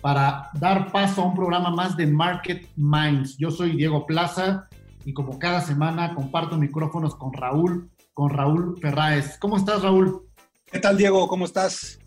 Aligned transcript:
para 0.00 0.50
dar 0.54 0.92
paso 0.92 1.22
a 1.22 1.26
un 1.26 1.34
programa 1.34 1.70
más 1.70 1.96
de 1.96 2.06
Market 2.06 2.68
Minds. 2.76 3.36
Yo 3.38 3.50
soy 3.50 3.76
Diego 3.76 4.06
Plaza 4.06 4.68
y 5.04 5.12
como 5.12 5.38
cada 5.38 5.60
semana 5.60 6.14
comparto 6.14 6.56
micrófonos 6.56 7.14
con 7.16 7.32
Raúl, 7.32 7.90
con 8.14 8.30
Raúl 8.30 8.78
Ferráez. 8.80 9.38
¿Cómo 9.38 9.56
estás, 9.56 9.82
Raúl? 9.82 10.22
¿Qué 10.66 10.78
tal, 10.78 10.96
Diego? 10.96 11.26
¿Cómo 11.28 11.44
estás? 11.44 11.98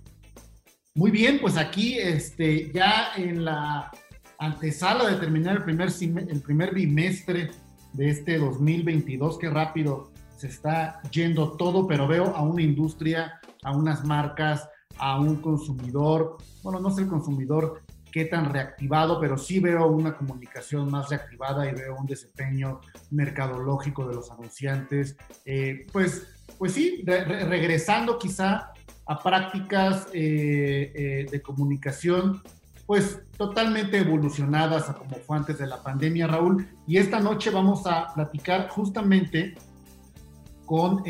Muy 0.93 1.09
bien, 1.09 1.39
pues 1.41 1.57
aquí 1.57 1.97
este, 1.97 2.71
ya 2.73 3.13
en 3.15 3.45
la 3.45 3.89
antesala 4.37 5.09
de 5.09 5.15
terminar 5.17 5.57
el 5.57 5.63
primer, 5.63 5.89
el 6.29 6.41
primer 6.41 6.73
bimestre 6.73 7.51
de 7.93 8.09
este 8.09 8.37
2022, 8.37 9.37
qué 9.37 9.49
rápido 9.49 10.11
se 10.35 10.47
está 10.47 11.01
yendo 11.11 11.51
todo, 11.53 11.87
pero 11.87 12.07
veo 12.07 12.35
a 12.35 12.41
una 12.41 12.61
industria, 12.61 13.39
a 13.63 13.71
unas 13.71 14.03
marcas, 14.03 14.67
a 15.01 15.19
un 15.19 15.37
consumidor, 15.37 16.37
bueno, 16.61 16.79
no 16.79 16.91
sé 16.91 17.01
el 17.01 17.07
consumidor 17.07 17.81
qué 18.11 18.25
tan 18.25 18.53
reactivado, 18.53 19.19
pero 19.19 19.37
sí 19.37 19.59
veo 19.59 19.87
una 19.87 20.15
comunicación 20.15 20.91
más 20.91 21.09
reactivada 21.09 21.67
y 21.67 21.73
veo 21.73 21.95
un 21.95 22.05
desempeño 22.05 22.81
mercadológico 23.09 24.07
de 24.07 24.15
los 24.15 24.29
anunciantes. 24.29 25.17
Eh, 25.45 25.87
pues, 25.91 26.27
pues 26.57 26.73
sí, 26.73 27.03
regresando 27.05 28.19
quizá 28.19 28.73
a 29.07 29.19
prácticas 29.23 30.07
eh, 30.13 30.91
eh, 30.93 31.27
de 31.31 31.41
comunicación, 31.41 32.43
pues 32.85 33.21
totalmente 33.37 33.97
evolucionadas 33.97 34.89
a 34.89 34.93
como 34.93 35.15
fue 35.15 35.37
antes 35.37 35.57
de 35.57 35.65
la 35.65 35.81
pandemia, 35.81 36.27
Raúl. 36.27 36.67
Y 36.85 36.97
esta 36.97 37.19
noche 37.19 37.49
vamos 37.49 37.87
a 37.87 38.13
platicar 38.13 38.69
justamente 38.69 39.55
con 40.65 41.03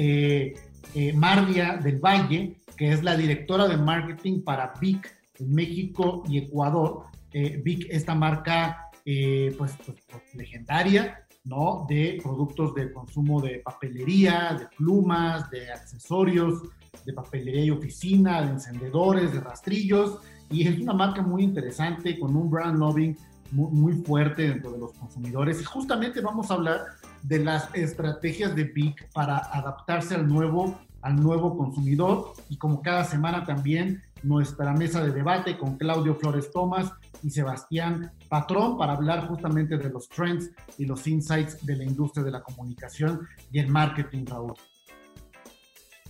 Mardia 1.16 1.78
del 1.78 2.00
Valle, 2.00 2.61
que 2.82 2.92
es 2.92 3.04
la 3.04 3.16
directora 3.16 3.68
de 3.68 3.78
marketing 3.78 4.42
para 4.42 4.74
Vic 4.82 5.16
en 5.38 5.54
México 5.54 6.24
y 6.28 6.40
Ecuador. 6.40 7.04
Eh, 7.32 7.62
Vic, 7.64 7.86
esta 7.92 8.16
marca 8.16 8.90
eh, 9.06 9.54
pues, 9.56 9.74
pues, 9.86 10.00
pues, 10.10 10.24
legendaria, 10.34 11.28
¿no? 11.44 11.86
De 11.88 12.20
productos 12.24 12.74
de 12.74 12.92
consumo 12.92 13.40
de 13.40 13.59
papelería, 13.59 14.58
de 14.58 14.66
plumas, 14.76 15.48
de 15.52 15.72
accesorios, 15.72 16.64
de 17.06 17.14
papelería 17.14 17.66
y 17.66 17.70
oficina, 17.70 18.42
de 18.42 18.54
encendedores, 18.54 19.32
de 19.32 19.42
rastrillos. 19.42 20.18
Y 20.50 20.68
es 20.68 20.80
una 20.80 20.94
marca 20.94 21.22
muy 21.22 21.44
interesante 21.44 22.20
con 22.20 22.36
un 22.36 22.50
brand 22.50 22.80
loving 22.80 23.16
muy, 23.52 23.72
muy 23.74 23.94
fuerte 24.04 24.50
dentro 24.50 24.72
de 24.72 24.80
los 24.80 24.94
consumidores. 24.94 25.62
Y 25.62 25.66
justamente 25.66 26.20
vamos 26.20 26.50
a 26.50 26.56
hablar 26.56 26.80
de 27.22 27.44
las 27.44 27.70
estrategias 27.76 28.56
de 28.56 28.64
Vic 28.64 29.08
para 29.14 29.38
adaptarse 29.38 30.16
al 30.16 30.28
nuevo 30.28 30.80
al 31.02 31.16
nuevo 31.21 31.57
consumidor 31.57 32.33
y 32.49 32.57
como 32.57 32.81
cada 32.81 33.03
semana 33.03 33.45
también 33.45 34.02
nuestra 34.23 34.73
mesa 34.73 35.03
de 35.03 35.11
debate 35.11 35.57
con 35.57 35.77
Claudio 35.77 36.16
Flores 36.16 36.52
Tomás 36.52 36.91
y 37.23 37.30
Sebastián 37.30 38.11
Patrón 38.30 38.77
para 38.77 38.94
hablar 38.94 39.27
justamente 39.27 39.77
de 39.77 39.89
los 39.89 40.07
trends 40.09 40.52
y 40.77 40.85
los 40.85 41.07
insights 41.07 41.66
de 41.66 41.75
la 41.75 41.83
industria 41.83 42.23
de 42.23 42.31
la 42.31 42.41
comunicación 42.41 43.27
y 43.52 43.59
el 43.59 43.67
marketing, 43.67 44.25
Raúl. 44.25 44.53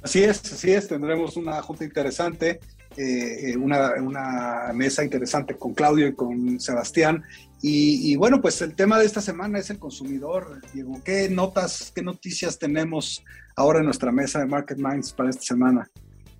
Así 0.02 0.24
es, 0.24 0.42
así 0.52 0.72
es, 0.72 0.88
tendremos 0.88 1.38
una 1.38 1.62
junta 1.62 1.84
interesante, 1.84 2.60
eh, 2.98 3.56
una, 3.56 3.94
una, 4.02 4.72
mesa 4.74 5.04
interesante 5.04 5.56
con 5.56 5.74
Claudio 5.74 6.08
y 6.08 6.16
con 6.16 6.60
Sebastián. 6.60 7.24
Y, 7.62 8.12
y, 8.12 8.16
bueno, 8.16 8.42
pues 8.42 8.62
el 8.62 8.74
tema 8.76 8.98
de 8.98 9.06
esta 9.06 9.22
semana 9.22 9.60
es 9.60 9.70
el 9.70 9.78
consumidor. 9.78 10.62
Diego, 10.74 11.00
¿qué 11.06 11.30
notas, 11.30 11.92
qué 11.94 12.02
noticias 12.02 12.58
tenemos 12.58 13.24
ahora 13.56 13.80
en 13.80 13.86
nuestra 13.86 14.12
mesa 14.12 14.40
de 14.40 14.48
Market 14.48 14.80
Minds 14.80 15.14
para 15.14 15.30
esta 15.30 15.44
semana? 15.44 15.88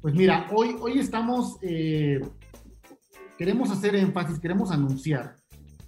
Pues 0.02 0.16
mira, 0.16 0.48
hoy, 0.52 0.76
hoy 0.80 0.98
estamos, 0.98 1.58
eh, 1.62 2.20
queremos 3.38 3.70
hacer 3.70 3.96
énfasis, 3.96 4.40
queremos 4.40 4.72
anunciar 4.72 5.38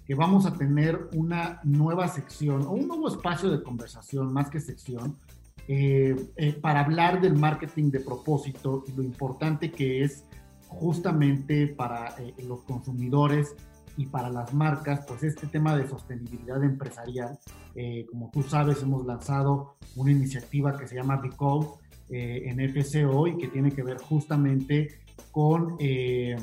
que 0.06 0.14
vamos 0.14 0.46
a 0.46 0.52
tener 0.52 1.08
una 1.14 1.60
nueva 1.64 2.06
sección 2.06 2.62
o 2.62 2.70
un 2.72 2.86
nuevo 2.86 3.08
espacio 3.08 3.50
de 3.50 3.62
conversación, 3.62 4.32
más 4.32 4.50
que 4.50 4.60
sección, 4.60 5.18
eh, 5.66 6.14
eh, 6.36 6.52
para 6.52 6.80
hablar 6.80 7.20
del 7.20 7.34
marketing 7.34 7.90
de 7.90 8.00
propósito 8.00 8.84
y 8.86 8.92
lo 8.92 9.02
importante 9.02 9.72
que 9.72 10.04
es 10.04 10.24
justamente 10.68 11.66
para 11.66 12.14
los 12.46 12.62
consumidores 12.62 13.56
y 13.96 14.06
para 14.06 14.30
las 14.30 14.52
marcas, 14.52 15.04
pues 15.06 15.22
este 15.22 15.46
tema 15.46 15.76
de 15.76 15.88
sostenibilidad 15.88 16.62
empresarial, 16.62 17.38
eh, 17.74 18.06
como 18.10 18.30
tú 18.32 18.42
sabes, 18.42 18.82
hemos 18.82 19.06
lanzado 19.06 19.76
una 19.96 20.10
iniciativa 20.10 20.76
que 20.76 20.88
se 20.88 20.96
llama 20.96 21.20
Recode 21.22 21.68
eh, 22.10 22.44
en 22.46 22.60
FCO 22.60 23.26
y 23.26 23.38
que 23.38 23.48
tiene 23.48 23.70
que 23.70 23.82
ver 23.82 23.98
justamente 23.98 25.00
con 25.30 25.76
eh, 25.78 26.36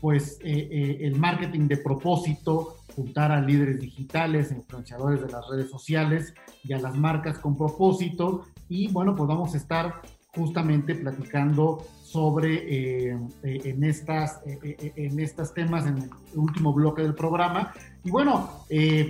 pues 0.00 0.38
el 0.42 1.16
marketing 1.16 1.68
de 1.68 1.76
propósito, 1.76 2.78
juntar 2.96 3.30
a 3.30 3.40
líderes 3.40 3.80
digitales, 3.80 4.50
influenciadores 4.50 5.22
de 5.22 5.30
las 5.30 5.48
redes 5.48 5.70
sociales 5.70 6.34
y 6.64 6.72
a 6.72 6.78
las 6.78 6.96
marcas 6.96 7.38
con 7.38 7.56
propósito. 7.56 8.46
Y 8.68 8.88
bueno, 8.88 9.14
pues 9.14 9.28
vamos 9.28 9.54
a 9.54 9.58
estar 9.58 10.02
justamente 10.34 10.94
platicando 10.94 11.84
sobre 12.02 12.54
eh, 13.10 13.18
eh, 13.42 13.60
en 13.64 13.84
estas 13.84 14.40
eh, 14.46 14.92
en 14.96 15.20
estos 15.20 15.52
temas 15.54 15.86
en 15.86 15.98
el 15.98 16.10
último 16.34 16.72
bloque 16.72 17.02
del 17.02 17.14
programa. 17.14 17.72
Y 18.04 18.10
bueno 18.10 18.64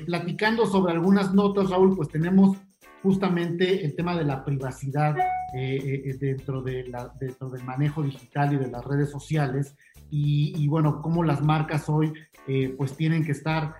platicando 0.06 0.66
sobre 0.66 0.92
algunas 0.92 1.32
notas 1.32 1.70
Raúl 1.70 1.96
pues 1.96 2.08
tenemos 2.08 2.56
justamente 3.02 3.84
el 3.84 3.96
tema 3.96 4.16
de 4.16 4.24
la 4.24 4.44
privacidad 4.44 5.16
dentro 5.52 6.62
de 6.62 6.86
la, 6.86 7.12
dentro 7.18 7.50
del 7.50 7.64
manejo 7.64 8.02
digital 8.02 8.54
y 8.54 8.56
de 8.56 8.68
las 8.68 8.84
redes 8.84 9.10
sociales. 9.10 9.74
Y, 10.10 10.68
bueno 10.68 11.00
cómo 11.00 11.24
las 11.24 11.42
marcas 11.42 11.88
hoy 11.88 12.12
pues 12.76 12.96
tienen 12.96 13.24
que 13.24 13.32
estar 13.32 13.76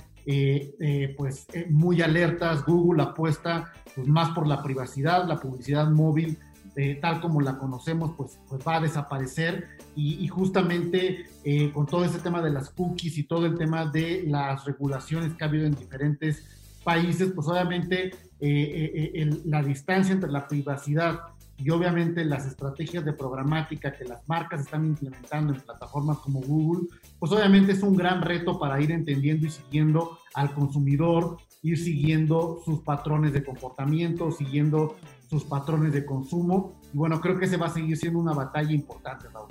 pues 1.17 1.47
muy 1.71 2.03
alertas. 2.03 2.65
Google 2.65 3.03
apuesta 3.03 3.73
pues 3.95 4.09
más 4.09 4.31
por 4.31 4.47
la 4.47 4.63
privacidad 4.63 5.27
la 5.29 5.39
publicidad 5.39 5.91
móvil 5.91 6.39
eh, 6.77 6.99
tal 7.01 7.21
como 7.21 7.41
la 7.41 7.59
conocemos, 7.59 8.13
pues, 8.17 8.39
pues 8.49 8.63
va 8.67 8.77
a 8.77 8.81
desaparecer. 8.81 9.69
Y, 9.95 10.27
justamente 10.29 11.27
eh, 11.45 11.71
con 11.73 11.87
todo 11.87 12.05
ese 12.05 12.19
tema 12.19 12.41
de 12.41 12.51
las 12.51 12.71
cookies 12.71 13.19
y 13.19 13.25
todo 13.25 13.45
el 13.45 13.59
tema 13.59 13.87
de 13.87 14.25
las 14.27 14.65
regulaciones 14.65 15.35
que 15.35 15.45
ha 15.45 15.49
habido 15.49 15.67
en 15.67 15.75
diferentes 15.75 16.47
países, 16.83 17.33
pues 17.35 17.47
obviamente 17.47 18.13
eh, 18.41 19.41
la 19.45 19.63
distancia 19.63 20.15
entre 20.15 20.31
la 20.31 20.49
privacidad 20.49 21.21
y 21.59 21.71
obviamente 21.71 22.25
las 22.25 22.47
estrategias 22.47 23.05
de 23.05 23.13
programática 23.13 23.93
que 23.93 24.05
las 24.05 24.27
marcas 24.29 24.63
están 24.63 24.87
implementando 24.87 25.53
en 25.53 25.61
plataformas 25.61 26.19
como 26.19 26.41
Google, 26.41 26.89
pues 27.19 27.31
obviamente 27.31 27.73
es 27.73 27.83
un 27.83 27.95
gran 27.95 28.23
reto 28.23 28.59
para 28.59 28.81
ir 28.81 28.91
entendiendo 28.91 29.47
y 29.47 29.51
siguiendo 29.51 30.19
al 30.35 30.53
consumidor, 30.55 31.37
ir 31.63 31.79
siguiendo 31.79 32.61
sus 32.65 32.81
patrones 32.81 33.33
de 33.33 33.45
comportamiento, 33.45 34.33
siguiendo 34.33 34.97
sus 35.33 35.45
patrones 35.45 35.95
de 35.95 36.05
consumo. 36.05 36.79
Y 36.93 36.99
bueno, 36.99 37.19
creo 37.19 37.39
que 37.39 37.49
se 37.49 37.57
va 37.57 37.69
a 37.69 37.73
seguir 37.73 37.97
siendo 37.97 38.19
una 38.19 38.35
batalla 38.35 38.71
importante, 38.71 39.29
Raúl. 39.33 39.49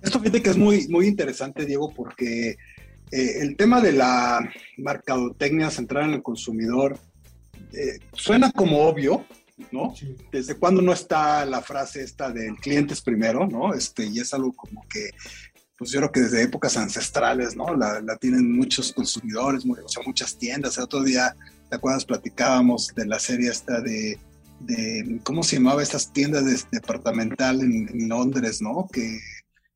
Esto 0.00 0.18
fíjate 0.20 0.42
que 0.42 0.48
es 0.48 0.56
muy, 0.56 0.88
muy 0.88 1.06
interesante, 1.06 1.66
Diego, 1.66 1.92
porque 1.94 2.56
eh, 3.10 3.42
el 3.42 3.56
tema 3.58 3.82
de 3.82 3.92
la 3.92 4.40
mercadotecnia 4.78 5.70
centrada 5.70 6.06
en 6.06 6.14
el 6.14 6.22
consumidor 6.22 6.98
eh, 7.74 7.98
suena 8.14 8.50
como 8.52 8.86
obvio, 8.86 9.26
¿no? 9.70 9.92
Desde 10.32 10.54
cuando 10.54 10.80
no 10.80 10.94
está 10.94 11.44
la 11.44 11.60
frase 11.60 12.02
esta 12.02 12.30
del 12.30 12.56
cliente 12.56 12.94
es 12.94 13.02
primero, 13.02 13.46
¿no? 13.46 13.74
Este, 13.74 14.06
y 14.06 14.18
es 14.18 14.32
algo 14.32 14.54
como 14.54 14.82
que, 14.88 15.10
pues 15.76 15.90
yo 15.90 16.00
creo 16.00 16.12
que 16.12 16.20
desde 16.20 16.42
épocas 16.42 16.78
ancestrales, 16.78 17.54
¿no? 17.54 17.76
La, 17.76 18.00
la 18.00 18.16
tienen 18.16 18.50
muchos 18.50 18.94
consumidores, 18.94 19.62
o 19.66 19.88
sea, 19.88 20.02
muchas 20.06 20.38
tiendas. 20.38 20.78
El 20.78 20.84
otro 20.84 21.02
día 21.02 21.36
¿Te 21.74 21.78
acuerdas? 21.78 22.04
Platicábamos 22.04 22.94
de 22.94 23.04
la 23.04 23.18
serie 23.18 23.50
esta 23.50 23.80
de, 23.80 24.16
¿cómo 25.24 25.42
se 25.42 25.56
llamaba 25.56 25.82
estas 25.82 26.12
tiendas 26.12 26.44
de, 26.44 26.56
departamental 26.70 27.60
en, 27.62 28.08
Londres, 28.08 28.62
¿no? 28.62 28.86
Que, 28.92 29.18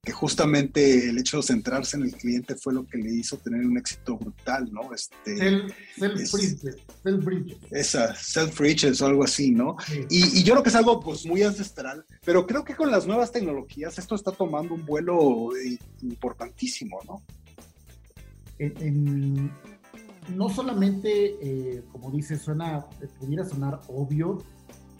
que, 0.04 0.12
justamente 0.12 1.08
el 1.08 1.18
hecho 1.18 1.38
de 1.38 1.42
centrarse 1.42 1.96
en 1.96 2.04
el 2.04 2.12
cliente 2.12 2.54
fue 2.54 2.72
lo 2.72 2.86
que 2.86 2.98
le 2.98 3.12
hizo 3.12 3.36
tener 3.38 3.66
un 3.66 3.76
éxito 3.78 4.16
brutal, 4.16 4.72
¿no? 4.72 4.94
Este, 4.94 5.66
Self-Bridges. 7.02 7.58
Esa, 7.72 8.14
Self-Bridges 8.14 9.02
o 9.02 9.06
algo 9.06 9.24
así, 9.24 9.50
¿no? 9.50 9.74
Y, 10.08 10.38
y, 10.38 10.44
yo 10.44 10.52
creo 10.52 10.62
que 10.62 10.68
es 10.68 10.76
algo 10.76 11.00
pues 11.00 11.26
muy 11.26 11.42
ancestral, 11.42 12.06
pero 12.24 12.46
creo 12.46 12.64
que 12.64 12.76
con 12.76 12.92
las 12.92 13.08
nuevas 13.08 13.32
tecnologías 13.32 13.98
esto 13.98 14.14
está 14.14 14.30
tomando 14.30 14.72
un 14.72 14.86
vuelo 14.86 15.48
importantísimo, 16.00 17.00
¿no? 17.04 17.24
No 20.34 20.48
solamente, 20.48 21.36
eh, 21.40 21.84
como 21.92 22.10
dice, 22.10 22.36
suena, 22.36 22.86
pudiera 23.18 23.44
sonar 23.44 23.80
obvio, 23.88 24.38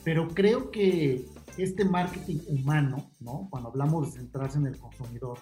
pero 0.05 0.29
creo 0.29 0.71
que 0.71 1.27
este 1.57 1.85
marketing 1.85 2.39
humano, 2.49 3.11
¿no? 3.21 3.49
Cuando 3.51 3.69
hablamos 3.69 4.07
de 4.07 4.21
centrarse 4.21 4.59
en 4.59 4.67
el 4.67 4.79
consumidor, 4.79 5.39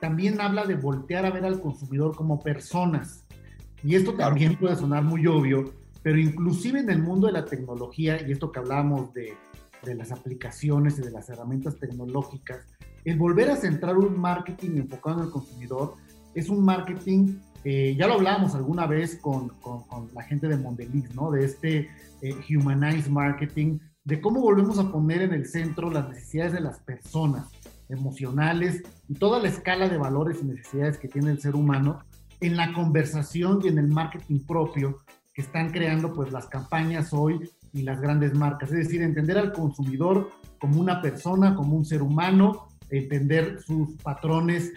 también 0.00 0.40
habla 0.40 0.64
de 0.64 0.74
voltear 0.74 1.26
a 1.26 1.30
ver 1.30 1.44
al 1.44 1.60
consumidor 1.60 2.14
como 2.16 2.40
personas. 2.40 3.26
Y 3.82 3.94
esto 3.94 4.14
también 4.14 4.56
puede 4.56 4.76
sonar 4.76 5.04
muy 5.04 5.26
obvio, 5.26 5.72
pero 6.02 6.18
inclusive 6.18 6.80
en 6.80 6.90
el 6.90 7.02
mundo 7.02 7.26
de 7.26 7.34
la 7.34 7.44
tecnología, 7.44 8.26
y 8.26 8.32
esto 8.32 8.50
que 8.50 8.58
hablamos 8.58 9.12
de, 9.12 9.34
de 9.84 9.94
las 9.94 10.10
aplicaciones 10.10 10.98
y 10.98 11.02
de 11.02 11.10
las 11.10 11.28
herramientas 11.28 11.76
tecnológicas, 11.76 12.66
el 13.04 13.16
volver 13.16 13.50
a 13.50 13.56
centrar 13.56 13.96
un 13.96 14.18
marketing 14.18 14.78
enfocado 14.78 15.20
en 15.20 15.26
el 15.26 15.30
consumidor 15.30 15.94
es 16.34 16.48
un 16.48 16.64
marketing, 16.64 17.38
eh, 17.70 17.94
ya 17.96 18.06
lo 18.06 18.14
hablábamos 18.14 18.54
alguna 18.54 18.86
vez 18.86 19.16
con, 19.20 19.52
la 20.14 20.22
gente 20.22 20.48
de 20.48 20.56
Mondelez, 20.56 21.14
¿no? 21.14 21.30
De 21.30 21.44
este 21.44 21.90
eh, 22.22 22.34
humanized 22.48 23.10
marketing, 23.10 23.78
de 24.04 24.22
cómo 24.22 24.40
volvemos 24.40 24.78
a 24.78 24.90
poner 24.90 25.20
en 25.20 25.34
el 25.34 25.44
centro 25.44 25.90
las 25.90 26.08
necesidades 26.08 26.54
de 26.54 26.60
las 26.62 26.78
personas 26.78 27.46
emocionales 27.90 28.82
y 29.06 29.12
toda 29.16 29.38
la 29.38 29.48
escala 29.48 29.86
de 29.86 29.98
valores 29.98 30.38
y 30.40 30.46
necesidades 30.46 30.96
que 30.96 31.08
tiene 31.08 31.30
el 31.30 31.42
ser 31.42 31.54
humano 31.56 32.00
en 32.40 32.56
la 32.56 32.72
conversación 32.72 33.60
y 33.62 33.68
en 33.68 33.76
el 33.76 33.88
marketing 33.88 34.46
propio 34.46 35.00
que 35.34 35.42
están 35.42 35.68
creando 35.68 36.14
pues 36.14 36.32
las 36.32 36.46
campañas 36.46 37.12
hoy 37.12 37.50
y 37.74 37.82
las 37.82 38.00
grandes 38.00 38.32
marcas. 38.32 38.70
Es 38.72 38.78
decir, 38.78 39.02
entender 39.02 39.36
al 39.36 39.52
consumidor 39.52 40.30
como 40.58 40.80
una 40.80 41.02
persona, 41.02 41.54
como 41.54 41.76
un 41.76 41.84
ser 41.84 42.00
humano, 42.00 42.67
entender 42.90 43.60
sus 43.60 43.94
patrones 44.02 44.72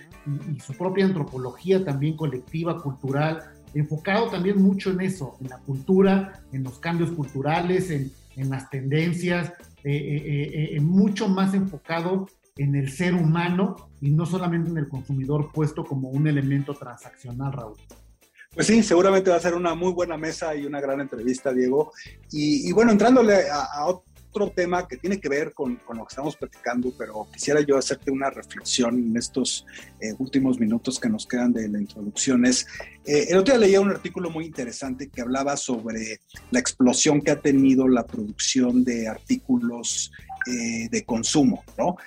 y, 0.56 0.60
su 0.60 0.74
propia 0.74 1.06
antropología 1.06 1.84
también 1.84 2.16
colectiva, 2.16 2.82
cultural, 2.82 3.44
enfocado 3.74 4.30
también 4.30 4.62
mucho 4.62 4.92
en 4.92 5.02
eso, 5.02 5.38
en 5.42 5.50
la 5.50 5.58
cultura, 5.60 6.44
en 6.52 6.64
los 6.64 6.80
cambios 6.80 7.12
culturales, 7.12 7.90
en, 7.90 8.12
en 8.36 8.50
las 8.50 8.70
tendencias, 8.70 9.54
eh, 9.84 9.96
eh, 9.96 10.76
eh, 10.76 10.80
mucho 10.80 11.28
más 11.28 11.54
enfocado 11.54 12.28
en 12.58 12.76
el 12.76 12.92
ser 12.92 13.16
humano 13.16 13.90
y 14.00 14.12
no 14.12 14.26
solamente 14.26 14.70
en 14.70 14.78
el 14.78 14.88
consumidor 14.88 15.52
puesto 15.52 15.84
como 15.84 16.10
un 16.10 16.28
elemento 16.28 16.74
transaccional, 16.74 17.54
Raúl. 17.54 17.78
Pues 18.54 18.68
sí, 18.68 18.84
seguramente 18.84 19.30
va 19.30 19.38
a 19.38 19.40
ser 19.40 19.56
una 19.56 19.74
muy 19.76 19.94
buena 19.94 20.18
mesa 20.18 20.54
y 20.54 20.66
una 20.66 20.82
gran 20.82 21.00
entrevista, 21.00 21.54
Diego. 21.54 21.94
Y, 22.32 22.70
bueno, 22.74 22.92
entrándole 22.92 23.50
a, 23.50 23.62
a, 23.62 23.88
otro 24.32 24.50
tema 24.50 24.88
que 24.88 24.96
tiene 24.96 25.20
que 25.20 25.28
ver 25.28 25.54
con, 25.54 25.76
con, 25.76 25.98
lo 25.98 26.06
que 26.06 26.14
estamos 26.14 26.38
platicando, 26.38 26.94
pero 26.98 27.28
quisiera 27.32 27.60
yo 27.62 27.78
hacerte 27.78 28.12
una 28.12 28.30
reflexión 28.30 28.98
en 28.98 29.18
estos 29.18 29.66
eh, 30.00 30.14
últimos 30.20 30.58
minutos 30.58 31.00
que 31.00 31.10
nos 31.10 31.28
quedan 31.28 31.52
de 31.52 31.68
la 31.68 31.80
introducción. 31.80 32.46
Es, 32.46 32.66
eh, 33.06 33.28
el 33.30 33.38
otro 33.38 33.54
día 33.54 33.68
leía 33.68 33.82
un 33.82 33.90
artículo 33.90 34.30
muy 34.30 34.46
interesante 34.46 35.10
que 35.10 35.22
hablaba 35.22 35.58
sobre 35.58 36.22
la 36.50 36.60
explosión 36.60 37.22
que 37.22 37.32
ha 37.32 37.42
tenido 37.42 37.90
la 37.90 38.06
producción 38.06 38.86
de 38.86 39.10
artículos 39.10 40.12
eh, 40.48 40.88
de 40.90 41.04
consumo, 41.04 41.64
¿no? 41.78 41.98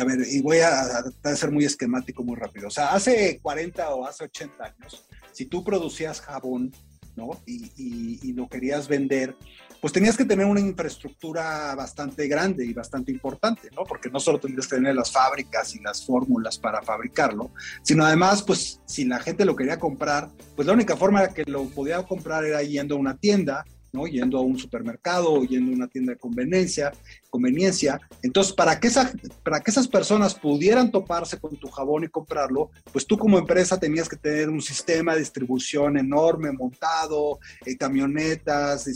a 0.00 0.04
ver, 0.04 0.26
y 0.30 0.42
voy 0.42 0.58
a, 0.58 1.04
a, 1.22 1.36
ser 1.36 1.50
muy 1.50 1.64
esquemático 1.64 2.22
muy 2.22 2.36
rápido. 2.36 2.68
O 2.68 2.70
sea, 2.70 2.92
hace 2.92 3.38
40 3.40 3.94
o 3.94 4.04
hace 4.04 4.24
80 4.24 4.64
años, 4.64 5.06
si 5.32 5.46
tú 5.46 5.64
producías 5.64 6.20
jabón, 6.20 6.72
¿no? 7.16 7.40
Y, 7.46 7.66
y, 7.76 8.18
y, 8.22 8.32
lo 8.32 8.48
querías 8.48 8.88
vender, 8.88 9.36
pues 9.84 9.92
tenías 9.92 10.16
que 10.16 10.24
tener 10.24 10.46
una 10.46 10.60
infraestructura 10.60 11.74
bastante 11.74 12.26
grande 12.26 12.64
y 12.64 12.72
bastante 12.72 13.12
importante, 13.12 13.68
¿no? 13.76 13.84
Porque 13.84 14.08
no 14.08 14.18
solo 14.18 14.40
tendrías 14.40 14.66
que 14.66 14.76
tener 14.76 14.94
las 14.94 15.12
fábricas 15.12 15.74
y 15.74 15.80
las 15.80 16.06
fórmulas 16.06 16.58
para 16.58 16.80
fabricarlo, 16.80 17.50
sino 17.82 18.02
además, 18.02 18.42
pues 18.42 18.80
si 18.86 19.04
la 19.04 19.20
gente 19.20 19.44
lo 19.44 19.54
quería 19.54 19.78
comprar, 19.78 20.30
pues 20.56 20.66
la 20.66 20.72
única 20.72 20.96
forma 20.96 21.28
que 21.28 21.44
lo 21.44 21.64
podía 21.66 22.02
comprar 22.02 22.46
era 22.46 22.62
yendo 22.62 22.94
a 22.94 22.98
una 22.98 23.18
tienda 23.18 23.66
¿no? 23.92 24.06
Yendo 24.06 24.38
a 24.38 24.40
un 24.40 24.58
supermercado 24.58 25.32
o 25.32 25.44
yendo 25.44 25.70
a 25.70 25.76
una 25.76 25.86
tienda 25.86 26.14
de 26.14 26.18
conveniencia, 26.18 26.90
conveniencia. 27.34 28.00
Entonces, 28.22 28.52
para 28.52 28.78
que, 28.78 28.86
esa, 28.86 29.12
para 29.42 29.58
que 29.58 29.72
esas 29.72 29.88
personas 29.88 30.36
pudieran 30.36 30.92
toparse 30.92 31.36
con 31.40 31.56
tu 31.56 31.68
jabón 31.68 32.04
y 32.04 32.08
comprarlo, 32.08 32.70
pues 32.92 33.04
tú 33.08 33.18
como 33.18 33.40
empresa 33.40 33.76
tenías 33.80 34.08
que 34.08 34.14
tener 34.14 34.48
un 34.48 34.62
sistema 34.62 35.14
de 35.14 35.18
distribución 35.18 35.98
enorme, 35.98 36.52
montado, 36.52 37.40
eh, 37.66 37.76
camionetas, 37.76 38.86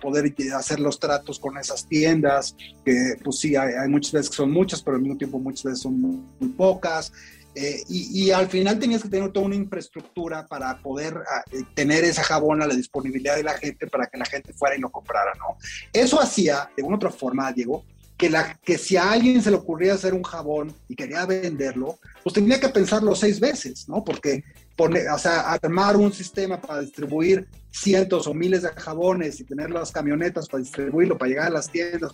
poder 0.00 0.34
hacer 0.56 0.80
los 0.80 0.98
tratos 0.98 1.38
con 1.38 1.58
esas 1.58 1.86
tiendas, 1.86 2.56
que 2.86 3.16
pues 3.22 3.38
sí, 3.38 3.54
hay, 3.54 3.86
muchas 3.90 4.12
veces 4.12 4.30
que 4.30 4.36
son 4.36 4.50
muchas, 4.50 4.82
pero 4.82 4.96
al 4.96 5.02
mismo 5.02 5.18
tiempo 5.18 5.38
muchas 5.38 5.64
veces 5.64 5.80
son 5.80 6.00
muy 6.00 6.48
pocas. 6.56 7.12
Eh, 7.56 7.84
y, 7.88 8.30
al 8.32 8.48
final 8.48 8.80
tenías 8.80 9.02
que 9.02 9.08
tener 9.08 9.30
toda 9.30 9.46
una 9.46 9.54
infraestructura 9.54 10.44
para 10.46 10.76
poder 10.78 11.14
ah, 11.30 11.44
eh, 11.52 11.62
tener 11.74 12.02
esa 12.02 12.24
jabón 12.24 12.60
a 12.62 12.66
la 12.66 12.74
disponibilidad 12.74 13.36
de 13.36 13.44
la 13.44 13.54
gente 13.54 13.86
para 13.86 14.06
que 14.06 14.18
la 14.18 14.24
gente 14.24 14.52
fuera 14.52 14.76
y 14.76 14.80
lo 14.80 14.90
comprara, 14.90 15.32
¿no? 15.38 15.56
Eso 15.92 16.20
hacía, 16.20 16.68
de 16.76 16.82
una 16.82 16.96
otra 16.96 17.10
forma, 17.10 17.52
Diego, 17.52 17.73
que, 18.16 18.30
la, 18.30 18.58
que 18.64 18.78
si 18.78 18.96
a 18.96 19.10
alguien 19.10 19.42
se 19.42 19.50
le 19.50 19.56
ocurría 19.56 19.94
hacer 19.94 20.14
un 20.14 20.22
jabón 20.22 20.72
y 20.88 20.94
quería 20.94 21.26
venderlo, 21.26 21.98
pues 22.22 22.34
tenía 22.34 22.60
que 22.60 22.68
pensarlo 22.68 23.14
seis 23.14 23.40
veces, 23.40 23.88
¿no? 23.88 24.04
Porque 24.04 24.44
poner, 24.76 25.08
o 25.08 25.18
sea, 25.18 25.52
armar 25.52 25.96
un 25.96 26.12
sistema 26.12 26.60
para 26.60 26.80
distribuir 26.80 27.48
cientos 27.70 28.26
o 28.26 28.34
miles 28.34 28.62
de 28.62 28.68
jabones 28.70 29.40
y 29.40 29.44
tener 29.44 29.70
las 29.70 29.90
camionetas 29.90 30.48
para 30.48 30.62
distribuirlo, 30.62 31.18
para 31.18 31.28
llegar 31.28 31.46
a 31.48 31.50
las 31.50 31.70
tiendas, 31.70 32.12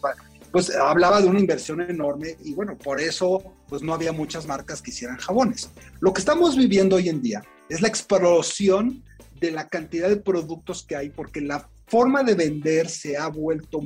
pues 0.50 0.74
hablaba 0.74 1.20
de 1.20 1.28
una 1.28 1.38
inversión 1.38 1.80
enorme 1.82 2.36
y 2.42 2.54
bueno, 2.54 2.76
por 2.76 3.00
eso 3.00 3.42
pues 3.68 3.82
no 3.82 3.92
había 3.92 4.12
muchas 4.12 4.46
marcas 4.46 4.80
que 4.80 4.90
hicieran 4.90 5.18
jabones. 5.18 5.70
Lo 6.00 6.12
que 6.12 6.20
estamos 6.20 6.56
viviendo 6.56 6.96
hoy 6.96 7.08
en 7.08 7.22
día 7.22 7.42
es 7.68 7.82
la 7.82 7.88
explosión 7.88 9.02
de 9.38 9.50
la 9.50 9.68
cantidad 9.68 10.08
de 10.08 10.16
productos 10.16 10.84
que 10.84 10.96
hay 10.96 11.10
porque 11.10 11.40
la 11.40 11.68
forma 11.90 12.22
de 12.22 12.34
vender 12.34 12.88
se 12.88 13.16
ha 13.16 13.28
vuelto 13.28 13.80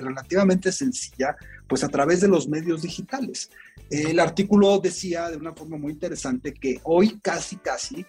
relativamente 0.00 0.70
sencilla 0.70 1.36
pues 1.66 1.82
a 1.82 1.88
través 1.88 2.20
de 2.20 2.28
los 2.28 2.48
medios 2.48 2.82
digitales. 2.82 3.50
El 3.90 4.20
artículo 4.20 4.78
decía 4.78 5.28
de 5.28 5.36
una 5.36 5.54
forma 5.54 5.76
muy 5.76 5.92
interesante 5.92 6.54
que 6.54 6.80
hoy 6.84 7.18
casi 7.20 7.56
casi 7.56 8.06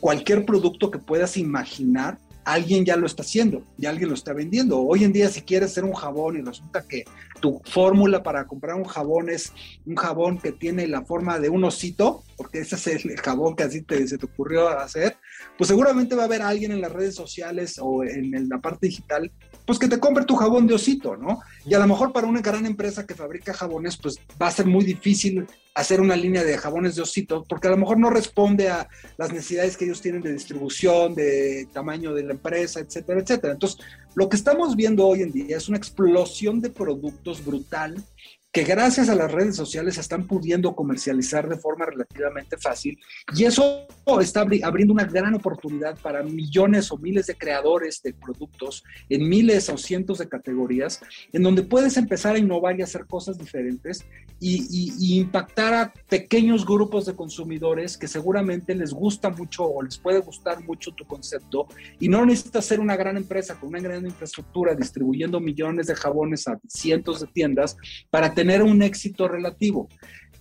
cualquier 0.00 0.44
producto 0.44 0.90
que 0.90 0.98
puedas 0.98 1.36
imaginar 1.36 2.18
alguien 2.48 2.84
ya 2.84 2.96
lo 2.96 3.06
está 3.06 3.22
haciendo, 3.22 3.62
ya 3.76 3.90
alguien 3.90 4.08
lo 4.08 4.14
está 4.14 4.32
vendiendo. 4.32 4.80
Hoy 4.80 5.04
en 5.04 5.12
día, 5.12 5.28
si 5.28 5.42
quieres 5.42 5.72
hacer 5.72 5.84
un 5.84 5.92
jabón 5.92 6.38
y 6.38 6.40
resulta 6.40 6.82
que 6.82 7.04
tu 7.40 7.60
fórmula 7.64 8.22
para 8.22 8.46
comprar 8.46 8.76
un 8.76 8.84
jabón 8.84 9.28
es 9.28 9.52
un 9.84 9.96
jabón 9.96 10.38
que 10.38 10.52
tiene 10.52 10.86
la 10.86 11.04
forma 11.04 11.38
de 11.38 11.50
un 11.50 11.64
osito, 11.64 12.24
porque 12.38 12.60
ese 12.60 12.76
es 12.76 12.86
el 13.04 13.20
jabón 13.20 13.54
que 13.54 13.64
así 13.64 13.82
te, 13.82 14.06
se 14.08 14.16
te 14.16 14.24
ocurrió 14.24 14.68
hacer, 14.68 15.18
pues 15.56 15.68
seguramente 15.68 16.14
va 16.14 16.22
a 16.22 16.26
haber 16.26 16.42
alguien 16.42 16.72
en 16.72 16.80
las 16.80 16.92
redes 16.92 17.14
sociales 17.14 17.78
o 17.80 18.04
en 18.04 18.48
la 18.48 18.58
parte 18.58 18.86
digital, 18.88 19.30
pues 19.66 19.78
que 19.78 19.88
te 19.88 20.00
compre 20.00 20.24
tu 20.24 20.34
jabón 20.34 20.66
de 20.66 20.74
osito, 20.74 21.16
¿no? 21.16 21.40
Y 21.66 21.74
a 21.74 21.78
lo 21.78 21.86
mejor 21.86 22.12
para 22.12 22.26
una 22.26 22.40
gran 22.40 22.64
empresa 22.64 23.06
que 23.06 23.14
fabrica 23.14 23.52
jabones, 23.52 23.96
pues 23.96 24.18
va 24.40 24.46
a 24.46 24.50
ser 24.50 24.66
muy 24.66 24.84
difícil 24.84 25.46
hacer 25.74 26.00
una 26.00 26.16
línea 26.16 26.42
de 26.42 26.56
jabones 26.58 26.96
de 26.96 27.02
osito, 27.02 27.44
porque 27.48 27.68
a 27.68 27.70
lo 27.70 27.76
mejor 27.76 27.98
no 27.98 28.10
responde 28.10 28.68
a 28.68 28.88
las 29.16 29.32
necesidades 29.32 29.76
que 29.76 29.84
ellos 29.84 30.00
tienen 30.00 30.22
de 30.22 30.32
distribución, 30.32 31.14
de 31.14 31.68
tamaño 31.72 32.14
de 32.14 32.24
la 32.24 32.32
empresa, 32.32 32.80
etcétera, 32.80 33.20
etcétera. 33.20 33.52
Entonces, 33.52 33.80
lo 34.14 34.28
que 34.28 34.36
estamos 34.36 34.74
viendo 34.74 35.06
hoy 35.06 35.22
en 35.22 35.30
día 35.30 35.56
es 35.56 35.68
una 35.68 35.78
explosión 35.78 36.60
de 36.60 36.70
productos 36.70 37.44
brutal 37.44 38.02
que 38.50 38.64
gracias 38.64 39.10
a 39.10 39.14
las 39.14 39.30
redes 39.30 39.56
sociales 39.56 39.98
están 39.98 40.26
pudiendo 40.26 40.74
comercializar 40.74 41.48
de 41.48 41.58
forma 41.58 41.84
relativamente 41.84 42.56
fácil 42.56 42.98
y 43.36 43.44
eso 43.44 43.86
está 44.20 44.40
abriendo 44.40 44.94
una 44.94 45.04
gran 45.04 45.34
oportunidad 45.34 45.98
para 45.98 46.22
millones 46.22 46.90
o 46.90 46.96
miles 46.96 47.26
de 47.26 47.36
creadores 47.36 48.00
de 48.02 48.14
productos 48.14 48.84
en 49.10 49.28
miles 49.28 49.68
o 49.68 49.76
cientos 49.76 50.18
de 50.18 50.28
categorías 50.28 51.00
en 51.32 51.42
donde 51.42 51.62
puedes 51.62 51.98
empezar 51.98 52.36
a 52.36 52.38
innovar 52.38 52.78
y 52.78 52.82
hacer 52.82 53.06
cosas 53.06 53.36
diferentes 53.36 54.06
y, 54.40 55.18
impactar 55.18 55.74
a 55.74 55.92
pequeños 56.08 56.64
grupos 56.64 57.06
de 57.06 57.14
consumidores 57.14 57.98
que 57.98 58.06
seguramente 58.06 58.74
les 58.74 58.92
gusta 58.92 59.30
mucho 59.30 59.64
o 59.64 59.82
les 59.82 59.98
puede 59.98 60.20
gustar 60.20 60.62
mucho 60.64 60.92
tu 60.92 61.04
concepto 61.04 61.66
y 61.98 62.08
no 62.08 62.24
necesitas 62.24 62.64
ser 62.64 62.80
una 62.80 62.96
gran 62.96 63.16
empresa 63.16 63.58
con 63.58 63.70
una 63.70 63.80
gran 63.80 64.04
infraestructura 64.06 64.74
distribuyendo 64.74 65.40
millones 65.40 65.88
de 65.88 65.96
jabones 65.96 66.46
a 66.46 66.58
cientos 66.68 67.20
de 67.20 67.26
tiendas 67.26 67.76
para 68.10 68.32
tener 68.38 68.62
un 68.62 68.82
éxito 68.82 69.26
relativo. 69.26 69.88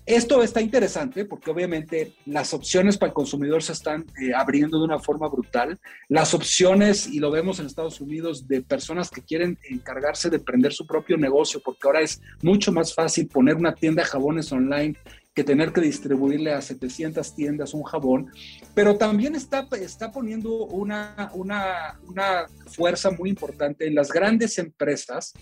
Esto 0.05 0.43
está 0.43 0.61
interesante 0.61 1.25
porque 1.25 1.49
obviamente 1.49 2.13
las 2.27 2.53
opciones 2.53 2.95
para 2.95 3.09
el 3.09 3.15
consumidor 3.15 3.63
se 3.63 3.73
están 3.73 4.05
eh, 4.21 4.35
abriendo 4.35 4.77
de 4.77 4.85
una 4.85 4.99
forma 4.99 5.27
brutal. 5.27 5.79
Las 6.09 6.35
opciones, 6.35 7.07
y 7.07 7.19
lo 7.19 7.31
vemos 7.31 7.59
en 7.59 7.65
Estados 7.65 7.99
Unidos, 7.99 8.47
de 8.47 8.61
personas 8.61 9.09
que 9.09 9.23
quieren 9.23 9.57
encargarse 9.67 10.29
de 10.29 10.37
prender 10.37 10.73
su 10.73 10.85
propio 10.85 11.17
negocio, 11.17 11.59
porque 11.65 11.79
ahora 11.85 12.01
es 12.01 12.21
mucho 12.43 12.71
más 12.71 12.93
fácil 12.93 13.27
poner 13.29 13.55
una 13.55 13.73
tienda 13.73 14.03
de 14.03 14.09
jabones 14.09 14.51
online 14.51 14.95
que 15.33 15.43
tener 15.43 15.73
que 15.73 15.81
distribuirle 15.81 16.53
a 16.53 16.61
700 16.61 17.33
tiendas 17.33 17.73
un 17.73 17.83
jabón, 17.83 18.31
pero 18.75 18.95
también 18.95 19.33
está, 19.35 19.67
está 19.81 20.11
poniendo 20.11 20.65
una, 20.67 21.31
una, 21.33 21.99
una 22.07 22.45
fuerza 22.67 23.09
muy 23.09 23.29
importante 23.31 23.87
en 23.87 23.95
las 23.95 24.11
grandes 24.11 24.59
empresas 24.59 25.33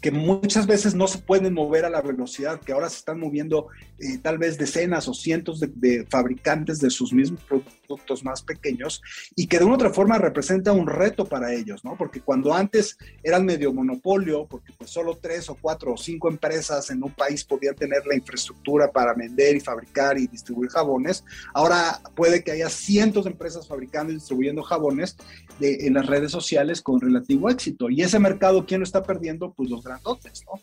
que 0.00 0.10
muchas 0.10 0.66
veces 0.66 0.94
no 0.94 1.08
se 1.08 1.18
pueden 1.18 1.54
mover 1.54 1.84
a 1.84 1.90
la 1.90 2.02
velocidad, 2.02 2.60
que 2.60 2.72
ahora 2.72 2.88
se 2.88 2.98
están 2.98 3.18
moviendo 3.18 3.68
eh, 3.98 4.18
tal 4.18 4.38
vez 4.38 4.58
decenas 4.58 5.08
o 5.08 5.14
cientos 5.14 5.60
de, 5.60 6.06
fabricantes 6.08 6.78
de 6.78 6.90
sus 6.90 7.12
mismos 7.12 7.40
productos 7.42 7.77
productos 7.88 8.22
más 8.22 8.42
pequeños 8.42 9.02
y 9.34 9.46
que 9.46 9.58
de 9.58 9.64
una 9.64 9.74
otra 9.74 9.90
forma 9.90 10.18
representa 10.18 10.72
un 10.72 10.86
reto 10.86 11.24
para 11.24 11.52
ellos, 11.52 11.84
¿no? 11.84 11.96
Porque 11.96 12.20
cuando 12.20 12.52
antes 12.52 12.98
eran 13.22 13.44
medio 13.44 13.72
monopolio, 13.72 14.46
porque 14.46 14.72
pues 14.76 14.90
solo 14.90 15.16
tres 15.16 15.48
o 15.48 15.56
cuatro 15.56 15.94
o 15.94 15.96
cinco 15.96 16.28
empresas 16.28 16.90
en 16.90 17.02
un 17.02 17.12
país 17.12 17.44
podían 17.44 17.74
tener 17.74 18.06
la 18.06 18.14
infraestructura 18.14 18.92
para 18.92 19.14
vender 19.14 19.56
y 19.56 19.60
fabricar 19.60 20.18
y 20.18 20.26
distribuir 20.26 20.70
jabones, 20.70 21.24
ahora 21.54 22.00
puede 22.14 22.44
que 22.44 22.52
haya 22.52 22.68
cientos 22.68 23.24
de 23.24 23.30
empresas 23.30 23.66
fabricando 23.66 24.12
y 24.12 24.16
distribuyendo 24.16 24.62
jabones 24.62 25.16
en 25.60 25.94
las 25.94 26.06
redes 26.06 26.30
sociales 26.30 26.82
con 26.82 27.00
relativo 27.00 27.48
éxito. 27.48 27.88
Y 27.90 28.02
ese 28.02 28.18
mercado, 28.18 28.66
¿quién 28.66 28.80
lo 28.80 28.84
está 28.84 29.02
perdiendo? 29.02 29.52
Pues 29.54 29.70
los 29.70 29.82
grandotes, 29.82 30.44
¿no? 30.46 30.60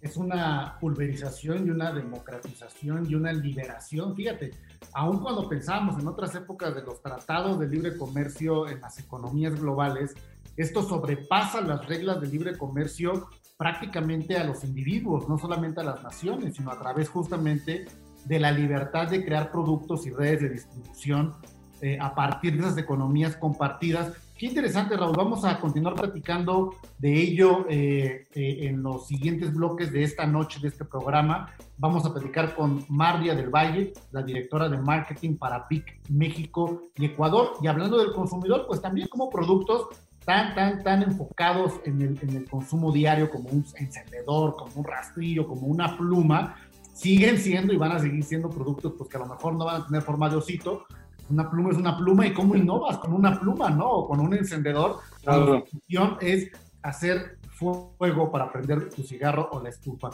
Es 0.00 0.16
una 0.16 0.78
pulverización 0.80 1.66
y 1.66 1.70
una 1.70 1.92
democratización 1.92 3.06
y 3.08 3.14
una 3.14 3.32
liberación. 3.32 4.16
Fíjate, 4.16 4.52
aun 4.92 5.20
cuando 5.20 5.48
pensábamos 5.48 6.00
en 6.00 6.08
otras 6.08 6.34
épocas 6.34 6.74
de 6.74 6.82
los 6.82 7.02
tratados 7.02 7.58
de 7.58 7.68
libre 7.68 7.96
comercio 7.96 8.68
en 8.68 8.80
las 8.80 8.98
economías 8.98 9.58
globales, 9.60 10.14
esto 10.56 10.82
sobrepasa 10.82 11.60
las 11.60 11.86
reglas 11.86 12.20
de 12.20 12.28
libre 12.28 12.56
comercio 12.56 13.28
prácticamente 13.56 14.38
a 14.38 14.44
los 14.44 14.64
individuos, 14.64 15.28
no 15.28 15.36
solamente 15.36 15.80
a 15.80 15.84
las 15.84 16.02
naciones, 16.02 16.56
sino 16.56 16.70
a 16.70 16.78
través 16.78 17.10
justamente 17.10 17.84
de 18.24 18.40
la 18.40 18.52
libertad 18.52 19.08
de 19.08 19.24
crear 19.24 19.50
productos 19.50 20.06
y 20.06 20.10
redes 20.10 20.40
de 20.40 20.48
distribución 20.50 21.34
eh, 21.82 21.98
a 22.00 22.14
partir 22.14 22.54
de 22.54 22.60
esas 22.60 22.78
economías 22.78 23.36
compartidas 23.36 24.12
Qué 24.40 24.46
interesante, 24.46 24.96
Raúl. 24.96 25.14
Vamos 25.14 25.44
a 25.44 25.60
continuar 25.60 25.94
platicando 25.96 26.74
de 26.96 27.12
ello 27.12 27.66
eh, 27.68 28.26
eh, 28.34 28.56
en 28.62 28.82
los 28.82 29.06
siguientes 29.06 29.52
bloques 29.52 29.92
de 29.92 30.02
esta 30.02 30.24
noche, 30.24 30.60
de 30.60 30.68
este 30.68 30.86
programa. 30.86 31.54
Vamos 31.76 32.06
a 32.06 32.14
platicar 32.14 32.54
con 32.54 32.86
María 32.88 33.34
del 33.34 33.50
Valle, 33.50 33.92
la 34.12 34.22
directora 34.22 34.70
de 34.70 34.78
marketing 34.78 35.36
para 35.36 35.68
PIC 35.68 36.08
México 36.08 36.84
y 36.96 37.04
Ecuador. 37.04 37.52
Y 37.60 37.66
hablando 37.66 37.98
del 37.98 38.14
consumidor, 38.14 38.64
pues 38.66 38.80
también 38.80 39.08
como 39.08 39.28
productos 39.28 39.88
tan, 40.24 40.54
tan, 40.54 40.82
tan 40.82 41.02
enfocados 41.02 41.74
en 41.84 42.00
el, 42.00 42.18
en 42.22 42.34
el 42.34 42.48
consumo 42.48 42.92
diario 42.92 43.30
como 43.30 43.50
un 43.50 43.66
encendedor, 43.76 44.56
como 44.56 44.72
un 44.74 44.84
rastrillo, 44.84 45.46
como 45.46 45.66
una 45.66 45.98
pluma, 45.98 46.56
siguen 46.94 47.36
siendo 47.36 47.74
y 47.74 47.76
van 47.76 47.92
a 47.92 47.98
seguir 47.98 48.24
siendo 48.24 48.48
productos 48.48 48.94
pues 48.96 49.10
que 49.10 49.18
a 49.18 49.20
lo 49.20 49.26
mejor 49.26 49.54
no 49.56 49.66
van 49.66 49.82
a 49.82 49.86
tener 49.86 50.00
forma 50.00 50.30
de 50.30 50.36
osito, 50.36 50.86
una 51.30 51.50
pluma 51.50 51.70
es 51.70 51.76
una 51.76 51.96
pluma 51.96 52.26
y 52.26 52.32
cómo 52.32 52.56
innovas 52.56 52.98
con 52.98 53.12
una 53.12 53.38
pluma, 53.38 53.70
¿no? 53.70 53.88
O 53.88 54.08
con 54.08 54.20
un 54.20 54.34
encendedor. 54.34 54.98
La 55.22 55.62
función 55.70 56.16
es 56.20 56.50
hacer 56.82 57.38
fuego 57.52 58.30
para 58.30 58.52
prender 58.52 58.88
tu 58.88 59.02
cigarro 59.02 59.48
o 59.52 59.62
la 59.62 59.68
estufa. 59.68 60.10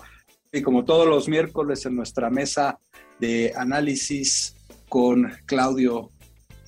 Y 0.53 0.63
como 0.63 0.85
todos 0.85 1.07
los 1.07 1.29
miércoles 1.29 1.87
en 1.87 1.97
nuestra 1.97 2.31
mesa 2.31 2.79
de 3.21 3.53
análisis 3.57 4.57
con 4.89 5.33
Claudio 5.47 6.11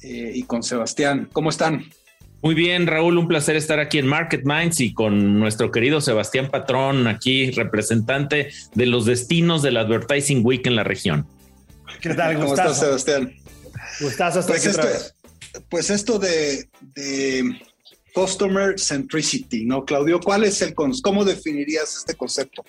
eh, 0.02 0.33
y 0.35 0.43
con 0.45 0.62
Sebastián. 0.62 1.28
¿Cómo 1.33 1.50
están? 1.50 1.85
Muy 2.40 2.55
bien, 2.55 2.87
Raúl, 2.87 3.19
un 3.19 3.26
placer 3.26 3.57
estar 3.57 3.81
aquí 3.81 3.99
en 3.99 4.07
Market 4.07 4.43
Minds 4.45 4.81
y 4.81 4.95
con 4.95 5.40
nuestro 5.40 5.73
querido 5.73 6.00
Sebastián 6.00 6.50
Patrón, 6.50 7.09
aquí 7.09 7.50
representante 7.50 8.50
de 8.75 8.87
los 8.87 9.07
destinos 9.07 9.62
del 9.62 9.76
Advertising 9.76 10.43
Week 10.45 10.64
en 10.67 10.76
la 10.76 10.85
región. 10.85 11.26
¿Qué 12.00 12.14
tal? 12.14 12.37
¿Cómo 12.37 12.55
estás, 12.55 12.78
Sebastián? 12.78 13.33
Pues, 14.00 14.67
esto, 14.67 14.88
pues 15.69 15.90
esto 15.90 16.19
de, 16.19 16.69
Customer 18.14 18.78
Centricity, 18.78 19.64
¿no, 19.64 19.85
Claudio? 19.85 20.21
¿Cuál 20.21 20.45
es 20.45 20.61
el, 20.62 20.75
cómo 20.75 21.25
definirías 21.25 21.97
este 21.97 22.14
concepto? 22.14 22.64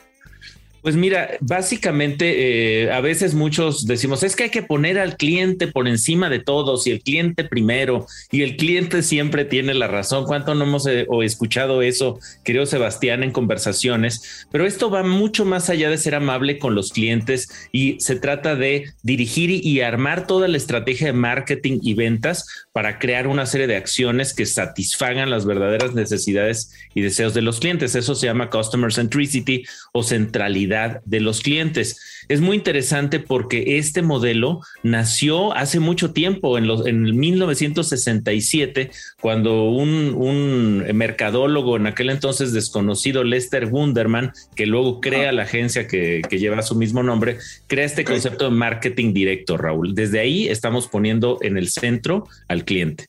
Pues 0.81 0.95
mira, 0.95 1.31
básicamente 1.41 2.83
eh, 2.83 2.91
a 2.91 3.01
veces 3.01 3.33
muchos 3.33 3.85
decimos, 3.85 4.23
es 4.23 4.35
que 4.35 4.43
hay 4.43 4.49
que 4.49 4.63
poner 4.63 4.97
al 4.97 5.17
cliente 5.17 5.67
por 5.67 5.87
encima 5.87 6.29
de 6.29 6.39
todos 6.39 6.87
y 6.87 6.91
el 6.91 7.01
cliente 7.01 7.43
primero 7.43 8.07
y 8.31 8.43
el 8.43 8.55
cliente 8.55 9.03
siempre 9.03 9.43
tiene 9.43 9.73
la 9.73 9.87
razón. 9.87 10.25
¿Cuánto 10.25 10.55
no 10.55 10.63
hemos 10.63 10.87
eh, 10.87 11.05
escuchado 11.23 11.81
eso, 11.81 12.19
querido 12.45 12.65
Sebastián, 12.65 13.23
en 13.23 13.31
conversaciones? 13.31 14.47
Pero 14.51 14.65
esto 14.65 14.89
va 14.89 15.03
mucho 15.03 15.43
más 15.43 15.69
allá 15.69 15.89
de 15.89 15.97
ser 15.97 16.15
amable 16.15 16.59
con 16.59 16.75
los 16.75 16.91
clientes 16.91 17.69
y 17.73 17.99
se 17.99 18.15
trata 18.15 18.55
de 18.55 18.85
dirigir 19.03 19.49
y 19.49 19.81
armar 19.81 20.27
toda 20.27 20.47
la 20.47 20.57
estrategia 20.57 21.07
de 21.07 21.13
marketing 21.13 21.79
y 21.81 21.93
ventas 21.93 22.45
para 22.71 22.99
crear 22.99 23.27
una 23.27 23.45
serie 23.45 23.67
de 23.67 23.75
acciones 23.75 24.33
que 24.33 24.45
satisfagan 24.45 25.29
las 25.29 25.45
verdaderas 25.45 25.93
necesidades 25.93 26.71
y 26.93 27.01
deseos 27.01 27.33
de 27.33 27.41
los 27.41 27.59
clientes. 27.59 27.95
Eso 27.95 28.15
se 28.15 28.27
llama 28.27 28.49
Customer 28.49 28.93
Centricity 28.93 29.63
o 29.91 30.03
centralidad 30.03 30.68
de 30.69 31.19
los 31.19 31.41
clientes. 31.41 32.25
Es 32.29 32.41
muy 32.41 32.57
interesante 32.57 33.19
porque 33.19 33.77
este 33.77 34.01
modelo 34.01 34.61
nació 34.83 35.53
hace 35.53 35.79
mucho 35.79 36.13
tiempo, 36.13 36.57
en, 36.57 36.67
los, 36.67 36.85
en 36.85 37.17
1967, 37.17 38.91
cuando 39.19 39.69
un, 39.69 40.13
un, 40.15 40.85
mercadólogo 40.93 41.75
en 41.75 41.87
aquel 41.87 42.09
entonces 42.11 42.53
desconocido, 42.53 43.23
Lester 43.23 43.65
Wunderman, 43.65 44.31
que 44.55 44.65
luego 44.65 45.01
crea 45.01 45.31
la 45.31 45.43
agencia 45.43 45.87
que, 45.87 46.21
que, 46.29 46.39
lleva 46.39 46.61
su 46.61 46.75
mismo 46.75 47.01
nombre, 47.01 47.37
crea 47.67 47.85
este 47.85 48.03
concepto 48.03 48.45
de 48.45 48.51
marketing 48.51 49.13
directo, 49.13 49.57
Raúl. 49.57 49.95
Desde 49.95 50.19
ahí 50.19 50.47
estamos 50.47 50.87
poniendo 50.87 51.39
en 51.41 51.57
el 51.57 51.69
centro 51.69 52.27
al 52.47 52.63
cliente. 52.63 53.07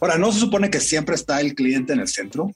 Ahora, 0.00 0.16
¿no 0.16 0.32
se 0.32 0.40
supone 0.40 0.70
que 0.70 0.80
siempre 0.80 1.14
está 1.14 1.40
el 1.40 1.54
cliente 1.54 1.92
en 1.92 2.00
el 2.00 2.08
centro? 2.08 2.50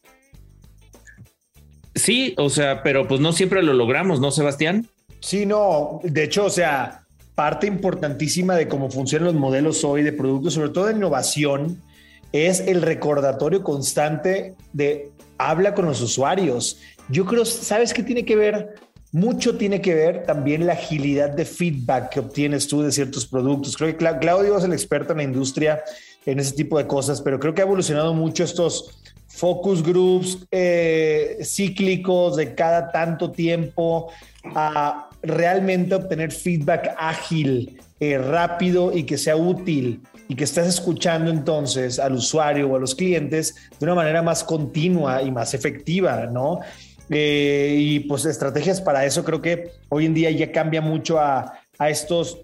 Sí, 1.94 2.34
o 2.38 2.50
sea, 2.50 2.82
pero 2.82 3.06
pues 3.06 3.20
no 3.20 3.32
siempre 3.32 3.62
lo 3.62 3.72
logramos, 3.72 4.20
¿no, 4.20 4.30
Sebastián? 4.30 4.88
Sí, 5.20 5.46
no, 5.46 6.00
de 6.02 6.24
hecho, 6.24 6.46
o 6.46 6.50
sea, 6.50 7.04
parte 7.34 7.66
importantísima 7.66 8.56
de 8.56 8.68
cómo 8.68 8.90
funcionan 8.90 9.26
los 9.26 9.34
modelos 9.34 9.84
hoy 9.84 10.02
de 10.02 10.12
productos, 10.12 10.54
sobre 10.54 10.70
todo 10.70 10.86
de 10.86 10.94
innovación, 10.94 11.80
es 12.32 12.60
el 12.60 12.82
recordatorio 12.82 13.62
constante 13.62 14.54
de 14.72 15.12
habla 15.38 15.74
con 15.74 15.86
los 15.86 16.00
usuarios. 16.00 16.78
Yo 17.08 17.24
creo, 17.26 17.44
¿sabes 17.44 17.94
qué 17.94 18.02
tiene 18.02 18.24
que 18.24 18.36
ver? 18.36 18.74
Mucho 19.12 19.56
tiene 19.56 19.80
que 19.80 19.94
ver 19.94 20.24
también 20.24 20.66
la 20.66 20.72
agilidad 20.72 21.30
de 21.30 21.44
feedback 21.44 22.10
que 22.10 22.20
obtienes 22.20 22.66
tú 22.66 22.82
de 22.82 22.90
ciertos 22.90 23.26
productos. 23.26 23.76
Creo 23.76 23.96
que 23.96 24.18
Claudio 24.18 24.58
es 24.58 24.64
el 24.64 24.72
experto 24.72 25.12
en 25.12 25.18
la 25.18 25.24
industria 25.24 25.82
en 26.26 26.40
ese 26.40 26.54
tipo 26.54 26.78
de 26.78 26.86
cosas, 26.86 27.20
pero 27.20 27.38
creo 27.38 27.54
que 27.54 27.62
ha 27.62 27.64
evolucionado 27.64 28.14
mucho 28.14 28.42
estos 28.42 29.00
focus 29.34 29.82
groups 29.82 30.46
eh, 30.52 31.38
cíclicos 31.42 32.36
de 32.36 32.54
cada 32.54 32.92
tanto 32.92 33.32
tiempo 33.32 34.12
a 34.54 35.08
realmente 35.22 35.96
obtener 35.96 36.30
feedback 36.30 36.94
ágil, 36.96 37.80
eh, 37.98 38.18
rápido 38.18 38.96
y 38.96 39.02
que 39.02 39.18
sea 39.18 39.36
útil 39.36 40.00
y 40.28 40.36
que 40.36 40.44
estés 40.44 40.68
escuchando 40.68 41.30
entonces 41.30 41.98
al 41.98 42.14
usuario 42.14 42.70
o 42.70 42.76
a 42.76 42.78
los 42.78 42.94
clientes 42.94 43.56
de 43.78 43.86
una 43.86 43.96
manera 43.96 44.22
más 44.22 44.44
continua 44.44 45.20
y 45.22 45.32
más 45.32 45.52
efectiva, 45.52 46.26
¿no? 46.26 46.60
Eh, 47.10 47.76
y 47.76 48.00
pues 48.00 48.24
estrategias 48.24 48.80
para 48.80 49.04
eso 49.04 49.24
creo 49.24 49.42
que 49.42 49.72
hoy 49.88 50.06
en 50.06 50.14
día 50.14 50.30
ya 50.30 50.52
cambia 50.52 50.80
mucho 50.80 51.18
a, 51.18 51.60
a 51.78 51.90
estos 51.90 52.38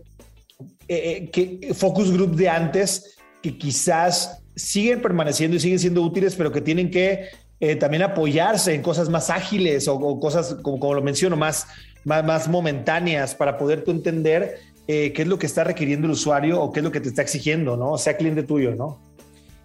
que, 0.88 1.72
focus 1.72 2.10
group 2.10 2.34
de 2.34 2.48
antes 2.48 3.16
que 3.42 3.56
quizás 3.56 4.39
siguen 4.54 5.00
permaneciendo 5.00 5.56
y 5.56 5.60
siguen 5.60 5.78
siendo 5.78 6.02
útiles, 6.02 6.34
pero 6.36 6.52
que 6.52 6.60
tienen 6.60 6.90
que 6.90 7.28
eh, 7.60 7.76
también 7.76 8.02
apoyarse 8.02 8.74
en 8.74 8.82
cosas 8.82 9.08
más 9.08 9.30
ágiles 9.30 9.86
o, 9.88 10.18
cosas, 10.18 10.56
como, 10.62 10.94
lo 10.94 11.02
menciono, 11.02 11.36
más, 11.36 11.66
más, 12.04 12.24
más, 12.24 12.48
momentáneas 12.48 13.34
para 13.34 13.58
poder 13.58 13.84
tú 13.84 13.90
entender 13.90 14.58
eh, 14.88 15.12
qué 15.12 15.22
es 15.22 15.28
lo 15.28 15.38
que 15.38 15.46
está 15.46 15.64
requiriendo 15.64 16.06
el 16.06 16.12
usuario 16.12 16.60
o 16.60 16.72
qué 16.72 16.80
es 16.80 16.84
lo 16.84 16.90
que 16.90 17.00
te 17.00 17.08
está 17.08 17.22
exigiendo, 17.22 17.76
¿no? 17.76 17.98
Sea 17.98 18.16
cliente 18.16 18.42
tuyo, 18.42 18.74
¿no? 18.74 18.98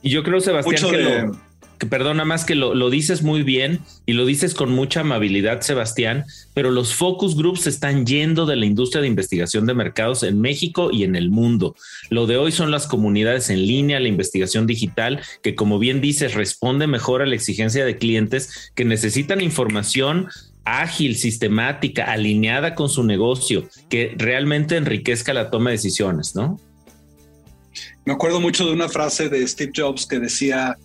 Y 0.02 0.10
yo 0.10 0.24
creo, 0.24 0.40
Sebastián, 0.40 0.92
que 0.92 0.98
lo 0.98 1.40
que 1.78 1.88
perdona 1.88 2.26
más 2.26 2.46
que 2.46 2.56
lo, 2.56 2.90
dices 2.90 3.22
muy 3.22 3.44
bien 3.44 3.80
y 4.06 4.14
lo 4.14 4.26
dices 4.26 4.54
con 4.54 4.72
mucha 4.72 5.02
amabilidad, 5.02 5.62
Sebastián, 5.62 6.26
pero 6.54 6.72
los 6.72 6.94
focus 6.94 7.36
groups 7.36 7.68
están 7.68 8.06
yendo 8.06 8.46
de 8.46 8.56
la 8.56 8.66
industria 8.66 9.02
de 9.02 9.08
investigación 9.08 9.66
de 9.66 9.74
mercados 9.74 10.24
en 10.24 10.40
México 10.40 10.90
y 10.92 11.04
en 11.04 11.16
el 11.16 11.30
mundo. 11.30 11.76
Lo 12.10 12.28
de 12.28 12.38
hoy 12.38 12.52
son 12.52 12.72
las 12.72 12.88
comunidades 12.88 13.50
en 13.50 13.66
línea, 13.66 14.00
la 14.00 14.08
investigación 14.08 14.68
digital, 14.68 15.22
que 15.44 15.56
como 15.56 15.80
bien 15.80 16.02
dices, 16.02 16.34
responde 16.34 16.88
mejor 16.88 17.22
a 17.22 17.26
la 17.26 17.36
exigencia 17.36 17.86
de 17.86 17.98
clientes 17.98 18.72
que 18.76 18.86
necesitan 18.86 19.42
información 19.42 20.28
ágil, 20.66 21.16
sistemática, 21.16 22.06
alineada 22.06 22.74
con 22.74 22.90
su 22.90 23.04
negocio, 23.04 23.70
que 23.88 24.16
realmente 24.18 24.76
enriquezca 24.78 25.34
la 25.34 25.52
toma 25.52 25.70
de 25.70 25.76
decisiones, 25.76 26.36
¿no? 26.36 26.60
Me 28.06 28.14
acuerdo 28.14 28.40
mucho 28.40 28.66
de 28.66 28.74
una 28.74 28.90
frase 28.90 29.30
de 29.30 29.48
Steve 29.48 29.72
Jobs 29.76 30.06
que 30.06 30.20
decía, 30.20 30.78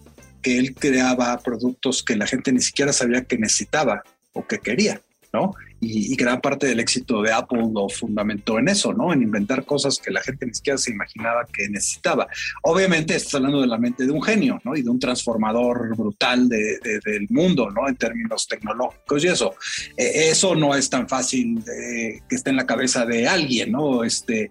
que 0.43 0.59
él 0.59 0.75
creaba 0.75 1.39
productos 1.39 2.03
que 2.03 2.17
la 2.17 2.27
gente 2.27 2.53
ni 2.53 2.61
siquiera 2.61 2.93
sabía 2.93 3.25
que 3.25 3.39
necesitaba 3.39 4.03
o 4.33 4.47
que 4.47 4.59
quería, 4.59 5.01
¿no? 5.33 5.55
Y, 5.83 6.15
gran 6.15 6.43
parte 6.43 6.67
del 6.67 6.79
éxito 6.79 7.23
de 7.23 7.33
Apple 7.33 7.71
lo 7.73 7.89
fundamentó 7.89 8.59
en 8.59 8.69
eso, 8.69 8.93
¿no? 8.93 9.15
En 9.15 9.23
inventar 9.23 9.65
cosas 9.65 9.99
que 9.99 10.11
la 10.11 10.21
gente 10.23 10.45
ni 10.45 10.53
siquiera 10.53 10.77
se 10.77 10.91
imaginaba 10.91 11.47
que 11.51 11.71
necesitaba. 11.71 12.27
Obviamente 12.63 13.17
estás 13.17 13.37
hablando 13.37 13.63
de 13.63 13.67
la 13.67 13.79
mente 13.79 14.05
de 14.05 14.13
un 14.13 14.23
genio, 14.23 14.61
¿no? 14.63 14.77
Y 14.77 14.83
de 14.83 14.91
un 14.91 14.99
transformador 14.99 15.97
brutal 15.97 16.49
del 16.51 17.27
mundo, 17.31 17.71
¿no? 17.71 17.89
En 17.89 17.97
términos 17.97 18.47
tecnológicos 18.47 19.25
y 19.25 19.29
eso. 19.29 19.55
E, 19.97 20.29
eso 20.29 20.55
no 20.55 20.75
es 20.75 20.91
tan 20.91 21.09
fácil 21.09 21.63
que 21.65 22.37
esté 22.37 22.51
en 22.51 22.57
la 22.57 22.67
cabeza 22.67 23.07
de 23.07 23.27
alguien, 23.27 23.73
¿no? 23.73 24.05
Este, 24.05 24.51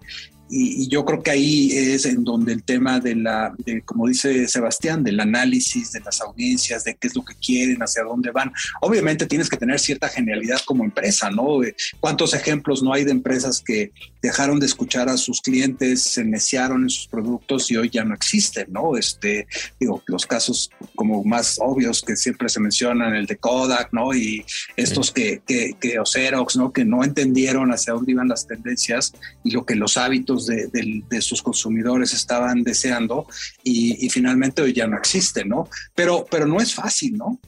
y, 0.50 0.88
yo 0.88 1.04
creo 1.04 1.22
que 1.22 1.30
ahí 1.30 1.70
es 1.72 2.04
en 2.06 2.24
donde 2.24 2.52
el 2.52 2.62
tema 2.62 2.98
de 2.98 3.14
la, 3.14 3.54
de, 3.64 3.82
como 3.82 4.08
dice 4.08 4.48
Sebastián, 4.48 5.04
del 5.04 5.20
análisis 5.20 5.92
de 5.92 6.00
las 6.00 6.20
audiencias, 6.20 6.84
de 6.84 6.94
qué 6.96 7.06
es 7.06 7.14
lo 7.14 7.24
que 7.24 7.34
quieren, 7.34 7.80
hacia 7.82 8.02
dónde 8.02 8.30
van. 8.30 8.52
Obviamente 8.80 9.26
tienes 9.26 9.48
que 9.48 9.56
tener 9.56 9.78
cierta 9.78 10.08
genialidad 10.08 10.60
como 10.66 10.84
empresa, 10.84 11.30
¿no? 11.30 11.60
¿Cuántos 12.00 12.34
ejemplos 12.34 12.82
no 12.82 12.92
hay 12.92 13.04
de 13.04 13.12
empresas 13.12 13.62
que 13.64 13.92
dejaron 14.22 14.58
de 14.58 14.66
escuchar 14.66 15.08
a 15.08 15.16
sus 15.16 15.40
clientes, 15.40 16.02
se 16.02 16.24
neciaron 16.24 16.82
en 16.82 16.90
sus 16.90 17.06
productos 17.06 17.70
y 17.70 17.76
hoy 17.76 17.88
ya 17.88 18.04
no 18.04 18.14
existen, 18.14 18.66
¿no? 18.70 18.96
Este, 18.96 19.46
digo, 19.78 20.02
los 20.06 20.26
casos 20.26 20.70
como 20.94 21.24
más 21.24 21.58
obvios 21.60 22.02
que 22.02 22.16
siempre 22.16 22.48
se 22.48 22.60
mencionan, 22.60 23.14
el 23.14 23.26
de 23.26 23.36
Kodak, 23.36 23.92
¿no? 23.92 24.12
Y 24.14 24.44
estos 24.76 25.10
que, 25.10 25.42
que, 25.46 25.74
que 25.80 25.98
o 25.98 26.04
Xerox, 26.04 26.56
¿no? 26.56 26.72
Que 26.72 26.84
no 26.84 27.04
entendieron 27.04 27.72
hacia 27.72 27.92
dónde 27.92 28.12
iban 28.12 28.28
las 28.28 28.46
tendencias 28.46 29.12
y 29.44 29.52
lo 29.52 29.64
que 29.64 29.74
los 29.74 29.96
hábitos 29.96 30.39
de, 30.46 31.02
sus 31.20 31.42
consumidores 31.42 32.12
estaban 32.12 32.62
deseando 32.62 33.26
y, 33.62 34.08
finalmente 34.10 34.62
hoy 34.62 34.72
ya 34.72 34.86
no 34.86 34.96
existe, 34.96 35.44
¿no? 35.44 35.68
Pero, 35.94 36.26
pero 36.30 36.46
no 36.46 36.60
es 36.60 36.74
fácil, 36.74 37.16
¿no? 37.16 37.38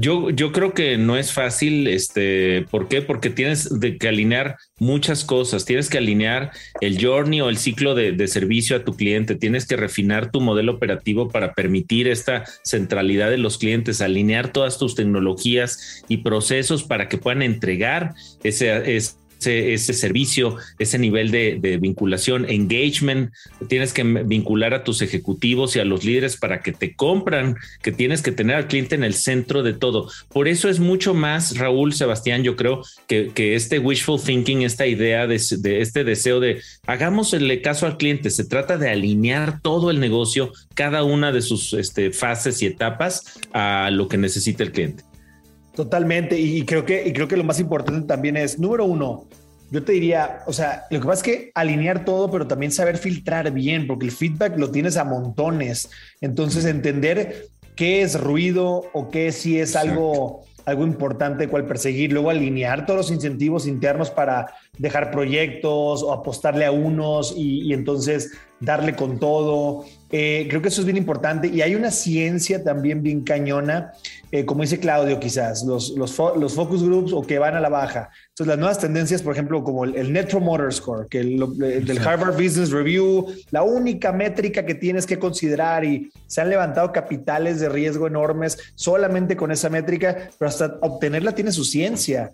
Yo, 0.00 0.30
yo 0.30 0.52
creo 0.52 0.74
que 0.74 0.96
no 0.96 1.16
es 1.16 1.32
fácil, 1.32 1.88
este, 1.88 2.64
¿por 2.70 2.86
qué? 2.86 3.02
Porque 3.02 3.30
tienes 3.30 3.80
de 3.80 3.98
que 3.98 4.06
alinear 4.06 4.56
muchas 4.78 5.24
cosas, 5.24 5.64
tienes 5.64 5.90
que 5.90 5.98
alinear 5.98 6.52
el 6.80 7.04
journey 7.04 7.40
o 7.40 7.48
el 7.48 7.58
ciclo 7.58 7.96
de, 7.96 8.12
de, 8.12 8.28
servicio 8.28 8.76
a 8.76 8.84
tu 8.84 8.94
cliente, 8.94 9.34
tienes 9.34 9.66
que 9.66 9.74
refinar 9.74 10.30
tu 10.30 10.40
modelo 10.40 10.74
operativo 10.74 11.28
para 11.30 11.52
permitir 11.52 12.06
esta 12.06 12.44
centralidad 12.62 13.28
de 13.28 13.38
los 13.38 13.58
clientes, 13.58 14.00
alinear 14.00 14.52
todas 14.52 14.78
tus 14.78 14.94
tecnologías 14.94 16.04
y 16.06 16.18
procesos 16.18 16.84
para 16.84 17.08
que 17.08 17.18
puedan 17.18 17.42
entregar 17.42 18.14
ese, 18.44 18.94
ese 18.94 19.14
ese, 19.40 19.92
servicio, 19.92 20.56
ese 20.78 20.98
nivel 20.98 21.30
de, 21.30 21.78
vinculación, 21.80 22.48
engagement, 22.48 23.32
tienes 23.68 23.92
que 23.92 24.02
vincular 24.02 24.74
a 24.74 24.84
tus 24.84 25.02
ejecutivos 25.02 25.76
y 25.76 25.80
a 25.80 25.84
los 25.84 26.04
líderes 26.04 26.36
para 26.36 26.60
que 26.60 26.72
te 26.72 26.94
compran, 26.94 27.56
que 27.82 27.92
tienes 27.92 28.22
que 28.22 28.32
tener 28.32 28.56
al 28.56 28.68
cliente 28.68 28.94
en 28.94 29.04
el 29.04 29.14
centro 29.14 29.62
de 29.62 29.72
todo. 29.72 30.10
Por 30.28 30.48
eso 30.48 30.68
es 30.68 30.80
mucho 30.80 31.14
más, 31.14 31.56
Raúl, 31.56 31.92
Sebastián, 31.92 32.42
yo 32.42 32.56
creo 32.56 32.82
que, 33.06 33.32
este 33.54 33.78
wishful 33.78 34.20
thinking, 34.20 34.62
esta 34.62 34.86
idea 34.86 35.26
de, 35.26 35.36
este 35.36 36.04
deseo 36.04 36.40
de 36.40 36.60
hagámosle 36.86 37.62
caso 37.62 37.86
al 37.86 37.96
cliente, 37.96 38.30
se 38.30 38.44
trata 38.44 38.78
de 38.78 38.90
alinear 38.90 39.60
todo 39.60 39.90
el 39.90 40.00
negocio, 40.00 40.52
cada 40.74 41.04
una 41.04 41.32
de 41.32 41.42
sus 41.42 41.72
este, 41.72 42.12
fases 42.12 42.62
y 42.62 42.66
etapas 42.66 43.38
a 43.52 43.90
lo 43.90 44.08
que 44.08 44.18
necesita 44.18 44.62
el 44.62 44.72
cliente. 44.72 45.07
Totalmente. 45.78 46.36
Y 46.36 46.64
creo 46.64 46.84
que, 46.84 47.06
y 47.06 47.12
creo 47.12 47.28
que 47.28 47.36
lo 47.36 47.44
más 47.44 47.60
importante 47.60 48.04
también 48.04 48.36
es, 48.36 48.58
número 48.58 48.84
uno, 48.84 49.28
yo 49.70 49.84
te 49.84 49.92
diría, 49.92 50.40
o 50.48 50.52
sea, 50.52 50.86
lo 50.90 50.98
que 50.98 51.06
pasa 51.06 51.18
es 51.18 51.22
que 51.22 51.52
alinear 51.54 52.04
todo, 52.04 52.28
pero 52.32 52.48
también 52.48 52.72
saber 52.72 52.98
filtrar 52.98 53.52
bien, 53.52 53.86
porque 53.86 54.06
el 54.06 54.10
feedback 54.10 54.58
lo 54.58 54.72
tienes 54.72 54.96
a 54.96 55.04
montones. 55.04 55.88
Entonces, 56.20 56.64
entender 56.64 57.46
qué 57.76 58.02
es 58.02 58.20
ruido 58.20 58.86
o 58.92 59.08
qué 59.08 59.30
sí 59.30 59.60
es 59.60 59.76
algo, 59.76 60.40
algo 60.64 60.84
importante 60.84 61.46
cual 61.46 61.64
perseguir. 61.64 62.12
Luego, 62.12 62.30
alinear 62.30 62.84
todos 62.84 62.98
los 62.98 63.10
incentivos 63.12 63.68
internos 63.68 64.10
para 64.10 64.46
dejar 64.78 65.12
proyectos 65.12 66.02
o 66.02 66.12
apostarle 66.12 66.64
a 66.64 66.72
unos 66.72 67.32
y, 67.36 67.68
y 67.68 67.72
entonces 67.72 68.32
darle 68.60 68.96
con 68.96 69.18
todo. 69.18 69.84
Eh, 70.10 70.46
creo 70.48 70.62
que 70.62 70.68
eso 70.68 70.80
es 70.80 70.86
bien 70.86 70.96
importante 70.96 71.48
y 71.48 71.60
hay 71.60 71.74
una 71.74 71.90
ciencia 71.90 72.64
también 72.64 73.02
bien 73.02 73.22
cañona, 73.22 73.92
eh, 74.30 74.44
como 74.44 74.62
dice 74.62 74.78
Claudio, 74.78 75.18
quizás, 75.18 75.64
los, 75.64 75.90
los, 75.90 76.18
los, 76.36 76.54
focus 76.54 76.82
groups 76.82 77.12
o 77.12 77.22
que 77.22 77.38
van 77.38 77.54
a 77.54 77.60
la 77.60 77.68
baja. 77.68 78.10
Entonces, 78.28 78.46
las 78.46 78.58
nuevas 78.58 78.78
tendencias, 78.78 79.22
por 79.22 79.32
ejemplo, 79.32 79.64
como 79.64 79.84
el, 79.84 80.12
Net 80.12 80.30
Promoter 80.30 80.72
Score, 80.72 81.08
que 81.08 81.20
el, 81.20 81.42
eh, 81.62 81.80
del 81.80 81.98
Harvard 82.06 82.34
Business 82.34 82.70
Review, 82.70 83.26
la 83.50 83.62
única 83.62 84.12
métrica 84.12 84.66
que 84.66 84.74
tienes 84.74 85.06
que 85.06 85.18
considerar 85.18 85.84
y 85.84 86.10
se 86.26 86.40
han 86.40 86.50
levantado 86.50 86.92
capitales 86.92 87.60
de 87.60 87.68
riesgo 87.68 88.06
enormes 88.06 88.58
solamente 88.74 89.36
con 89.36 89.50
esa 89.50 89.70
métrica, 89.70 90.30
pero 90.38 90.48
hasta 90.48 90.78
obtenerla 90.82 91.32
tiene 91.32 91.52
su 91.52 91.64
ciencia. 91.64 92.32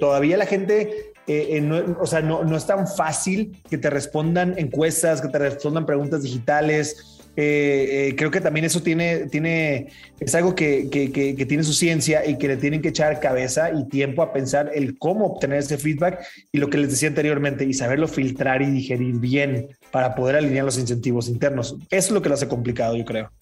todavía 0.00 0.36
la 0.36 0.46
gente 0.46 1.10
eh, 1.32 1.94
o 2.00 2.06
sea, 2.06 2.22
no, 2.22 2.42
no, 2.42 2.56
es 2.56 2.66
tan 2.66 2.88
fácil 2.88 3.62
que 3.70 3.78
te 3.78 3.88
respondan 3.88 4.58
encuestas, 4.58 5.20
que 5.20 5.28
te 5.28 5.38
respondan 5.38 5.86
preguntas 5.86 6.24
digitales. 6.24 7.19
Eh, 7.42 8.08
eh, 8.08 8.16
creo 8.16 8.30
que 8.30 8.42
también 8.42 8.66
eso 8.66 8.82
tiene, 8.82 9.28
tiene 9.28 9.88
es 10.20 10.34
algo 10.34 10.54
que, 10.54 10.90
que, 10.90 11.10
que, 11.10 11.46
tiene 11.46 11.64
su 11.64 11.72
ciencia 11.72 12.26
y 12.26 12.36
que 12.36 12.48
le 12.48 12.58
tienen 12.58 12.82
que 12.82 12.88
echar 12.88 13.18
cabeza 13.18 13.70
y 13.72 13.88
tiempo 13.88 14.22
a 14.22 14.30
pensar 14.30 14.70
el 14.74 14.98
cómo 14.98 15.24
obtener 15.24 15.60
ese 15.60 15.78
feedback 15.78 16.22
y 16.52 16.58
lo 16.58 16.68
que 16.68 16.76
les 16.76 16.90
decía 16.90 17.08
anteriormente 17.08 17.64
y 17.64 17.72
saberlo 17.72 18.08
filtrar 18.08 18.60
y 18.60 18.70
digerir 18.70 19.14
bien 19.20 19.68
para 19.90 20.14
poder 20.14 20.36
alinear 20.36 20.66
los 20.66 20.76
incentivos 20.76 21.28
internos. 21.28 21.76
Eso 21.88 22.08
es 22.08 22.10
lo 22.10 22.20
que 22.20 22.28
lo 22.28 22.34
hace 22.34 22.46
complicado, 22.46 22.94
yo 22.94 23.06
creo. 23.06 23.32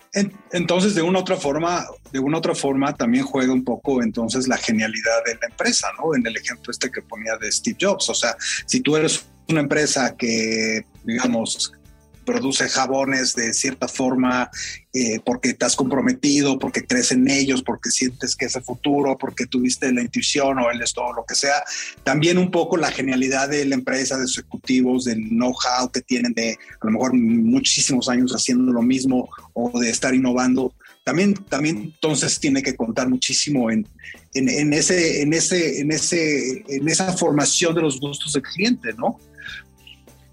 Entonces, 0.53 0.95
de 0.95 1.03
una 1.03 1.19
otra 1.19 1.37
forma, 1.37 1.85
de 2.13 2.21
una 2.21 2.39
otra 2.39 2.55
forma 2.55 2.95
también 2.95 3.25
juega 3.25 3.53
un 3.53 3.65
poco 3.65 4.01
entonces 4.01 4.47
la 4.47 4.59
genialidad 4.59 5.25
de 5.27 5.35
la 5.35 5.49
empresa, 5.51 5.89
¿no? 5.99 6.15
En 6.15 6.25
el 6.25 6.37
ejemplo 6.37 6.71
este 6.71 6.89
que 6.89 7.03
ponía 7.03 7.37
de 7.41 7.51
Steve 7.51 7.79
Jobs, 7.81 8.09
o 8.11 8.15
sea, 8.15 8.37
si 8.65 8.81
tú 8.81 8.97
eres 8.97 9.27
una 9.49 9.61
empresa 9.61 10.15
que, 10.17 10.85
digamos, 11.05 11.73
produce 12.29 12.69
jabones 12.69 13.35
de 13.35 13.55
cierta 13.55 13.89
forma 13.89 14.51
eh, 14.93 15.19
porque 15.25 15.57
has 15.61 15.75
comprometido, 15.75 16.59
porque 16.59 16.85
crees 16.85 17.11
en 17.11 17.27
ellos, 17.27 17.63
porque 17.63 17.91
sientes 17.91 18.37
que 18.37 18.45
es 18.45 18.55
el 18.55 18.63
futuro, 18.63 19.17
porque 19.17 19.47
tuviste 19.47 19.91
la 19.95 20.03
intuición 20.03 20.59
o 20.59 20.71
el 20.71 20.83
esto, 20.83 21.11
lo 21.15 21.25
que 21.25 21.35
sea. 21.35 21.65
También 22.05 22.37
un 22.37 22.51
poco 22.51 22.77
la 22.77 22.91
genialidad 22.91 23.49
de 23.49 23.65
la 23.65 23.77
empresa, 23.77 24.19
de 24.19 24.27
sus 24.27 24.41
ejecutivos, 24.41 25.07
del 25.07 25.27
know-how 25.31 25.91
que 25.91 26.03
tienen 26.03 26.35
de 26.35 26.59
a 26.83 26.85
lo 26.85 26.91
mejor 26.91 27.15
muchísimos 27.15 28.11
años 28.11 28.33
haciendo 28.33 28.75
lo 28.75 28.83
mismo 28.83 29.31
o 29.55 29.81
de 29.81 29.89
estar 29.89 30.15
innovando. 30.15 30.75
También, 31.05 31.33
también 31.33 31.79
entonces 31.79 32.39
tiene 32.39 32.63
que 32.63 32.77
contar 32.77 33.09
muchísimo 33.09 33.71
en, 33.71 33.87
en, 34.35 34.73
ese, 34.75 35.23
en, 35.23 35.33
ese, 35.33 35.81
en, 35.81 35.93
ese, 35.93 36.63
en 36.69 36.87
esa 36.89 37.11
formación 37.15 37.75
de 37.75 37.81
los 37.81 37.99
gustos 37.99 38.35
del 38.35 38.43
cliente, 38.43 38.93
¿no? 38.99 39.19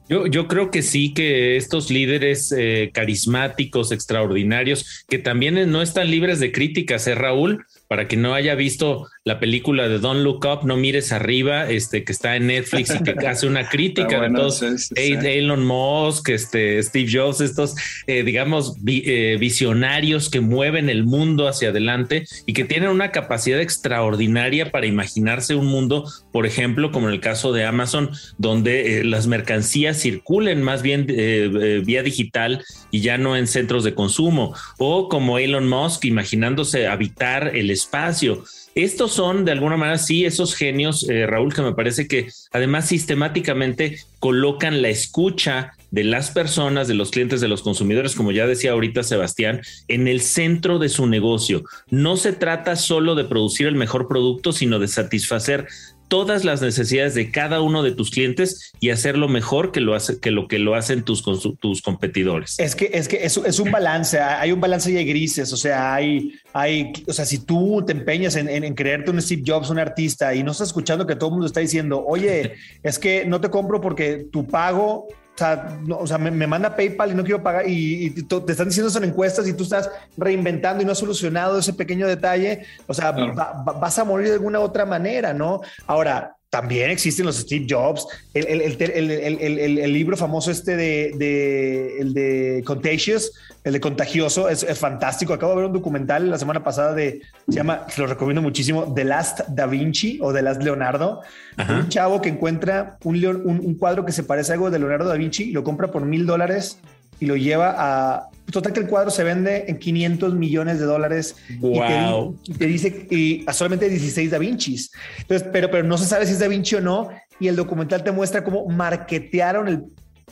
Yo, 0.08 0.28
yo 0.28 0.48
creo 0.48 0.70
que 0.70 0.84
sí, 0.84 1.14
que 1.14 1.58
estos 1.58 1.90
líderes 1.90 2.52
eh, 2.52 2.92
carismáticos, 2.94 3.92
extraordinarios, 3.92 5.06
que 5.10 5.18
también 5.18 5.72
no 5.72 5.82
están 5.82 6.12
libres 6.12 6.40
de 6.40 6.52
críticas, 6.52 7.08
¿eh, 7.08 7.16
Raúl? 7.16 7.66
Para 7.88 8.08
que 8.08 8.18
no 8.18 8.34
haya 8.34 8.56
visto 8.56 9.08
la 9.24 9.40
película 9.40 9.88
de 9.88 9.98
Don't 9.98 10.22
Look 10.22 10.46
Up, 10.46 10.66
no 10.66 10.78
mires 10.78 11.12
arriba, 11.12 11.68
este 11.70 12.04
que 12.04 12.12
está 12.12 12.36
en 12.36 12.46
Netflix 12.48 12.94
y 12.94 13.04
que 13.04 13.12
hace 13.28 13.48
una 13.48 13.70
crítica 13.70 14.22
de 14.22 14.30
todos 14.30 14.64
Elon 14.96 15.66
Musk, 15.66 16.30
este 16.30 16.82
Steve 16.84 17.10
Jobs, 17.12 17.42
estos 17.42 17.76
eh, 18.06 18.24
digamos 18.24 18.76
eh, 18.86 19.38
visionarios 19.40 20.30
que 20.30 20.42
mueven 20.42 20.90
el 20.90 21.06
mundo 21.06 21.48
hacia 21.48 21.70
adelante 21.70 22.26
y 22.46 22.54
que 22.54 22.66
tienen 22.66 22.90
una 22.90 23.12
capacidad 23.12 23.60
extraordinaria 23.60 24.72
para 24.72 24.86
imaginarse 24.86 25.56
un 25.56 25.66
mundo, 25.66 26.08
por 26.32 26.46
ejemplo, 26.46 26.92
como 26.92 27.08
en 27.08 27.16
el 27.16 27.20
caso 27.20 27.52
de 27.52 27.66
Amazon, 27.66 28.12
donde 28.38 29.00
eh, 29.00 29.04
las 29.04 29.26
mercancías 29.26 30.00
circulen 30.00 30.62
más 30.62 30.84
bien 30.84 31.06
vía 31.06 32.04
digital 32.04 32.64
y 32.92 33.02
ya 33.02 33.18
no 33.18 33.36
en 33.36 33.48
centros 33.48 33.84
de 33.84 33.96
consumo, 33.96 34.54
o 34.78 35.10
como 35.10 35.40
Elon 35.40 35.68
Musk 35.68 36.06
imaginándose 36.06 36.88
habitar 36.88 37.56
el 37.56 37.75
espacio. 37.76 38.44
Estos 38.74 39.14
son, 39.14 39.46
de 39.46 39.52
alguna 39.52 39.78
manera, 39.78 39.98
sí, 39.98 40.26
esos 40.26 40.56
genios, 40.56 41.08
eh, 41.10 41.26
Raúl, 41.28 41.54
que 41.54 41.62
me 41.62 41.74
parece 41.74 42.08
que 42.08 42.30
además 42.52 42.88
sistemáticamente 42.88 44.00
colocan 44.20 44.82
la 44.82 44.90
escucha 44.90 45.74
de 45.92 46.04
las 46.04 46.32
personas, 46.32 46.90
de 46.90 46.94
los 46.94 47.12
clientes, 47.12 47.40
de 47.40 47.48
los 47.48 47.62
consumidores, 47.62 48.16
como 48.16 48.34
ya 48.34 48.46
decía 48.48 48.74
ahorita 48.74 49.02
Sebastián, 49.04 49.62
en 49.88 50.10
el 50.10 50.20
centro 50.20 50.78
de 50.78 50.90
su 50.90 51.08
negocio. 51.08 51.64
No 51.90 52.18
se 52.18 52.34
trata 52.34 52.76
solo 52.76 53.16
de 53.16 53.24
producir 53.24 53.68
el 53.68 53.76
mejor 53.76 54.10
producto, 54.10 54.52
sino 54.52 54.78
de 54.78 54.90
satisfacer 54.90 55.68
todas 56.08 56.44
las 56.44 56.62
necesidades 56.62 57.16
de 57.16 57.32
cada 57.32 57.62
uno 57.62 57.84
de 57.84 57.92
tus 57.92 58.12
clientes 58.12 58.72
y 58.80 58.90
hacerlo 58.90 59.28
mejor 59.28 59.72
que 59.72 59.82
lo 59.82 59.96
hace 59.96 60.20
que 60.20 60.32
lo 60.32 60.48
que 60.48 60.60
lo 60.60 60.76
hacen 60.76 61.04
tus 61.04 61.24
tus 61.60 61.82
competidores. 61.82 62.60
Es 62.60 62.76
que 62.76 62.92
es 62.94 63.08
que 63.08 63.24
es, 63.24 63.60
un 63.60 63.72
balance, 63.72 64.20
hay 64.20 64.52
un 64.52 64.62
balance 64.62 64.92
y 64.92 64.98
hay 64.98 65.06
grises, 65.06 65.52
o 65.52 65.58
sea, 65.58 65.94
hay 65.94 66.34
hay 66.54 66.94
o 67.08 67.14
sea, 67.14 67.26
si 67.26 67.40
tú 67.40 67.84
te 67.86 67.94
empeñas 67.94 68.36
en, 68.36 68.48
en, 68.50 68.76
creerte 68.76 69.12
un 69.12 69.22
Steve 69.22 69.44
Jobs, 69.46 69.70
un 69.70 69.80
artista 69.80 70.34
y 70.36 70.44
no 70.44 70.52
estás 70.52 70.70
escuchando 70.70 71.08
que 71.08 71.16
todo 71.16 71.30
el 71.30 71.34
mundo 71.34 71.48
está 71.48 71.60
diciendo, 71.60 72.04
"Oye, 72.06 72.54
es 72.84 73.00
que 73.00 73.26
no 73.26 73.42
te 73.42 73.50
compro 73.50 73.82
porque 73.82 74.28
tu 74.32 74.48
pago 74.48 75.08
o 75.36 75.38
sea, 75.38 75.80
o 75.90 76.08
sea 76.08 76.18
me, 76.18 76.48
manda 76.48 76.76
PayPal 76.76 77.12
y 77.12 77.16
no 77.16 77.24
quiero 77.24 77.44
pagar 77.44 77.64
y, 77.68 78.10
te 78.24 78.52
están 78.52 78.70
diciendo 78.70 78.90
son 78.90 79.04
encuestas 79.04 79.48
y 79.48 79.54
tú 79.54 79.64
estás 79.64 79.92
reinventando 80.16 80.82
y 80.82 80.86
no 80.86 80.94
has 80.94 80.98
solucionado 80.98 81.60
ese 81.60 81.74
pequeño 81.74 82.08
detalle. 82.08 82.66
O 82.88 82.94
sea, 82.94 83.12
vas 83.12 84.00
a 84.00 84.04
morir 84.06 84.28
de 84.28 84.34
alguna 84.34 84.60
otra 84.60 84.86
manera, 84.86 85.34
¿no? 85.34 85.62
Ahora, 85.88 86.38
también 86.56 86.90
existen 86.90 87.26
los 87.26 87.36
Steve 87.36 87.68
Jobs. 87.70 88.08
El, 88.34 88.62
el, 88.62 89.94
libro 89.94 90.16
famoso 90.16 90.52
este 90.52 90.78
de, 90.78 91.98
el 92.00 92.14
de 92.14 92.64
Contagious, 92.66 93.34
el 93.66 93.74
de 93.74 93.82
Contagioso, 93.82 94.48
es, 94.48 94.66
fantástico. 94.80 95.34
Acabo 95.34 95.52
de 95.52 95.58
ver 95.58 95.66
un 95.66 95.74
documental 95.74 96.30
la 96.30 96.38
semana 96.38 96.64
pasada 96.64 96.94
de, 96.94 97.20
se 97.50 97.56
llama, 97.56 97.86
lo 97.98 98.08
recomiendo 98.08 98.42
muchísimo, 98.42 98.94
The 98.94 99.04
Last 99.04 99.42
Da 99.50 99.66
Vinci 99.66 100.18
o 100.22 100.32
The 100.32 100.44
Last 100.44 100.64
Leonardo. 100.64 101.24
Un 101.58 101.90
chavo 101.90 102.22
que 102.22 102.30
encuentra 102.30 103.00
un, 103.04 103.18
un, 103.26 103.60
un, 103.60 103.76
cuadro 103.76 104.06
que 104.06 104.14
se 104.14 104.24
parece 104.24 104.54
a 104.54 104.56
algo 104.56 104.72
de 104.72 104.80
Leonardo 104.80 105.10
da 105.10 105.16
Vinci 105.16 105.50
y 105.50 105.52
lo 105.52 105.66
compra 105.66 105.92
por 105.92 106.06
mil 106.06 106.26
dólares 106.26 106.80
y 107.20 107.26
lo 107.26 107.36
lleva 107.36 107.76
a... 107.78 108.30
Total 108.52 108.74
que 108.74 108.80
el 108.80 108.88
cuadro 108.88 109.10
se 109.10 109.24
vende 109.24 109.66
en 109.68 109.80
500 109.80 110.36
millones 110.36 110.80
de 110.80 110.86
dólares. 110.86 111.36
Wow. 111.60 112.38
Y 112.44 112.54
te, 112.54 112.68
dice 112.68 113.08
y 113.10 113.44
a 113.48 113.54
solamente 113.54 113.90
16 113.90 114.30
Da 114.30 114.38
Vincis. 114.38 114.92
Entonces, 115.22 115.48
pero, 115.52 115.72
pero 115.72 115.84
no 115.84 115.98
se 115.98 116.06
sabe 116.06 116.28
si 116.28 116.34
es 116.34 116.40
Da 116.40 116.48
Vinci 116.48 116.76
o 116.76 116.82
no. 116.82 117.10
Y 117.40 117.48
el 117.48 117.56
documental 117.56 118.04
te 118.04 118.12
muestra 118.12 118.44
cómo 118.44 118.68
marketearon 118.68 119.68
el 119.68 119.84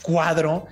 cuadro 0.04 0.68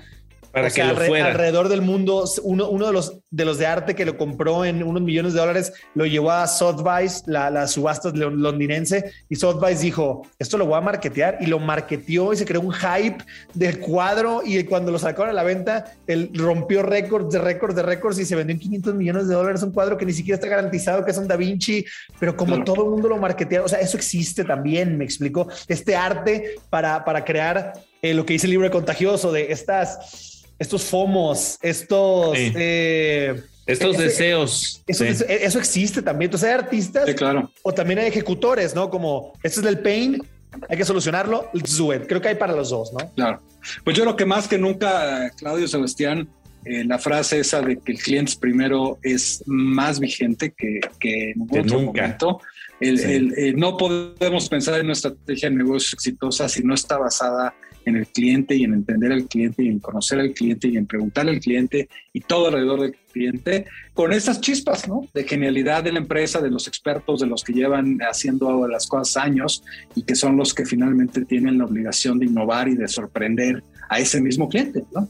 para 0.52 0.70
que 0.70 0.84
lo 0.84 0.96
fuera. 0.96 1.28
alrededor 1.28 1.70
del 1.70 1.82
mundo, 1.82 2.26
uno, 2.44 2.70
uno 2.70 2.88
de, 2.88 2.94
los, 2.94 3.20
de 3.30 3.46
los 3.46 3.58
de 3.58 3.66
arte 3.66 3.96
que 3.96 4.06
lo 4.06 4.18
compró 4.18 4.66
en 4.66 4.84
unos 4.84 5.02
millones 5.02 5.34
de 5.34 5.40
dólares 5.40 5.74
lo 5.96 6.06
llevó 6.06 6.32
a 6.32 6.48
Sotheby's, 6.48 7.24
la, 7.26 7.50
la 7.50 7.68
subasta 7.68 8.12
londinense, 8.12 9.12
y 9.30 9.36
Sotheby's 9.36 9.82
dijo, 9.82 10.28
esto 10.40 10.58
lo 10.58 10.66
voy 10.66 10.78
a 10.78 10.82
marketear, 10.82 11.38
y 11.40 11.46
lo 11.46 11.60
marketeó 11.60 12.34
y 12.34 12.38
se 12.38 12.46
creó 12.46 12.62
un 12.62 12.74
hype 12.74 13.24
del 13.54 13.80
cuadro, 13.80 14.42
y 14.46 14.62
cuando 14.66 14.92
lo 14.92 15.00
sacaron 15.00 15.30
a 15.30 15.34
la 15.34 15.44
venta, 15.44 15.94
él 16.08 16.32
rompió 16.34 16.84
récords 16.84 17.32
de 17.32 17.40
récords 17.40 17.76
de 17.76 17.84
récords 17.84 18.20
y 18.20 18.26
se 18.26 18.36
vendió 18.36 18.54
en 18.54 18.60
500 18.60 18.96
millones 18.96 19.28
de 19.28 19.36
dólares 19.36 19.64
un 19.64 19.72
cuadro 19.72 19.98
que 19.98 20.06
ni 20.06 20.14
siquiera 20.14 20.36
está 20.36 20.48
garantizado 20.48 21.06
que 21.06 21.12
es 21.12 21.18
un 21.18 21.28
Da 21.28 21.38
Vinci, 21.38 21.86
pero 22.20 22.36
como 22.36 22.64
todo 22.64 22.84
el 22.84 22.90
mundo 22.90 23.08
lo 23.08 23.18
marketea, 23.18 23.64
o 23.64 23.68
sea, 23.68 23.80
eso 23.80 23.98
existe 23.98 24.44
también, 24.44 24.98
me 24.98 25.06
explico, 25.06 25.48
este 25.68 25.96
arte 25.96 26.56
para, 26.70 27.06
para 27.06 27.24
crear 27.24 27.74
eh, 28.02 28.14
lo 28.14 28.26
que 28.26 28.34
dice 28.34 28.48
el 28.48 28.52
libro 28.52 28.66
de 28.66 28.72
Contagioso, 28.72 29.32
de 29.32 29.52
estas 29.52 30.41
estos 30.62 30.84
FOMOS, 30.84 31.58
estos... 31.62 32.38
Eh, 32.38 33.42
estos 33.66 33.98
deseos. 33.98 34.84
Eso, 34.86 35.60
existe 35.60 36.02
también. 36.02 36.28
Entonces 36.28 36.50
hay 36.50 36.56
artistas 36.56 37.14
claro. 37.16 37.52
o 37.64 37.74
también 37.74 38.00
hay 38.00 38.08
ejecutores, 38.08 38.76
¿no? 38.76 38.90
Como 38.90 39.34
este 39.44 39.62
es 39.62 39.66
del 39.66 39.80
pain, 39.80 40.22
hay 40.70 40.78
que 40.78 40.86
solucionarlo. 40.86 41.50
Creo 42.08 42.22
que 42.22 42.28
hay 42.28 42.36
para 42.36 42.54
los 42.54 42.70
dos, 42.70 42.92
¿no? 42.94 43.12
Claro. 43.16 43.42
Pues 43.84 43.98
yo 43.98 44.06
lo 44.06 44.16
que 44.16 44.26
más 44.26 44.48
que 44.48 44.58
nunca, 44.58 45.32
Claudio 45.38 45.68
Sebastián, 45.68 46.28
eh, 46.66 46.84
la 46.84 47.00
frase 47.00 47.40
esa 47.40 47.62
de 47.62 47.78
que 47.80 47.94
el 47.94 48.00
cliente 48.00 48.34
primero 48.40 49.00
es 49.02 49.44
más 49.48 50.00
vigente 50.00 50.54
que, 50.56 50.80
que 51.00 51.32
en 51.32 51.42
otro 51.44 51.80
nunca. 51.80 52.02
momento. 52.02 52.42
El, 52.80 53.56
no 53.58 53.78
podemos 53.78 54.50
pensar 54.50 54.80
en 54.80 54.86
una 54.86 54.94
estrategia 54.94 55.50
de 55.50 55.56
negocio 55.56 55.96
exitosa 55.96 56.50
si 56.50 56.64
no 56.64 56.74
está 56.74 56.98
basada 56.98 57.54
en 57.64 57.71
el 57.86 58.08
cliente 58.08 58.56
y 58.56 58.64
en 58.64 58.74
entender 58.74 59.12
al 59.12 59.28
cliente 59.28 59.64
y 59.64 59.68
en 59.68 59.80
conocer 59.80 60.20
al 60.20 60.34
cliente 60.34 60.68
y 60.68 60.78
en 60.78 60.86
preguntarle 60.86 61.32
al 61.32 61.40
cliente 61.40 61.90
y 62.14 62.22
todo 62.22 62.48
alrededor 62.48 62.82
del 62.82 62.96
cliente 63.12 63.66
con 63.94 64.14
esas 64.14 64.42
chispas 64.42 64.88
¿no? 64.88 65.08
de 65.14 65.24
genialidad 65.24 65.84
de 65.84 65.92
la 65.92 66.00
empresa, 66.00 66.42
de 66.42 66.52
los 66.52 66.68
expertos, 66.68 67.22
de 67.22 67.28
los 67.28 67.44
que 67.44 67.54
llevan 67.54 68.00
haciendo 68.00 68.68
las 68.68 68.88
cosas 68.88 69.24
años 69.24 69.64
y 69.96 70.04
que 70.04 70.16
son 70.16 70.38
los 70.38 70.54
que 70.54 70.66
finalmente 70.66 71.26
tienen 71.26 71.58
la 71.58 71.66
obligación 71.66 72.20
de 72.20 72.26
innovar 72.26 72.68
y 72.68 72.76
de 72.76 72.88
sorprender 72.88 73.64
a 73.90 74.00
ese 74.00 74.22
mismo 74.22 74.48
cliente. 74.48 74.84
¿no? 74.94 75.10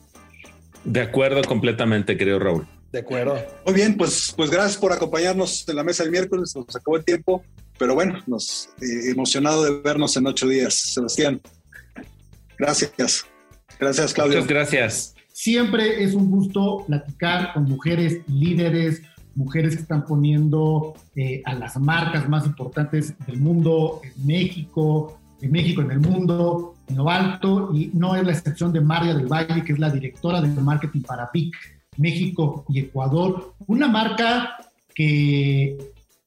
De 0.83 1.01
acuerdo 1.01 1.41
completamente, 1.43 2.17
creo, 2.17 2.39
Raúl. 2.39 2.65
De 2.91 2.99
acuerdo. 2.99 3.37
Muy 3.65 3.73
bien, 3.73 3.95
pues, 3.95 4.33
pues 4.35 4.49
gracias 4.49 4.77
por 4.77 4.91
acompañarnos 4.91 5.67
en 5.67 5.75
la 5.75 5.83
mesa 5.83 6.03
el 6.03 6.11
miércoles. 6.11 6.53
Nos 6.55 6.75
acabó 6.75 6.97
el 6.97 7.05
tiempo, 7.05 7.43
pero 7.77 7.95
bueno, 7.95 8.21
nos 8.27 8.69
eh, 8.81 9.11
emocionado 9.11 9.63
de 9.63 9.81
vernos 9.81 10.17
en 10.17 10.27
ocho 10.27 10.47
días. 10.47 10.73
Sebastián. 10.75 11.41
Gracias. 12.61 13.25
Gracias, 13.79 14.13
Claudio. 14.13 14.35
Muchas 14.35 14.47
gracias. 14.47 15.15
Siempre 15.33 16.03
es 16.03 16.13
un 16.13 16.29
gusto 16.29 16.83
platicar 16.85 17.53
con 17.53 17.63
mujeres 17.63 18.21
líderes, 18.27 19.01
mujeres 19.33 19.75
que 19.75 19.81
están 19.81 20.05
poniendo 20.05 20.93
eh, 21.15 21.41
a 21.45 21.55
las 21.55 21.79
marcas 21.79 22.29
más 22.29 22.45
importantes 22.45 23.15
del 23.25 23.39
mundo 23.39 24.01
en 24.03 24.27
México, 24.27 25.19
en 25.41 25.51
México, 25.51 25.81
en 25.81 25.89
el 25.89 26.01
mundo, 26.01 26.75
en 26.87 26.97
lo 26.97 27.09
alto, 27.09 27.71
y 27.73 27.89
no 27.95 28.15
es 28.15 28.23
la 28.23 28.33
excepción 28.33 28.71
de 28.71 28.81
María 28.81 29.15
del 29.15 29.25
Valle, 29.25 29.63
que 29.63 29.73
es 29.73 29.79
la 29.79 29.89
directora 29.89 30.39
de 30.39 30.49
marketing 30.61 31.01
para 31.01 31.31
PIC, 31.31 31.55
México 31.97 32.63
y 32.69 32.81
Ecuador. 32.81 33.55
Una 33.65 33.87
marca 33.87 34.57
que 34.93 35.79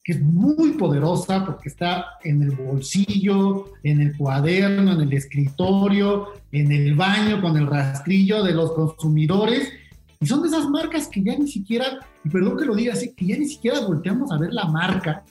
que 0.04 0.12
es 0.12 0.22
muy 0.22 0.72
poderosa 0.72 1.46
porque 1.46 1.70
está 1.70 2.04
en 2.22 2.42
el 2.42 2.50
bolsillo, 2.50 3.72
en 3.82 4.02
el 4.02 4.14
cuaderno, 4.14 4.92
en 4.92 5.00
el 5.00 5.12
escritorio, 5.14 6.28
en 6.52 6.70
el 6.70 6.94
baño 6.94 7.40
con 7.40 7.56
el 7.56 7.66
rastrillo 7.66 8.44
de 8.44 8.52
los 8.52 8.72
consumidores. 8.72 9.72
Y 10.20 10.26
son 10.26 10.42
de 10.42 10.48
esas 10.48 10.68
marcas 10.68 11.08
que 11.08 11.22
ya 11.22 11.34
ni 11.38 11.48
siquiera, 11.48 12.00
y 12.22 12.28
perdón 12.28 12.58
que 12.58 12.66
lo 12.66 12.74
diga 12.74 12.92
así, 12.92 13.14
que 13.14 13.24
ya 13.24 13.38
ni 13.38 13.46
siquiera 13.46 13.80
volteamos 13.80 14.30
a 14.30 14.36
ver 14.36 14.52
la 14.52 14.66
marca, 14.66 15.24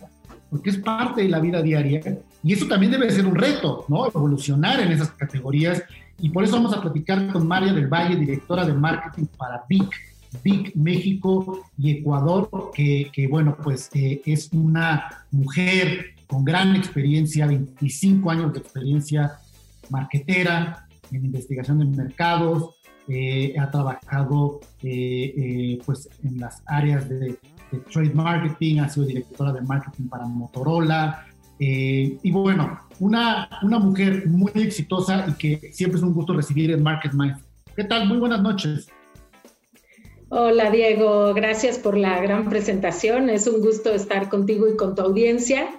porque 0.50 0.72
es 0.72 0.78
parte 0.78 1.22
de 1.22 1.30
la 1.30 1.40
vida 1.40 1.62
diaria. 1.62 2.02
Y 2.44 2.54
eso 2.54 2.66
también 2.68 2.92
debe 2.92 3.12
ser 3.12 3.28
un 3.28 3.36
reto, 3.36 3.86
¿no? 3.90 4.08
Evolucionar 4.08 4.80
en 4.80 4.92
esas 4.92 5.12
categorías. 5.12 5.84
Y 6.20 6.30
por 6.30 6.44
eso 6.44 6.56
vamos 6.56 6.74
a 6.74 6.82
platicar 6.82 7.32
con 7.32 7.48
María 7.48 7.74
del 7.74 7.88
Valle, 7.88 8.16
directora 8.16 8.66
de 8.66 8.74
marketing 8.74 9.26
para 9.38 9.64
BIC 10.42 10.76
México 10.76 11.64
y 11.78 11.92
Ecuador, 11.92 12.72
que, 12.74 13.28
bueno, 13.30 13.58
pues 13.62 13.90
eh, 13.94 14.22
es 14.26 14.50
una 14.54 15.26
mujer 15.32 16.16
con 16.28 16.44
gran 16.44 16.76
experiencia, 16.76 17.46
25 17.46 18.32
años 18.32 18.54
de 18.54 18.60
experiencia 18.60 19.34
marketera 19.90 20.88
en 21.12 21.26
investigación 21.26 21.80
de 21.80 21.86
mercados, 21.86 22.76
eh, 23.08 23.54
ha 23.60 23.70
trabajado 23.70 24.62
eh, 24.82 25.78
pues 25.86 26.10
en 26.24 26.40
las 26.40 26.64
áreas 26.66 27.08
de, 27.10 27.38
trade 27.92 28.12
marketing, 28.14 28.80
ha 28.80 28.90
sido 28.90 29.08
directora 29.08 29.52
de 29.52 29.62
marketing 29.62 30.08
para 30.08 30.26
Motorola, 30.26 31.26
y 31.60 32.30
bueno, 32.30 32.78
una, 33.00 33.48
una 33.62 33.80
mujer 33.80 34.28
muy 34.28 34.52
exitosa 34.56 35.26
y 35.30 35.34
que 35.34 35.72
siempre 35.72 35.98
es 35.98 36.04
un 36.04 36.14
gusto 36.14 36.34
recibir 36.34 36.72
en 36.72 36.84
Market 36.84 37.14
Mind. 37.14 37.38
¿Qué 37.76 37.86
tal? 37.86 38.08
Muy 38.08 38.18
buenas 38.18 38.42
noches. 38.42 38.88
Hola 40.36 40.72
Diego, 40.72 41.32
gracias 41.36 41.78
por 41.78 41.96
la 41.96 42.20
gran 42.20 42.50
presentación. 42.50 43.30
Es 43.30 43.46
un 43.46 43.62
gusto 43.62 43.94
estar 43.94 44.30
contigo 44.30 44.68
y 44.68 44.76
con 44.76 44.96
tu 44.96 45.04
audiencia. 45.04 45.70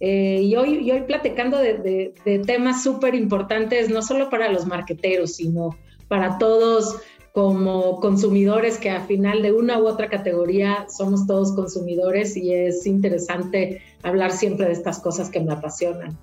Eh, 0.00 0.40
y, 0.42 0.56
hoy, 0.56 0.90
hoy 0.90 1.02
platicando 1.02 1.56
de, 1.58 2.12
temas 2.44 2.82
súper 2.82 3.14
importantes, 3.14 3.88
no 3.88 4.02
solo 4.02 4.28
para 4.28 4.50
los 4.50 4.66
marqueteros, 4.66 5.36
sino 5.36 5.78
para 6.08 6.38
todos 6.38 6.96
como 7.32 8.00
consumidores, 8.00 8.78
que 8.78 8.90
al 8.90 9.06
final 9.06 9.42
de 9.42 9.52
una 9.52 9.78
u 9.78 9.86
otra 9.86 10.08
categoría 10.08 10.86
somos 10.88 11.28
todos 11.28 11.52
consumidores 11.52 12.36
y 12.36 12.52
es 12.52 12.86
interesante 12.86 13.80
hablar 14.02 14.32
siempre 14.32 14.66
de 14.66 14.72
estas 14.72 14.98
cosas 14.98 15.30
que 15.30 15.38
me 15.38 15.52
apasionan. 15.52 16.18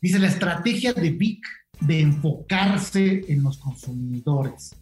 Dice 0.00 0.18
la 0.18 0.26
estrategia 0.26 0.92
de 0.92 1.10
VIC 1.10 1.46
de 1.82 2.00
enfocarse 2.00 3.22
en 3.28 3.44
los 3.44 3.58
consumidores 3.58 4.72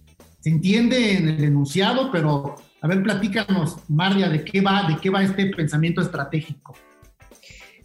se 0.46 0.50
entiende 0.50 1.16
en 1.16 1.28
el 1.28 1.42
enunciado, 1.42 2.12
pero 2.12 2.54
a 2.80 2.86
ver, 2.86 3.02
platícanos, 3.02 3.78
María, 3.88 4.28
de 4.28 4.44
qué 4.44 4.60
va, 4.60 4.86
de 4.88 4.96
qué 5.02 5.10
va 5.10 5.24
este 5.24 5.46
pensamiento 5.46 6.00
estratégico. 6.00 6.76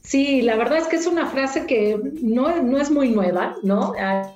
Sí, 0.01 0.43
la 0.43 0.55
verdad 0.57 0.77
es 0.77 0.87
que 0.87 0.97
es 0.97 1.07
una 1.07 1.25
frase 1.25 1.65
que 1.65 1.99
no, 2.21 2.61
no 2.61 2.77
es 2.77 2.91
muy 2.91 3.09
nueva, 3.09 3.55
¿no? 3.63 3.93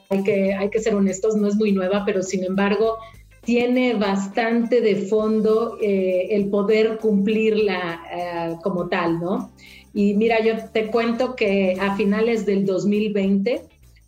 Hay 0.09 0.23
que, 0.23 0.55
hay 0.55 0.71
que 0.71 0.79
ser 0.79 0.95
honestos, 0.95 1.35
no 1.35 1.47
es 1.47 1.55
muy 1.55 1.71
nueva, 1.71 2.01
pero 2.03 2.23
sin 2.23 2.43
embargo 2.43 2.97
tiene 3.41 3.93
bastante 3.93 4.81
de 4.81 4.95
fondo 4.95 5.77
eh, 5.79 6.29
el 6.31 6.49
poder 6.49 6.97
cumplirla 6.97 8.01
eh, 8.11 8.55
como 8.63 8.87
tal, 8.87 9.19
¿no? 9.19 9.51
Y 9.93 10.15
mira, 10.15 10.43
yo 10.43 10.53
te 10.73 10.87
cuento 10.87 11.35
que 11.35 11.77
a 11.79 11.95
finales 11.95 12.47
del 12.47 12.65
2020 12.65 13.61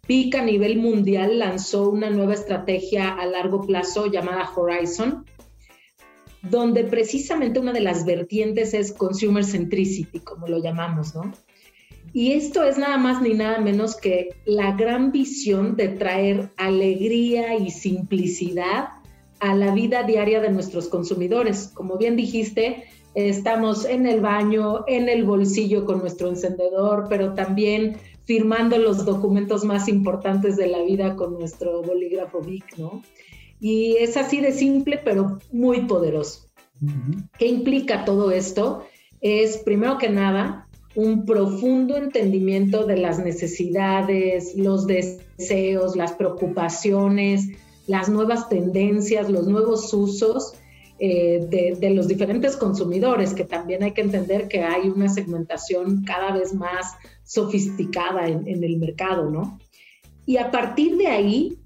PIC 0.08 0.36
a 0.36 0.42
nivel 0.42 0.78
mundial 0.78 1.40
lanzó 1.40 1.90
una 1.90 2.10
nueva 2.10 2.34
estrategia 2.34 3.10
a 3.10 3.26
largo 3.26 3.62
plazo 3.62 4.08
llamada 4.08 4.50
Horizon, 4.56 5.26
donde 6.42 6.86
precisamente 6.86 7.60
una 7.60 7.74
de 7.74 7.82
las 7.82 8.06
vertientes 8.06 8.74
es 8.74 8.94
Consumer 8.94 9.44
Centricity, 9.44 10.20
como 10.20 10.48
lo 10.48 10.60
llamamos, 10.60 11.14
¿no? 11.14 11.34
Y 12.14 12.32
esto 12.32 12.64
es 12.64 12.78
nada 12.78 12.98
más 12.98 13.22
ni 13.22 13.34
nada 13.34 13.60
menos 13.60 13.96
que 13.96 14.30
la 14.46 14.72
gran 14.72 15.12
visión 15.12 15.76
de 15.76 15.90
traer 15.90 16.50
alegría 16.56 17.56
y 17.56 17.70
simplicidad 17.70 18.90
a 19.40 19.54
la 19.54 19.74
vida 19.74 20.04
diaria 20.04 20.40
de 20.40 20.50
nuestros 20.50 20.88
consumidores. 20.88 21.70
Como 21.74 21.98
bien 21.98 22.16
dijiste, 22.16 22.86
estamos 23.14 23.86
en 23.86 24.08
el 24.08 24.22
baño, 24.22 24.86
en 24.88 25.10
el 25.10 25.26
bolsillo 25.26 25.86
con 25.86 26.00
nuestro 26.00 26.30
encendedor, 26.30 27.08
pero 27.10 27.34
también 27.34 27.98
firmando 28.28 28.78
los 28.78 29.06
documentos 29.06 29.64
más 29.64 29.88
importantes 29.88 30.58
de 30.58 30.68
la 30.68 30.84
vida 30.84 31.16
con 31.16 31.40
nuestro 31.40 31.82
bolígrafo 31.82 32.42
Vic, 32.42 32.78
¿no? 32.78 33.02
Y 33.62 33.96
es 33.96 34.18
así 34.18 34.42
de 34.42 34.52
simple, 34.52 35.00
pero 35.04 35.40
muy 35.52 35.86
poderoso. 35.86 36.50
¿Qué 37.40 37.48
implica 37.48 38.04
todo 38.04 38.30
esto? 38.32 38.84
Es, 39.22 39.58
primero 39.58 39.98
que 39.98 40.10
nada, 40.10 40.68
un 40.94 41.26
profundo 41.26 41.96
entendimiento 41.96 42.86
de 42.86 42.98
las 42.98 43.18
necesidades, 43.18 44.56
los 44.56 44.86
deseos, 44.86 45.96
las 45.96 46.12
preocupaciones, 46.12 47.48
las 47.88 48.10
nuevas 48.10 48.50
tendencias, 48.50 49.30
los 49.30 49.48
nuevos 49.48 49.92
usos 49.94 50.54
eh, 51.00 51.76
de, 51.80 51.90
los 51.92 52.08
diferentes 52.08 52.56
consumidores, 52.56 53.34
que 53.34 53.44
también 53.44 53.84
hay 53.84 53.92
que 53.92 54.02
entender 54.02 54.48
que 54.48 54.64
hay 54.64 54.90
una 54.90 55.10
segmentación 55.10 56.04
cada 56.04 56.32
vez 56.32 56.54
más 56.54 56.94
sofisticada 57.24 58.28
en, 58.28 58.48
en 58.48 58.64
el 58.64 58.78
mercado, 58.78 59.30
¿no? 59.30 59.60
Y 60.26 60.38
a 60.38 60.52
partir 60.52 60.98
de 60.98 61.08
ahí, 61.08 61.58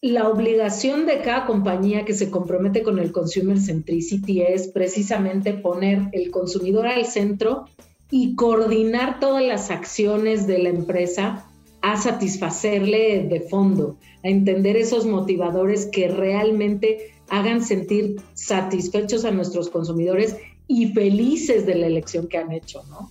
la 0.00 0.28
obligación 0.28 1.06
de 1.06 1.22
cada 1.22 1.46
compañía 1.46 2.04
que 2.04 2.12
se 2.12 2.30
compromete 2.30 2.82
con 2.82 2.98
el 2.98 3.12
consumer 3.12 3.58
centricity 3.58 4.42
es 4.42 4.68
precisamente 4.68 5.54
poner 5.54 6.02
el 6.12 6.30
consumidor 6.30 6.86
al 6.86 7.06
centro 7.06 7.66
y 8.10 8.34
coordinar 8.34 9.18
todas 9.18 9.42
las 9.42 9.70
acciones 9.70 10.46
de 10.46 10.58
la 10.58 10.68
empresa 10.68 11.46
a 11.80 11.96
satisfacerle 11.96 13.26
de 13.28 13.40
fondo, 13.40 13.98
a 14.22 14.28
entender 14.28 14.76
esos 14.76 15.04
motivadores 15.04 15.86
que 15.86 16.08
realmente 16.08 17.13
hagan 17.28 17.64
sentir 17.64 18.16
satisfechos 18.34 19.24
a 19.24 19.30
nuestros 19.30 19.70
consumidores 19.70 20.36
y 20.66 20.92
felices 20.92 21.66
de 21.66 21.74
la 21.74 21.86
elección 21.86 22.28
que 22.28 22.38
han 22.38 22.52
hecho, 22.52 22.82
¿no? 22.88 23.10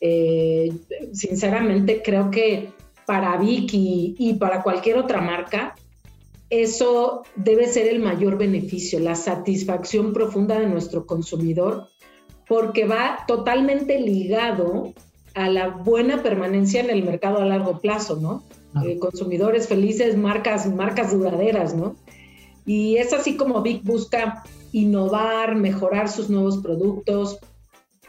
Eh, 0.00 0.72
sinceramente 1.12 2.02
creo 2.02 2.30
que 2.30 2.70
para 3.06 3.36
Vicky 3.36 4.16
y 4.18 4.34
para 4.34 4.62
cualquier 4.62 4.98
otra 4.98 5.20
marca, 5.20 5.74
eso 6.50 7.22
debe 7.36 7.66
ser 7.66 7.88
el 7.88 8.00
mayor 8.00 8.36
beneficio, 8.36 9.00
la 9.00 9.14
satisfacción 9.14 10.12
profunda 10.12 10.58
de 10.58 10.66
nuestro 10.66 11.06
consumidor 11.06 11.88
porque 12.46 12.84
va 12.84 13.24
totalmente 13.26 13.98
ligado 14.00 14.92
a 15.34 15.48
la 15.48 15.68
buena 15.68 16.22
permanencia 16.22 16.80
en 16.80 16.90
el 16.90 17.04
mercado 17.04 17.38
a 17.38 17.46
largo 17.46 17.78
plazo, 17.78 18.16
¿no? 18.16 18.42
Eh, 18.84 18.98
consumidores 18.98 19.68
felices, 19.68 20.16
marcas, 20.16 20.66
marcas 20.66 21.12
duraderas, 21.12 21.74
¿no? 21.74 21.96
Y 22.64 22.96
es 22.96 23.12
así 23.12 23.36
como 23.36 23.62
Vic 23.62 23.82
busca 23.84 24.44
innovar, 24.72 25.56
mejorar 25.56 26.08
sus 26.08 26.30
nuevos 26.30 26.58
productos 26.58 27.38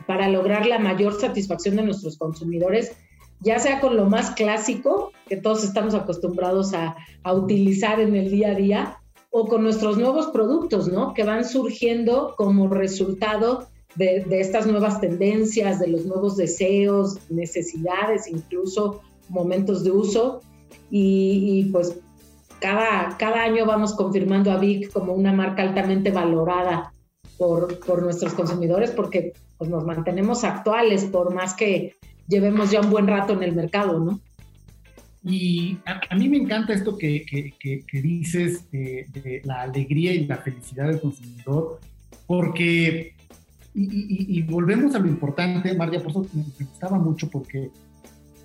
para 0.07 0.29
lograr 0.29 0.65
la 0.65 0.79
mayor 0.79 1.19
satisfacción 1.19 1.75
de 1.75 1.83
nuestros 1.83 2.17
consumidores, 2.17 2.91
ya 3.39 3.59
sea 3.59 3.79
con 3.79 3.95
lo 3.95 4.05
más 4.05 4.31
clásico, 4.31 5.11
que 5.27 5.37
todos 5.37 5.63
estamos 5.63 5.93
acostumbrados 5.93 6.73
a, 6.73 6.95
a 7.23 7.33
utilizar 7.33 7.99
en 7.99 8.15
el 8.15 8.29
día 8.29 8.51
a 8.51 8.55
día, 8.55 8.99
o 9.35 9.47
con 9.47 9.63
nuestros 9.63 9.97
nuevos 9.97 10.27
productos, 10.27 10.87
¿no? 10.87 11.15
Que 11.15 11.23
van 11.23 11.43
surgiendo 11.43 12.35
como 12.37 12.67
resultado 12.67 13.67
de, 13.95 14.25
estas 14.29 14.67
nuevas 14.67 15.01
tendencias, 15.01 15.79
de 15.79 15.87
los 15.87 16.05
nuevos 16.05 16.37
deseos, 16.37 17.17
necesidades, 17.29 18.27
incluso 18.27 19.01
momentos 19.29 19.83
de 19.83 19.91
uso. 19.91 20.41
Y, 20.91 21.65
pues 21.71 21.99
cada, 22.63 23.17
cada 23.17 23.43
año 23.43 23.65
vamos 23.65 23.93
confirmando 23.93 24.49
a 24.49 24.58
Vic 24.58 24.89
como 24.93 25.12
una 25.12 25.34
marca 25.34 25.63
altamente 25.63 26.12
valorada 26.12 26.93
por, 27.38 27.78
por 27.80 28.02
nuestros 28.02 28.34
consumidores 28.34 28.91
porque 28.91 29.34
pues, 29.58 29.69
nos 29.69 29.86
mantenemos 29.86 30.45
actuales 30.45 31.04
por 31.04 31.34
más 31.34 31.56
que 31.56 31.97
llevemos 32.30 32.71
ya 32.71 32.80
un 32.80 32.89
buen 32.89 33.06
rato 33.06 33.34
en 33.34 33.43
el 33.43 33.54
mercado, 33.54 33.99
¿no? 33.99 34.21
Y 35.26 35.78
a, 35.86 36.15
mí 36.15 36.30
me 36.30 36.38
encanta 36.38 36.71
esto 36.71 36.97
que, 36.97 37.26
que, 37.26 38.02
dices 38.02 38.71
de, 38.71 39.08
de, 39.12 39.41
la 39.43 39.63
alegría 39.63 40.13
y 40.13 40.26
la 40.26 40.38
felicidad 40.38 40.88
del 40.88 41.02
consumidor, 41.02 41.82
porque 42.28 43.13
y, 43.73 44.41
volvemos 44.43 44.95
a 44.95 44.99
lo 44.99 45.08
importante, 45.08 45.73
María, 45.76 46.02
por 46.02 46.12
eso 46.12 46.26
me, 46.34 46.43
gustaba 46.65 46.97
mucho, 46.97 47.30
porque 47.30 47.71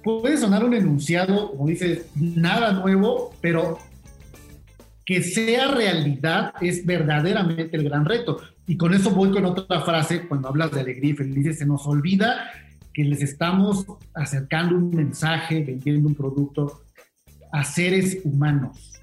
puede 0.02 0.36
sonar 0.36 0.64
un 0.64 0.74
enunciado, 0.74 1.50
como 1.50 1.68
dices, 1.68 2.06
nada 2.16 2.72
nuevo, 2.72 3.32
pero 3.40 3.78
que 5.08 5.22
sea 5.22 5.68
realidad 5.68 6.52
es 6.60 6.84
verdaderamente 6.84 7.78
el 7.78 7.84
gran 7.84 8.04
reto. 8.04 8.42
Y 8.66 8.76
con 8.76 8.92
eso 8.92 9.10
voy 9.10 9.30
con 9.30 9.46
otra 9.46 9.80
frase, 9.80 10.28
cuando 10.28 10.48
hablas 10.48 10.70
de 10.70 10.80
alegría 10.80 11.12
y 11.12 11.14
felicidad, 11.14 11.54
se 11.54 11.64
nos 11.64 11.86
olvida 11.86 12.50
que 12.92 13.04
les 13.04 13.22
estamos 13.22 13.86
acercando 14.12 14.76
un 14.76 14.90
mensaje, 14.90 15.64
vendiendo 15.64 16.08
un 16.08 16.14
producto 16.14 16.82
a 17.50 17.64
seres 17.64 18.18
humanos 18.22 18.97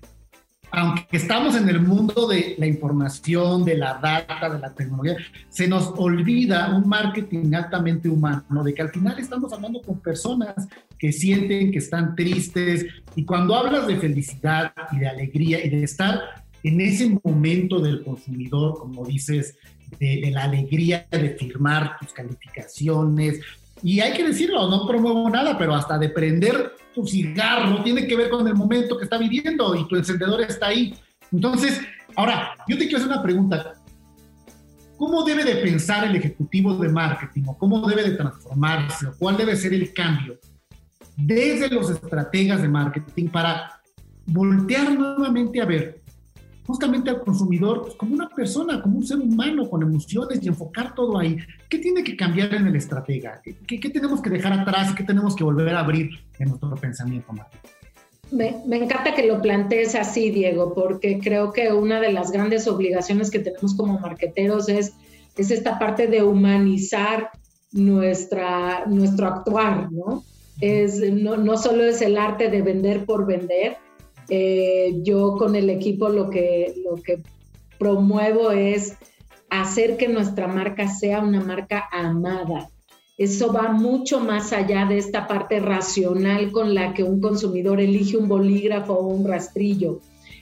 aunque 0.76 1.18
estamos 1.18 1.56
en 1.56 1.70
el 1.70 1.80
mundo 1.80 2.28
de 2.28 2.56
la 2.58 2.68
información, 2.68 3.64
de 3.64 3.78
la 3.78 3.94
data, 3.94 4.50
de 4.50 4.60
la 4.60 4.74
tecnología, 4.74 5.16
se 5.48 5.68
nos 5.68 5.94
olvida 5.96 6.76
un 6.76 6.88
marketing 6.88 7.54
altamente 7.54 8.10
humano, 8.10 8.64
de 8.64 8.74
que 8.74 8.82
al 8.82 8.90
final 8.90 9.18
estamos 9.18 9.54
hablando 9.54 9.82
con 9.82 10.00
personas 10.02 10.68
que 11.00 11.14
sienten 11.14 11.72
que 11.72 11.78
están 11.78 12.16
tristes. 12.16 12.86
Y 13.16 13.24
cuando 13.24 13.56
hablas 13.56 13.88
de 13.88 13.96
felicidad 13.96 14.74
y 14.92 15.00
de 15.00 15.08
alegría 15.08 15.66
y 15.66 15.70
de 15.70 15.84
estar 15.84 16.20
en 16.64 16.82
ese 16.82 17.18
momento 17.24 17.80
del 17.80 18.04
consumidor, 18.04 18.78
como 18.78 19.06
dices, 19.06 19.58
de, 19.98 20.20
de 20.22 20.32
la 20.32 20.44
alegría 20.44 21.08
de 21.10 21.30
firmar 21.30 21.98
tus 22.00 22.12
calificaciones, 22.12 23.40
y 23.84 24.00
hay 24.00 24.14
que 24.14 24.24
decirlo, 24.24 24.70
no 24.70 24.88
promuevo 24.88 25.30
nada, 25.30 25.58
pero 25.58 25.76
hasta 25.76 25.98
de 25.98 26.10
prender 26.10 26.76
tu 26.94 27.06
cigarro 27.06 27.84
tiene 27.84 28.08
que 28.08 28.16
ver 28.16 28.30
con 28.30 28.48
el 28.48 28.56
momento 28.56 28.98
que 28.98 29.04
está 29.04 29.18
viviendo 29.18 29.76
y 29.76 29.88
tu 29.88 29.96
encendedor 29.96 30.42
está 30.42 30.68
ahí. 30.68 30.96
Entonces, 31.32 31.82
ahora, 32.16 32.56
yo 32.68 32.78
te 32.78 32.86
quiero 32.86 32.98
hacer 32.98 33.12
una 33.12 33.22
pregunta. 33.22 33.74
¿Cómo 34.98 35.24
debe 35.24 35.44
de 35.44 35.56
pensar 35.58 36.06
el 36.06 36.16
ejecutivo 36.16 36.74
de 36.76 36.88
marketing 36.88 37.44
o 37.48 37.58
cómo 37.58 37.86
debe 37.86 38.04
de 38.04 38.16
transformarse 38.16 39.08
o 39.08 39.14
cuál 39.18 39.36
debe 39.36 39.56
ser 39.58 39.74
el 39.74 39.94
cambio 39.94 40.40
desde 41.18 41.70
los 41.70 41.90
estrategas 41.90 42.62
de 42.62 42.70
marketing 42.70 43.28
para 43.28 43.82
voltear 44.26 44.94
nuevamente 44.94 45.62
a 45.62 45.66
ver 45.66 46.02
justamente 46.66 47.10
al 47.10 47.22
consumidor 47.22 47.84
pues, 47.84 47.96
como 47.96 48.16
una 48.16 48.30
persona, 48.30 48.82
como 48.82 48.98
un 48.98 49.06
ser 49.06 49.20
humano 49.20 49.70
con 49.70 49.84
emociones 49.84 50.40
y 50.42 50.48
enfocar 50.48 50.96
todo 50.96 51.18
ahí. 51.18 51.38
¿Qué 51.70 51.78
tiene 51.78 52.04
que 52.04 52.16
cambiar 52.16 52.54
en 52.54 52.68
el 52.68 52.76
estratega? 52.76 53.42
¿Qué, 53.44 53.80
qué 53.80 53.90
tenemos 53.90 54.22
que 54.22 54.30
dejar 54.30 54.54
atrás 54.54 54.92
y 54.92 54.96
qué 54.96 55.04
tenemos 55.04 55.36
que 55.36 55.44
volver 55.44 55.76
a 55.76 55.80
abrir 55.80 56.10
en 56.40 56.50
nuestro 56.50 56.76
pensamiento, 56.76 57.32
Martín? 57.34 57.60
Me, 58.32 58.58
me, 58.66 58.78
encanta 58.78 59.14
que 59.14 59.28
lo 59.28 59.42
plantees 59.42 59.94
así, 59.94 60.32
Diego, 60.32 60.74
porque 60.74 61.20
creo 61.20 61.54
que 61.54 61.72
una 61.72 62.00
de 62.00 62.12
las 62.12 62.32
grandes 62.32 62.68
obligaciones 62.68 63.30
que 63.30 63.40
tenemos 63.40 63.76
como 63.76 64.00
marqueteros 64.00 64.68
es, 64.68 64.94
es 65.38 65.52
esta 65.52 65.78
parte 65.78 66.08
de 66.08 66.24
humanizar 66.24 67.30
nuestra, 67.72 68.86
nuestro 68.88 69.28
actuar, 69.28 69.92
¿no? 69.92 70.24
Es, 70.60 71.00
no, 71.00 71.38
no 71.38 71.58
solo 71.58 71.84
es 71.84 72.02
el 72.02 72.18
arte 72.18 72.50
de 72.50 72.62
vender 72.62 73.06
por 73.06 73.28
vender, 73.28 73.78
eh, 74.30 75.00
yo 75.04 75.36
con 75.38 75.56
el 75.56 75.70
equipo 75.70 76.10
lo 76.10 76.30
que, 76.30 76.74
lo 76.84 76.96
que 76.96 77.22
promuevo 77.78 78.52
es 78.52 78.98
hacer 79.50 79.98
que 79.98 80.08
nuestra 80.08 80.48
marca 80.48 80.88
sea 80.88 81.20
una 81.22 81.42
marca 81.42 81.88
amada. 81.92 82.70
Eso 83.18 83.54
va 83.54 83.72
mucho 83.72 84.20
más 84.20 84.52
allá 84.52 84.86
de 84.86 84.98
esta 84.98 85.28
parte 85.28 85.60
racional 85.60 86.52
con 86.52 86.74
la 86.74 86.94
que 86.94 87.04
un 87.04 87.22
consumidor 87.22 87.80
elige 87.80 88.18
un 88.18 88.28
bolígrafo 88.28 88.94
o 88.94 89.08
un 89.08 89.26
rastrillo. 89.26 90.02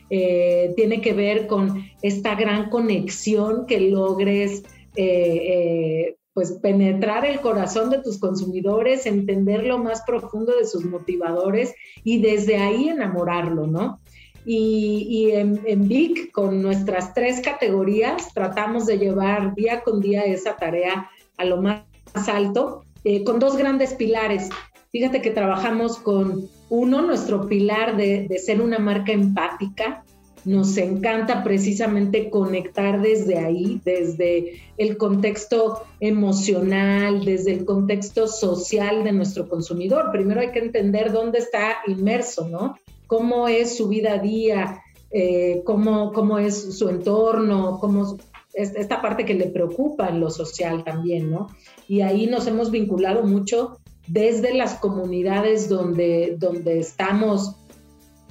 Eh, 0.10 0.74
tiene 0.76 1.00
que 1.02 1.14
ver 1.14 1.48
con 1.48 1.86
esta 2.02 2.36
gran 2.36 2.70
conexión 2.70 3.66
que 3.68 3.80
logres 3.80 4.64
eh, 4.96 6.16
pues 6.34 6.54
penetrar 6.54 7.26
el 7.26 7.40
corazón 7.40 7.90
de 7.90 8.02
tus 8.02 8.20
consumidores, 8.20 9.06
entender 9.06 9.66
lo 9.66 9.78
más 9.78 10.02
profundo 10.02 10.56
de 10.58 10.66
sus 10.66 10.86
motivadores 10.86 11.74
y 12.04 12.22
desde 12.22 12.58
ahí 12.58 12.90
enamorarlo, 12.90 13.68
¿no? 13.68 14.00
Y, 14.46 15.32
en, 15.32 15.62
en 15.66 15.88
VIC, 15.88 16.32
con 16.32 16.62
nuestras 16.62 17.14
tres 17.14 17.40
categorías, 17.40 18.34
tratamos 18.34 18.86
de 18.86 18.98
llevar 18.98 19.56
día 19.56 19.84
con 19.84 20.02
día 20.02 20.24
esa 20.24 20.58
tarea 20.58 21.10
a 21.38 21.46
lo 21.46 21.62
más 21.62 21.86
alto, 22.28 22.84
eh, 23.06 23.24
con 23.24 23.40
dos 23.40 23.56
grandes 23.56 23.94
pilares. 23.94 24.50
Fíjate 24.92 25.22
que 25.22 25.32
trabajamos 25.32 25.98
con 25.98 26.50
uno, 26.70 27.02
nuestro 27.04 27.48
pilar 27.48 27.96
de 27.96 28.42
ser 28.44 28.60
una 28.60 28.80
marca 28.80 29.14
empática, 29.14 30.04
nos 30.46 30.78
encanta 30.78 31.44
precisamente 31.44 32.30
conectar 32.30 33.02
desde 33.02 33.38
ahí, 33.38 33.82
desde 33.86 34.62
el 34.78 34.98
contexto 34.98 35.84
emocional, 36.00 37.24
desde 37.24 37.54
el 37.54 37.66
contexto 37.66 38.28
social 38.28 39.04
de 39.04 39.14
nuestro 39.14 39.48
consumidor. 39.48 40.12
Primero 40.12 40.42
hay 40.42 40.52
que 40.52 40.60
entender 40.60 41.12
dónde 41.12 41.40
está 41.40 41.78
inmerso, 41.88 42.48
¿no? 42.50 42.78
Cómo 43.08 43.48
es 43.48 43.78
su 43.78 43.88
vida 43.88 44.14
a 44.14 44.20
día, 44.20 44.82
eh, 45.12 45.62
cómo, 45.66 46.12
cómo 46.12 46.40
es 46.40 46.78
su 46.78 46.90
entorno, 46.90 47.78
cómo 47.80 48.18
es 48.54 48.76
esta 48.76 49.02
parte 49.02 49.26
que 49.26 49.34
le 49.34 49.48
preocupa 49.48 50.10
en 50.10 50.20
lo 50.20 50.30
social 50.30 50.84
también, 50.84 51.32
¿no? 51.32 51.48
Y 51.88 52.02
ahí 52.02 52.28
nos 52.28 52.48
hemos 52.48 52.70
vinculado 52.70 53.24
mucho 53.24 53.78
desde 54.08 54.54
las 54.54 54.76
comunidades 54.76 55.70
donde, 55.70 56.36
donde 56.38 56.80
estamos 56.80 57.56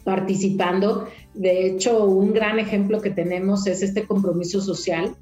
participando. 0.04 1.06
De 1.34 1.66
hecho, 1.66 2.04
un 2.04 2.32
gran 2.32 2.58
ejemplo 2.58 3.00
que 3.00 3.10
tenemos 3.10 3.66
es 3.66 3.82
este 3.82 4.06
compromiso 4.06 4.60
social. 4.60 5.14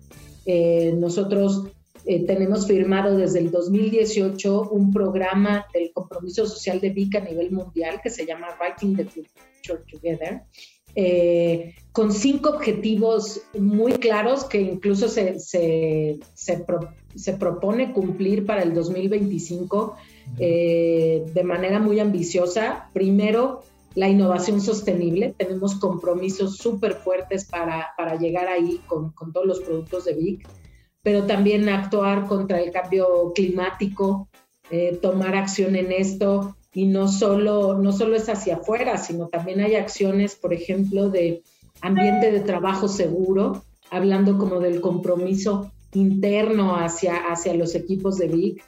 Eh, 0.46 0.92
nosotros 0.96 1.64
eh, 2.06 2.24
tenemos 2.24 2.66
firmado 2.66 3.16
desde 3.16 3.40
el 3.40 3.50
2018 3.50 4.70
un 4.70 4.92
programa 4.92 5.66
del 5.72 5.92
compromiso 5.92 6.46
social 6.46 6.80
de 6.80 6.90
VIC 6.90 7.16
a 7.16 7.20
nivel 7.20 7.50
mundial 7.50 8.00
que 8.02 8.10
se 8.10 8.26
llama 8.26 8.48
Writing 8.58 8.96
the 8.96 9.04
Future 9.04 9.82
Together, 9.90 10.42
eh, 10.94 11.74
con 11.92 12.12
cinco 12.12 12.50
objetivos 12.50 13.42
muy 13.58 13.92
claros 13.92 14.44
que 14.44 14.60
incluso 14.60 15.08
se, 15.08 15.38
se, 15.38 16.18
se, 16.34 17.32
propone 17.34 17.92
cumplir 17.92 18.44
para 18.44 18.62
el 18.62 18.74
2025 18.74 19.94
eh, 20.38 21.24
de 21.32 21.44
manera 21.44 21.78
muy 21.78 22.00
ambiciosa. 22.00 22.88
Primero, 22.92 23.62
la 23.94 24.08
innovación 24.08 24.60
sostenible. 24.60 25.34
Tenemos 25.36 25.74
compromisos 25.76 26.56
súper 26.56 26.94
fuertes 26.94 27.44
para, 27.44 27.88
para, 27.96 28.16
llegar 28.16 28.48
ahí 28.48 28.80
con, 28.86 29.12
con, 29.12 29.32
todos 29.32 29.46
los 29.46 29.60
productos 29.60 30.04
de 30.04 30.14
VIC, 30.14 30.48
pero 31.02 31.26
también 31.26 31.68
actuar 31.68 32.26
contra 32.26 32.60
el 32.60 32.70
cambio 32.70 33.32
climático, 33.34 34.28
eh, 34.70 34.98
tomar 35.00 35.34
acción 35.34 35.74
en 35.76 35.90
esto 35.92 36.56
y 36.72 36.86
no 36.86 37.08
solo, 37.08 37.76
no 37.78 37.92
solo 37.92 38.16
es 38.16 38.28
hacia 38.28 38.56
afuera, 38.56 38.96
sino 38.98 39.28
también 39.28 39.60
hay 39.60 39.74
acciones, 39.74 40.36
por 40.36 40.52
ejemplo, 40.52 41.10
de 41.10 41.42
ambiente 41.80 42.30
de 42.30 42.40
trabajo 42.40 42.86
seguro, 42.86 43.64
hablando 43.90 44.38
como 44.38 44.60
del 44.60 44.80
compromiso 44.80 45.72
interno 45.92 46.76
hacia, 46.76 47.16
hacia 47.16 47.54
los 47.54 47.74
equipos 47.74 48.18
de 48.18 48.28
VIC, 48.28 48.62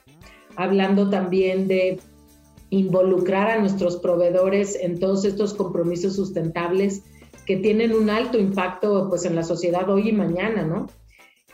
hablando 0.57 1.09
también 1.09 1.67
de 1.67 2.01
involucrar 2.73 3.51
a 3.51 3.59
nuestros 3.59 3.97
proveedores 3.97 4.75
en 4.81 4.99
todos 4.99 5.25
estos 5.25 5.53
compromisos 5.53 6.15
sustentables 6.15 7.03
que 7.45 7.57
tienen 7.57 7.93
un 7.93 8.09
alto 8.09 8.39
impacto 8.39 9.09
pues, 9.09 9.25
en 9.25 9.35
la 9.35 9.43
sociedad 9.43 9.87
hoy 9.89 10.09
y 10.09 10.13
mañana, 10.13 10.63
¿no? 10.63 10.87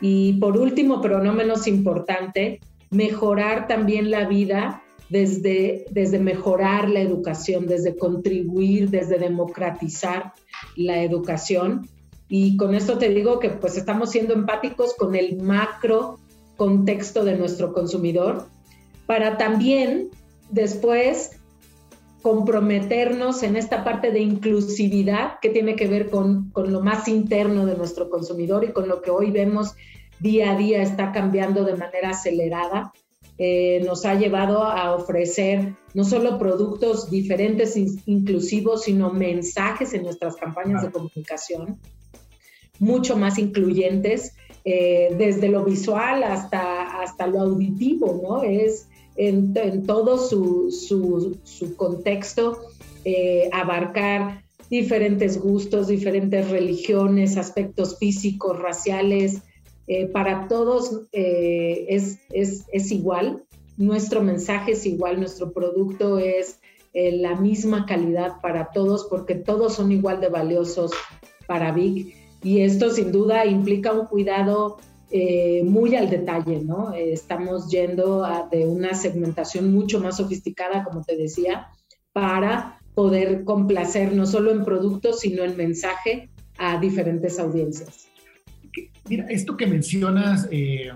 Y 0.00 0.34
por 0.34 0.56
último, 0.56 1.02
pero 1.02 1.22
no 1.22 1.34
menos 1.34 1.66
importante, 1.66 2.60
mejorar 2.90 3.68
también 3.68 4.10
la 4.10 4.26
vida 4.26 4.82
desde, 5.10 5.84
desde 5.90 6.18
mejorar 6.20 6.88
la 6.88 7.00
educación, 7.00 7.66
desde 7.66 7.98
contribuir, 7.98 8.88
desde 8.88 9.18
democratizar 9.18 10.32
la 10.74 11.02
educación. 11.02 11.86
Y 12.28 12.56
con 12.56 12.74
esto 12.74 12.96
te 12.96 13.10
digo 13.10 13.40
que 13.40 13.50
pues 13.50 13.76
estamos 13.76 14.10
siendo 14.10 14.32
empáticos 14.32 14.94
con 14.94 15.14
el 15.14 15.36
macro 15.36 16.18
contexto 16.56 17.24
de 17.24 17.36
nuestro 17.36 17.74
consumidor 17.74 18.46
para 19.04 19.36
también 19.36 20.08
después 20.50 21.32
comprometernos 22.22 23.42
en 23.42 23.56
esta 23.56 23.82
parte 23.82 24.10
de 24.10 24.20
inclusividad 24.20 25.38
que 25.40 25.48
tiene 25.48 25.74
que 25.74 25.88
ver 25.88 26.10
con, 26.10 26.50
con, 26.50 26.72
lo 26.72 26.80
más 26.80 27.08
interno 27.08 27.64
de 27.64 27.76
nuestro 27.76 28.10
consumidor 28.10 28.64
y 28.64 28.72
con 28.72 28.88
lo 28.88 29.00
que 29.00 29.10
hoy 29.10 29.30
vemos 29.30 29.74
día 30.18 30.52
a 30.52 30.56
día 30.56 30.82
está 30.82 31.12
cambiando 31.12 31.64
de 31.64 31.76
manera 31.76 32.10
acelerada. 32.10 32.92
Eh, 33.38 33.80
nos 33.86 34.04
ha 34.04 34.16
llevado 34.16 34.64
a 34.64 34.94
ofrecer 34.94 35.74
no 35.94 36.04
solo 36.04 36.38
productos 36.38 37.10
diferentes, 37.10 37.74
inclusivos, 38.04 38.82
sino 38.82 39.14
mensajes 39.14 39.94
en 39.94 40.02
nuestras 40.02 40.36
campañas 40.36 40.82
de 40.82 40.90
comunicación, 40.90 41.78
mucho 42.78 43.16
más 43.16 43.38
incluyentes, 43.38 44.34
eh, 44.66 45.14
desde 45.16 45.48
lo 45.48 45.64
visual 45.64 46.22
hasta, 46.22 47.00
hasta 47.00 47.26
lo 47.26 47.40
auditivo, 47.40 48.20
¿no? 48.22 48.42
Es 48.42 48.89
en, 49.20 49.86
todo 49.86 50.16
su, 50.16 50.70
su, 50.72 51.76
contexto, 51.76 52.58
eh, 53.04 53.50
abarcar 53.52 54.42
diferentes 54.70 55.38
gustos, 55.38 55.88
diferentes 55.88 56.48
religiones, 56.50 57.36
aspectos 57.36 57.98
físicos, 57.98 58.58
raciales, 58.58 59.42
eh, 59.86 60.06
para 60.06 60.48
todos 60.48 61.02
eh, 61.12 61.84
es, 61.90 62.20
es, 62.30 62.64
es, 62.72 62.90
igual, 62.92 63.44
nuestro 63.76 64.22
mensaje 64.22 64.72
es 64.72 64.86
igual, 64.86 65.18
nuestro 65.18 65.52
producto 65.52 66.18
es 66.18 66.58
la 66.92 67.36
misma 67.36 67.86
calidad 67.86 68.40
para 68.42 68.70
todos 68.72 69.06
porque 69.08 69.36
todos 69.36 69.74
son 69.74 69.92
igual 69.92 70.20
de 70.20 70.28
valiosos 70.28 70.90
para 71.46 71.70
Vic. 71.70 72.16
Y 72.42 72.62
esto 72.62 72.90
sin 72.90 73.12
duda 73.12 73.46
implica 73.46 73.92
un 73.92 74.06
cuidado 74.06 74.78
eh, 75.10 75.62
muy 75.64 75.96
al 75.96 76.08
detalle, 76.08 76.60
¿no? 76.60 76.94
Eh, 76.94 77.12
estamos 77.12 77.68
yendo 77.68 78.24
a, 78.24 78.48
de 78.50 78.66
una 78.66 78.94
segmentación 78.94 79.72
mucho 79.72 80.00
más 80.00 80.18
sofisticada, 80.18 80.84
como 80.84 81.02
te 81.02 81.16
decía, 81.16 81.68
para 82.12 82.78
poder 82.94 83.44
complacer 83.44 84.14
no 84.14 84.26
solo 84.26 84.50
en 84.50 84.64
productos, 84.64 85.20
sino 85.20 85.42
en 85.42 85.56
mensaje 85.56 86.30
a 86.58 86.78
diferentes 86.78 87.38
audiencias. 87.38 88.08
Mira, 89.08 89.26
esto 89.28 89.56
que 89.56 89.66
mencionas 89.66 90.46
eh, 90.50 90.90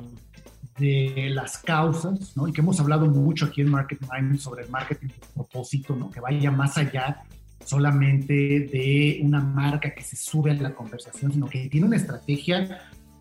de 0.79 1.31
las 1.31 1.59
causas, 1.59 2.37
¿no? 2.37 2.47
Y 2.47 2.53
que 2.53 2.61
hemos 2.61 2.79
hablado 2.79 3.07
mucho 3.07 3.47
aquí 3.47 3.63
en 3.63 3.71
Marketing 3.71 4.07
Mind 4.13 4.39
sobre 4.39 4.65
el 4.65 4.71
marketing 4.71 5.09
de 5.09 5.15
propósito, 5.35 5.97
¿no? 5.97 6.11
Que 6.11 6.21
vaya 6.21 6.51
más 6.51 6.79
allá 6.79 7.25
solamente 7.65 8.35
de 8.35 9.21
una 9.23 9.41
marca 9.41 9.95
que 9.95 10.03
se 10.03 10.17
sube 10.17 10.51
a 10.51 10.55
la 10.55 10.75
conversación, 10.75 11.33
sino 11.33 11.49
que 11.49 11.69
tiene 11.69 11.87
una 11.87 11.97
estrategia 11.97 12.81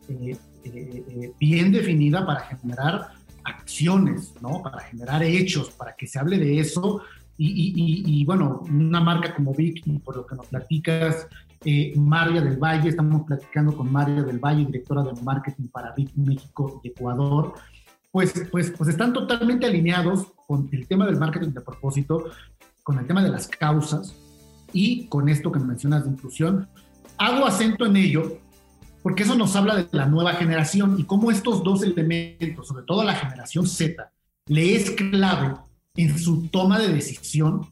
eh, 0.09 0.35
eh, 0.63 1.33
bien 1.39 1.71
definida 1.71 2.25
para 2.25 2.41
generar 2.41 3.11
acciones, 3.43 4.33
¿no? 4.41 4.61
Para 4.61 4.79
generar 4.81 5.23
hechos, 5.23 5.71
para 5.71 5.95
que 5.95 6.07
se 6.07 6.19
hable 6.19 6.37
de 6.37 6.59
eso. 6.59 7.01
Y, 7.35 8.23
bueno, 8.25 8.61
una 8.69 9.01
marca 9.01 9.35
como 9.35 9.53
Vicky, 9.53 9.99
por 9.99 10.15
lo 10.15 10.25
que 10.25 10.35
nos 10.35 10.47
platicas, 10.47 11.27
eh, 11.65 11.93
María 11.97 12.41
del 12.41 12.57
Valle, 12.57 12.89
estamos 12.89 13.23
platicando 13.23 13.75
con 13.75 13.91
María 13.91 14.21
del 14.23 14.39
Valle, 14.39 14.65
directora 14.65 15.01
de 15.03 15.19
marketing 15.21 15.67
para 15.67 15.93
Vic 15.93 16.11
México 16.15 16.79
y 16.83 16.89
Ecuador, 16.89 17.53
pues, 18.11 18.33
pues, 18.51 18.71
pues 18.77 18.89
están 18.89 19.13
totalmente 19.13 19.65
alineados 19.65 20.27
con 20.45 20.69
el 20.71 20.87
tema 20.87 21.05
del 21.05 21.17
marketing 21.17 21.49
de 21.49 21.61
propósito, 21.61 22.25
con 22.83 22.99
el 22.99 23.07
tema 23.07 23.23
de 23.23 23.29
las 23.29 23.47
causas 23.47 24.15
y 24.71 25.07
con 25.07 25.27
esto 25.27 25.51
que 25.51 25.59
mencionas 25.59 26.03
de 26.03 26.11
inclusión. 26.11 26.67
Hago 27.17 27.45
acento 27.45 27.85
en 27.85 27.95
ello 27.95 28.37
porque 29.03 29.23
eso 29.23 29.35
nos 29.35 29.55
habla 29.55 29.75
de 29.75 29.87
la 29.91 30.07
nueva 30.07 30.33
generación 30.33 30.95
y 30.97 31.03
cómo 31.03 31.29
estos 31.29 31.63
dos 31.63 31.83
elementos, 31.83 32.67
sobre 32.67 32.85
todo 32.85 33.03
la 33.03 33.15
generación 33.15 33.67
Z, 33.67 34.11
le 34.47 34.75
es 34.75 34.91
clave 34.91 35.55
en 35.95 36.17
su 36.17 36.47
toma 36.47 36.79
de 36.79 36.87
decisión 36.87 37.67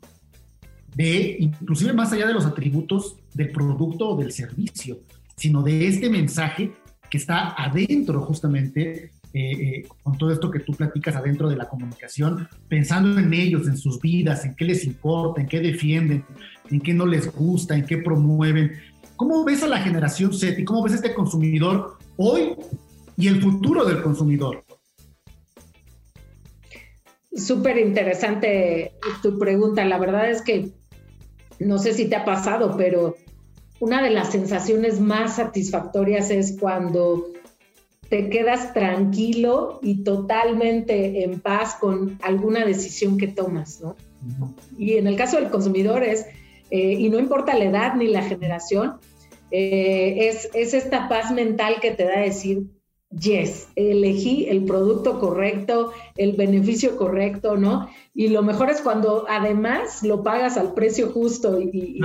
de, 0.96 1.38
inclusive 1.40 1.94
más 1.94 2.12
allá 2.12 2.28
de 2.28 2.34
los 2.34 2.46
atributos 2.46 3.16
del 3.34 3.50
producto 3.50 4.10
o 4.10 4.18
del 4.18 4.34
servicio, 4.34 5.00
sino 5.38 5.64
de 5.64 5.88
este 5.88 6.10
mensaje 6.10 6.74
que 7.10 7.18
está 7.18 7.56
adentro 7.58 8.22
justamente, 8.22 9.12
eh, 9.34 9.52
eh, 9.52 9.88
con 10.04 10.18
todo 10.18 10.32
esto 10.32 10.52
que 10.52 10.60
tú 10.60 10.74
platicas 10.74 11.16
adentro 11.16 11.50
de 11.50 11.56
la 11.56 11.68
comunicación, 11.68 12.48
pensando 12.68 13.18
en 13.20 13.34
ellos, 13.34 13.68
en 13.68 13.78
sus 13.78 14.00
vidas, 14.00 14.44
en 14.46 14.56
qué 14.56 14.66
les 14.66 14.86
importa, 14.86 15.42
en 15.42 15.48
qué 15.48 15.62
defienden, 15.62 16.26
en 16.70 16.82
qué 16.82 16.94
no 16.94 17.06
les 17.06 17.32
gusta, 17.34 17.76
en 17.76 17.86
qué 17.86 17.98
promueven. 17.98 18.74
¿Cómo 19.22 19.44
ves 19.44 19.62
a 19.62 19.68
la 19.68 19.78
generación 19.78 20.34
Z 20.34 20.60
y 20.60 20.66
cómo 20.66 20.82
ves 20.82 20.94
a 20.94 20.96
este 20.96 21.14
consumidor 21.14 22.00
hoy 22.18 22.56
y 23.16 23.28
el 23.28 23.40
futuro 23.40 23.86
del 23.86 24.02
consumidor? 24.02 24.64
Súper 27.32 27.78
interesante 27.78 28.94
tu 29.22 29.38
pregunta. 29.38 29.86
La 29.86 30.00
verdad 30.00 30.28
es 30.28 30.42
que 30.42 30.72
no 31.60 31.78
sé 31.78 31.94
si 31.94 32.10
te 32.10 32.16
ha 32.16 32.26
pasado, 32.26 32.76
pero 32.76 33.16
una 33.80 34.02
de 34.02 34.10
las 34.10 34.32
sensaciones 34.32 35.00
más 35.00 35.36
satisfactorias 35.36 36.32
es 36.32 36.58
cuando 36.60 37.28
te 38.10 38.28
quedas 38.28 38.74
tranquilo 38.74 39.82
y 39.84 40.04
totalmente 40.04 41.24
en 41.24 41.42
paz 41.42 41.76
con 41.80 42.18
alguna 42.24 42.66
decisión 42.66 43.20
que 43.20 43.28
tomas, 43.28 43.82
¿no? 43.82 43.96
Y 44.80 44.94
en 44.94 45.06
el 45.06 45.16
caso 45.16 45.38
del 45.38 45.52
consumidor 45.52 46.02
es, 46.02 46.26
eh, 46.72 46.94
y 46.94 47.08
no 47.12 47.20
importa 47.20 47.54
la 47.56 47.66
edad 47.66 47.94
ni 47.94 48.08
la 48.08 48.24
generación, 48.24 48.96
eh, 49.52 50.30
es, 50.30 50.50
es, 50.54 50.74
esta 50.74 51.10
paz 51.10 51.32
mental 51.32 51.76
que 51.82 51.92
te 51.92 52.06
da 52.06 52.20
decir, 52.20 52.64
yes, 53.10 53.68
elegí 53.76 54.48
el 54.50 54.64
producto 54.66 55.20
correcto, 55.20 55.92
el 56.18 56.34
beneficio 56.34 56.96
correcto, 56.98 57.58
¿no? 57.58 57.90
Y 58.14 58.30
lo 58.30 58.42
mejor 58.44 58.70
es 58.70 58.82
cuando 58.82 59.26
además 59.30 60.04
lo 60.04 60.24
pagas 60.24 60.58
al 60.58 60.74
precio 60.74 61.12
justo 61.12 61.62
y, 61.62 62.00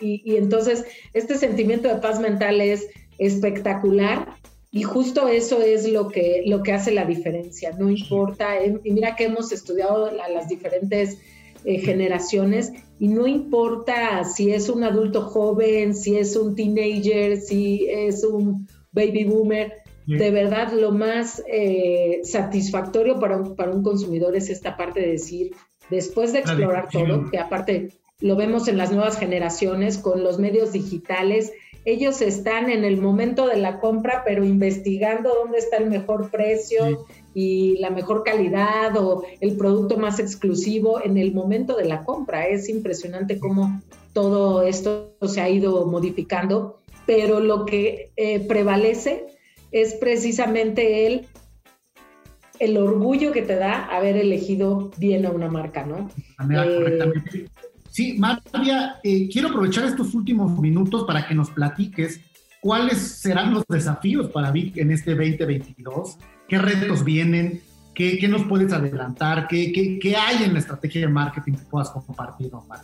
y, 0.00 0.36
entonces 0.36 0.84
este 1.12 1.36
sentimiento 1.36 1.88
de 1.88 2.00
paz 2.00 2.20
mental 2.20 2.60
es 2.60 2.88
espectacular 3.18 4.36
y 4.70 4.82
justo 4.82 5.28
eso 5.28 5.60
es 5.60 5.86
lo 5.88 6.08
que, 6.08 6.44
lo 6.46 6.62
que 6.62 6.72
hace 6.72 6.92
la 6.92 7.04
diferencia, 7.04 7.72
no 7.76 7.90
importa, 7.90 8.64
y 8.64 8.90
mira 8.90 9.16
que 9.16 9.24
hemos 9.24 9.52
estudiado 9.52 10.06
a 10.06 10.28
las 10.28 10.48
diferentes 10.48 11.18
eh, 11.64 11.78
generaciones 11.78 12.72
y 12.98 13.08
no 13.08 13.26
importa 13.26 14.24
si 14.24 14.52
es 14.52 14.68
un 14.68 14.84
adulto 14.84 15.22
joven, 15.22 15.94
si 15.94 16.16
es 16.16 16.36
un 16.36 16.54
teenager, 16.54 17.40
si 17.40 17.86
es 17.88 18.24
un 18.24 18.68
baby 18.92 19.24
boomer, 19.24 19.72
de 20.06 20.30
verdad 20.30 20.72
lo 20.72 20.90
más 20.90 21.42
eh, 21.46 22.20
satisfactorio 22.24 23.20
para 23.20 23.36
un, 23.36 23.54
para 23.54 23.70
un 23.70 23.82
consumidor 23.82 24.34
es 24.34 24.50
esta 24.50 24.76
parte 24.76 25.00
de 25.00 25.12
decir, 25.12 25.52
después 25.88 26.32
de 26.32 26.40
explorar 26.40 26.88
todo, 26.90 27.30
que 27.30 27.38
aparte 27.38 27.90
lo 28.20 28.36
vemos 28.36 28.68
en 28.68 28.76
las 28.76 28.92
nuevas 28.92 29.18
generaciones 29.18 29.98
con 29.98 30.22
los 30.22 30.38
medios 30.38 30.72
digitales 30.72 31.52
ellos 31.84 32.20
están 32.20 32.70
en 32.70 32.84
el 32.84 33.00
momento 33.00 33.46
de 33.46 33.56
la 33.56 33.80
compra, 33.80 34.22
pero 34.24 34.44
investigando 34.44 35.32
dónde 35.34 35.58
está 35.58 35.78
el 35.78 35.88
mejor 35.88 36.30
precio 36.30 37.06
y 37.34 37.78
la 37.78 37.90
mejor 37.90 38.22
calidad 38.24 38.96
o 38.96 39.24
el 39.40 39.56
producto 39.56 39.96
más 39.96 40.18
exclusivo 40.18 41.02
en 41.02 41.16
el 41.16 41.32
momento 41.32 41.76
de 41.76 41.86
la 41.86 42.04
compra. 42.04 42.46
Es 42.46 42.68
impresionante 42.68 43.38
cómo 43.38 43.80
todo 44.12 44.62
esto 44.62 45.14
se 45.26 45.40
ha 45.40 45.48
ido 45.48 45.86
modificando, 45.86 46.76
pero 47.06 47.40
lo 47.40 47.64
que 47.64 48.10
eh, 48.16 48.40
prevalece 48.40 49.26
es 49.72 49.94
precisamente 49.94 51.06
el, 51.06 51.26
el 52.58 52.76
orgullo 52.76 53.32
que 53.32 53.42
te 53.42 53.56
da 53.56 53.86
haber 53.86 54.16
elegido 54.16 54.90
bien 54.98 55.24
a 55.24 55.30
una 55.30 55.48
marca, 55.48 55.86
¿no? 55.86 56.10
Eh, 56.52 57.46
sí, 57.90 58.18
María, 58.18 58.98
eh, 59.02 59.28
quiero 59.30 59.48
aprovechar 59.48 59.84
estos 59.84 60.14
últimos 60.14 60.58
minutos 60.58 61.04
para 61.06 61.26
que 61.26 61.34
nos 61.34 61.50
platiques 61.50 62.20
cuáles 62.60 62.98
serán 62.98 63.52
los 63.52 63.64
desafíos 63.68 64.30
para 64.30 64.50
Vic 64.50 64.76
en 64.78 64.90
este 64.92 65.14
2022, 65.14 66.16
qué 66.48 66.58
retos 66.58 67.04
vienen, 67.04 67.60
qué, 67.94 68.18
qué 68.18 68.28
nos 68.28 68.44
puedes 68.44 68.72
adelantar, 68.72 69.46
¿Qué, 69.48 69.72
qué, 69.72 69.98
qué, 69.98 70.16
hay 70.16 70.44
en 70.44 70.54
la 70.54 70.60
estrategia 70.60 71.02
de 71.02 71.08
marketing 71.08 71.52
que 71.52 71.64
puedas 71.64 71.90
compartir, 71.90 72.50
Omar. 72.54 72.80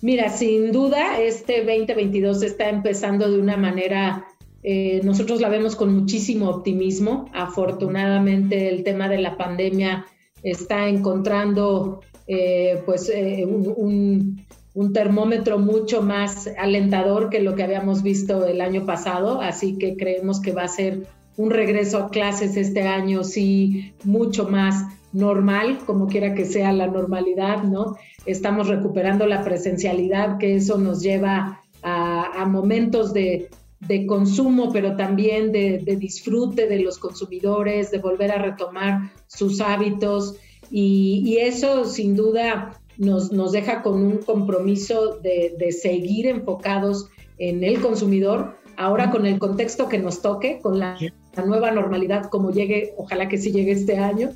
Mira, 0.00 0.28
sin 0.28 0.70
duda, 0.70 1.18
este 1.18 1.64
2022 1.64 2.42
está 2.42 2.68
empezando 2.68 3.30
de 3.30 3.40
una 3.40 3.56
manera 3.56 4.26
eh, 4.66 5.02
nosotros 5.04 5.42
la 5.42 5.50
vemos 5.50 5.76
con 5.76 5.94
muchísimo 5.94 6.48
optimismo. 6.48 7.30
Afortunadamente 7.34 8.70
el 8.70 8.82
tema 8.82 9.08
de 9.08 9.18
la 9.18 9.36
pandemia 9.36 10.06
está 10.42 10.88
encontrando 10.88 12.00
eh, 12.26 12.82
pues 12.86 13.08
eh, 13.08 13.44
un, 13.46 14.44
termómetro 14.92 15.58
mucho 15.58 16.02
más 16.02 16.48
alentador 16.58 17.30
que 17.30 17.40
lo 17.40 17.54
que 17.54 17.62
habíamos 17.62 18.02
visto 18.02 18.44
el 18.46 18.60
año 18.60 18.84
pasado, 18.84 19.40
así 19.40 19.78
que 19.78 19.96
creemos 19.96 20.40
que 20.40 20.52
va 20.52 20.64
a 20.64 20.68
ser 20.68 21.06
un 21.36 21.50
regreso 21.50 21.98
a 21.98 22.10
clases 22.10 22.56
este 22.56 22.82
año 22.82 23.22
sí 23.24 23.92
mucho 24.02 24.48
más 24.48 24.84
normal, 25.12 25.78
como 25.86 26.08
quiera 26.08 26.34
que 26.34 26.44
sea 26.44 26.72
la 26.72 26.88
normalidad, 26.88 27.62
¿no? 27.62 27.96
Estamos 28.26 28.68
recuperando 28.68 29.26
la 29.26 29.44
presencialidad, 29.44 30.38
que 30.38 30.56
eso 30.56 30.76
nos 30.78 31.02
lleva 31.02 31.60
a 31.82 32.46
momentos 32.46 33.12
de, 33.12 33.50
de 33.86 34.06
consumo, 34.06 34.72
pero 34.72 34.96
también 34.96 35.52
de, 35.52 35.78
disfrute 35.98 36.66
de 36.66 36.80
los 36.80 36.98
consumidores, 36.98 37.90
de 37.90 37.98
volver 37.98 38.32
a 38.32 38.38
retomar 38.38 39.12
sus 39.26 39.60
hábitos. 39.60 40.36
Y, 40.76 41.36
eso 41.38 41.84
sin 41.84 42.16
duda 42.16 42.80
nos, 42.98 43.30
nos, 43.30 43.52
deja 43.52 43.80
con 43.80 44.04
un 44.04 44.18
compromiso 44.18 45.20
de, 45.22 45.70
seguir 45.70 46.26
enfocados 46.26 47.08
en 47.38 47.62
el 47.62 47.80
consumidor, 47.80 48.56
ahora 48.76 49.12
con 49.12 49.24
el 49.24 49.38
contexto 49.38 49.88
que 49.88 49.98
nos 49.98 50.20
toque, 50.20 50.58
con 50.60 50.80
la, 50.80 50.98
nueva 51.46 51.70
normalidad 51.70 52.28
como 52.28 52.50
llegue, 52.50 52.92
ojalá 52.96 53.28
que 53.28 53.38
sí 53.38 53.52
llegue 53.52 53.70
este 53.70 53.98
año, 53.98 54.30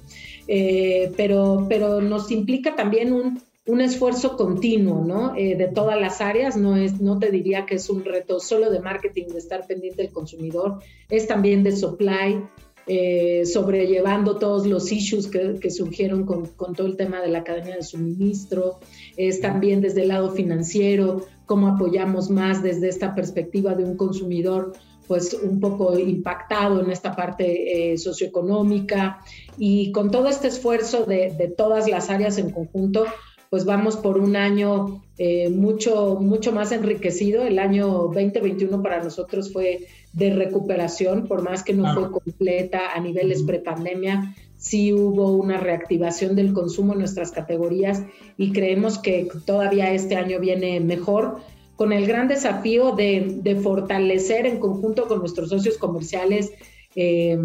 eh, 0.47 1.11
pero, 1.17 1.67
pero 1.69 2.01
nos 2.01 2.31
implica 2.31 2.77
también 2.77 3.13
un, 3.13 3.41
un 3.67 3.81
esfuerzo 3.81 4.37
continuo, 4.37 5.05
¿no? 5.05 5.35
Eh, 5.37 5.57
de 5.57 5.67
todas 5.67 6.01
las 6.01 6.21
áreas, 6.21 6.57
no, 6.57 6.77
es, 6.77 7.01
no 7.01 7.19
te 7.19 7.33
diría 7.33 7.67
que 7.67 7.75
es 7.75 7.91
un 7.91 8.05
reto 8.05 8.39
solo 8.39 8.71
de 8.71 8.79
marketing, 8.79 9.27
de 9.27 9.39
estar 9.39 9.67
pendiente 9.67 10.03
del 10.03 10.13
consumidor, 10.13 10.79
es 11.11 11.27
también 11.27 11.65
de 11.65 11.73
supply, 11.73 12.45
eh, 12.89 13.45
sobrellevando 13.45 14.37
todos 14.39 14.67
los 14.67 14.91
issues 14.91 15.29
que, 15.29 15.71
surgieron 15.71 16.25
con, 16.25 16.49
todo 16.75 16.87
el 16.87 16.97
tema 16.97 17.21
de 17.21 17.29
la 17.29 17.45
cadena 17.45 17.77
de 17.77 17.83
suministro, 17.83 18.81
es 19.17 19.41
también 19.41 19.81
desde 19.81 20.03
el 20.03 20.09
lado 20.09 20.31
financiero, 20.31 21.27
cómo 21.47 21.69
apoyamos 21.69 22.31
más 22.31 22.63
desde 22.63 22.89
esta 22.89 23.15
perspectiva 23.15 23.75
de 23.75 23.85
un 23.85 23.97
consumidor 23.97 24.73
pues 25.07 25.33
un 25.33 25.59
poco 25.59 25.99
impactado 25.99 26.83
en 26.83 26.91
esta 26.91 27.17
parte 27.17 27.93
eh, 27.93 27.97
socioeconómica 27.97 29.21
y 29.57 29.91
con 29.91 30.11
todo 30.11 30.29
este 30.29 30.49
esfuerzo 30.49 31.05
de, 31.05 31.33
de 31.37 31.49
todas 31.49 31.89
las 31.89 32.11
áreas 32.11 32.37
en 32.37 32.51
conjunto, 32.51 33.07
pues 33.51 33.65
vamos 33.65 33.97
por 33.97 34.19
un 34.19 34.37
año 34.37 35.03
eh, 35.17 35.49
mucho, 35.49 36.19
mucho 36.21 36.53
más 36.53 36.71
enriquecido. 36.73 37.43
El 37.43 37.59
año 37.59 38.11
2021 38.15 38.83
para 38.83 39.03
nosotros 39.03 39.53
fue 39.53 39.87
de 40.13 40.31
recuperación, 40.31 41.27
por 41.27 41.43
más 41.43 41.63
que 41.63 41.75
no 41.75 41.93
fue 41.95 42.11
completa 42.11 42.93
a 42.95 43.01
niveles 43.01 43.43
prepandemia, 43.43 44.35
sí 44.57 44.93
hubo 44.93 45.33
una 45.33 45.59
reactivación 45.59 46.35
del 46.35 46.53
consumo 46.53 46.93
en 46.93 47.01
nuestras 47.01 47.31
categorías 47.31 48.03
y 48.37 48.53
creemos 48.53 48.99
que 48.99 49.29
todavía 49.47 49.93
este 49.93 50.17
año 50.17 50.41
viene 50.41 50.81
mejor 50.81 51.39
con 51.77 51.93
el 51.93 52.07
gran 52.07 52.27
desafío 52.27 52.93
de, 52.93 53.59
fortalecer 53.63 54.47
en 54.47 54.59
conjunto 54.59 55.07
con 55.07 55.21
nuestros 55.21 55.51
socios 55.51 55.79
comerciales 55.79 56.51
eh, 56.97 57.39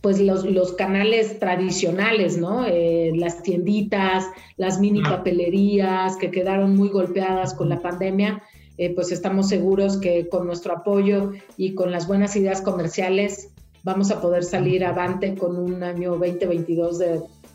pues 0.00 0.18
los, 0.18 0.44
los 0.44 0.72
canales 0.72 1.38
tradicionales, 1.38 2.38
¿no? 2.38 2.64
Eh, 2.66 3.12
las 3.14 3.42
tienditas, 3.42 4.24
las 4.56 4.80
mini 4.80 5.02
papelerías 5.02 6.16
que 6.16 6.30
quedaron 6.30 6.74
muy 6.74 6.88
golpeadas 6.88 7.52
con 7.52 7.68
la 7.68 7.80
pandemia, 7.80 8.42
eh, 8.80 8.94
pues 8.94 9.12
estamos 9.12 9.46
seguros 9.46 9.98
que 9.98 10.26
con 10.30 10.46
nuestro 10.46 10.72
apoyo 10.72 11.32
y 11.58 11.74
con 11.74 11.92
las 11.92 12.06
buenas 12.06 12.34
ideas 12.34 12.62
comerciales 12.62 13.50
vamos 13.82 14.10
a 14.10 14.22
poder 14.22 14.42
salir 14.42 14.86
avante 14.86 15.34
con 15.34 15.58
un 15.58 15.82
año 15.82 16.12
2022 16.12 16.98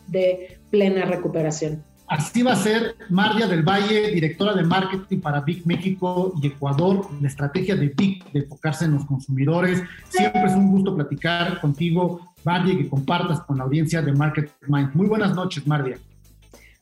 de, 0.06 0.58
plena 0.70 1.04
recuperación. 1.04 1.82
Así 2.06 2.44
va 2.44 2.52
a 2.52 2.56
ser 2.56 2.94
María 3.10 3.48
del 3.48 3.64
Valle, 3.64 4.12
directora 4.12 4.54
de 4.54 4.62
marketing 4.62 5.18
para 5.18 5.40
Big 5.40 5.66
México 5.66 6.32
y 6.40 6.46
Ecuador, 6.46 7.08
la 7.20 7.26
estrategia 7.26 7.74
de 7.74 7.88
Big 7.88 8.24
de 8.30 8.40
enfocarse 8.40 8.84
en 8.84 8.92
los 8.92 9.04
consumidores. 9.04 9.82
Siempre 10.08 10.44
es 10.44 10.52
un 10.52 10.70
gusto 10.70 10.94
platicar 10.94 11.60
contigo, 11.60 12.20
María, 12.44 12.76
que 12.76 12.88
compartas 12.88 13.40
con 13.40 13.58
la 13.58 13.64
audiencia 13.64 14.00
de 14.00 14.12
Market 14.12 14.48
Mind. 14.68 14.94
Muy 14.94 15.08
buenas 15.08 15.34
noches, 15.34 15.66
María. 15.66 15.96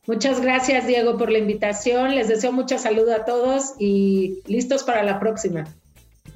Muchas 0.07 0.39
gracias, 0.39 0.85
Diego, 0.85 1.17
por 1.17 1.31
la 1.31 1.39
invitación. 1.39 2.13
Les 2.13 2.27
deseo 2.27 2.51
mucha 2.51 2.77
salud 2.77 3.09
a 3.09 3.25
todos 3.25 3.73
y 3.79 4.41
listos 4.45 4.83
para 4.83 5.03
la 5.03 5.19
próxima. 5.19 5.63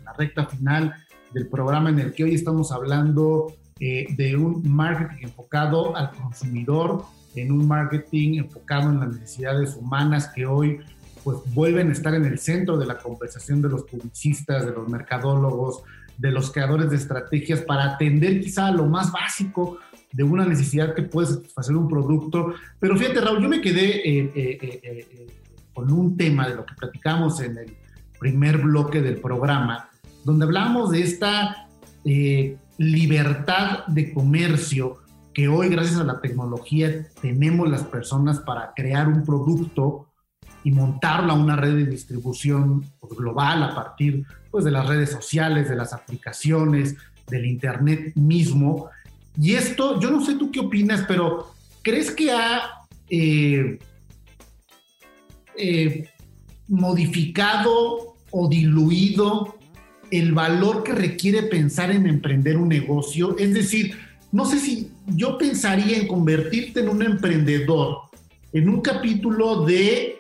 La 0.03 0.13
recta 0.13 0.47
final 0.47 0.95
del 1.34 1.47
programa 1.47 1.89
en 1.89 1.99
el 1.99 2.13
que 2.13 2.24
hoy 2.24 2.34
estamos 2.34 2.72
hablando 2.72 3.53
eh, 3.80 4.07
de 4.17 4.36
un 4.36 4.63
marketing 4.67 5.28
enfocado 5.28 5.95
al 5.95 6.11
consumidor 6.11 7.05
en 7.36 7.51
un 7.51 7.67
marketing 7.67 8.39
enfocado 8.39 8.89
en 8.89 8.99
las 8.99 9.09
necesidades 9.09 9.76
humanas 9.76 10.30
que 10.34 10.45
hoy 10.45 10.80
pues 11.24 11.38
vuelven 11.53 11.89
a 11.89 11.93
estar 11.93 12.15
en 12.15 12.26
el 12.26 12.39
centro 12.39 12.78
de 12.78 12.86
la 12.86 12.97
conversación 12.97 13.61
de 13.61 13.70
los 13.70 13.84
publicistas, 13.84 14.65
de 14.65 14.72
los 14.72 14.88
mercadólogos, 14.88 15.84
de 16.17 16.32
los 16.32 16.51
creadores 16.51 16.89
de 16.89 16.95
estrategias 16.95 17.61
para 17.61 17.93
atender 17.93 18.41
quizá 18.41 18.72
lo 18.72 18.86
más 18.86 19.11
básico 19.11 19.78
de 20.12 20.24
una 20.24 20.45
necesidad 20.45 20.95
que 20.95 21.03
puede 21.03 21.28
satisfacer 21.28 21.76
un 21.76 21.88
producto. 21.88 22.53
Pero 22.80 22.97
fíjate, 22.97 23.22
Raúl, 23.22 23.41
yo 23.41 23.49
me 23.49 23.62
quedé 23.62 23.97
eh, 23.97 24.32
eh, 24.36 24.80
eh, 24.84 25.28
con 25.74 25.91
un 25.91 26.18
tema 26.18 26.47
de 26.47 26.55
lo 26.55 26.66
que 26.66 26.74
platicamos 26.76 27.39
en 27.41 27.57
el 27.57 27.78
primer 28.20 28.57
bloque 28.57 29.01
del 29.01 29.18
programa, 29.18 29.89
donde 30.24 30.45
hablamos 30.45 30.91
de 30.91 31.01
esta 31.01 31.68
libertad 32.78 33.86
de 33.88 34.14
comercio 34.14 34.99
que 35.34 35.47
hoy 35.47 35.70
gracias 35.70 35.99
a 35.99 36.03
la 36.03 36.20
tecnología 36.22 37.07
tenemos 37.22 37.70
las 37.70 37.84
personas 37.84 38.39
para 38.39 38.74
crear 38.76 39.07
un 39.07 39.24
producto 39.24 40.07
y 40.64 40.72
montarlo 40.72 41.34
a 41.34 41.36
una 41.36 41.55
red 41.55 41.76
de 41.76 41.86
distribución 41.86 42.86
pues, 42.99 43.14
global 43.14 43.64
a 43.64 43.76
partir 43.76 44.26
pues, 44.51 44.66
de 44.66 44.72
las 44.72 44.88
redes 44.88 45.12
sociales, 45.12 45.70
de 45.70 45.76
las 45.76 45.93
aplicaciones, 45.93 46.97
del 47.30 47.45
Internet 47.45 48.14
mismo. 48.16 48.89
Y 49.38 49.54
esto, 49.54 50.00
yo 50.00 50.12
no 50.12 50.26
sé 50.26 50.36
tú 50.36 50.52
qué 50.52 50.60
opinas, 50.60 51.06
pero 51.08 51.52
¿crees 51.82 52.12
que 52.12 52.32
ha 52.32 52.62
eh, 53.10 53.80
eh, 55.58 56.10
modificado 56.68 58.16
o 58.32 58.48
diluido 58.48 59.56
el 60.12 60.34
valor 60.34 60.84
que 60.84 60.94
requiere 60.94 61.44
pensar 61.44 61.92
en 61.92 62.08
emprender 62.08 62.58
un 62.58 62.70
negocio? 62.70 63.38
Es 63.38 63.54
decir, 63.54 63.96
no 64.32 64.46
sé 64.46 64.60
si 64.60 64.92
yo 65.08 65.38
pensaría 65.38 65.98
en 65.98 66.08
convertirte 66.08 66.82
en 66.82 66.90
un 66.90 67.02
emprendedor, 67.02 68.02
en 68.54 68.70
un 68.70 68.82
capítulo 68.82 69.66
de 69.66 70.18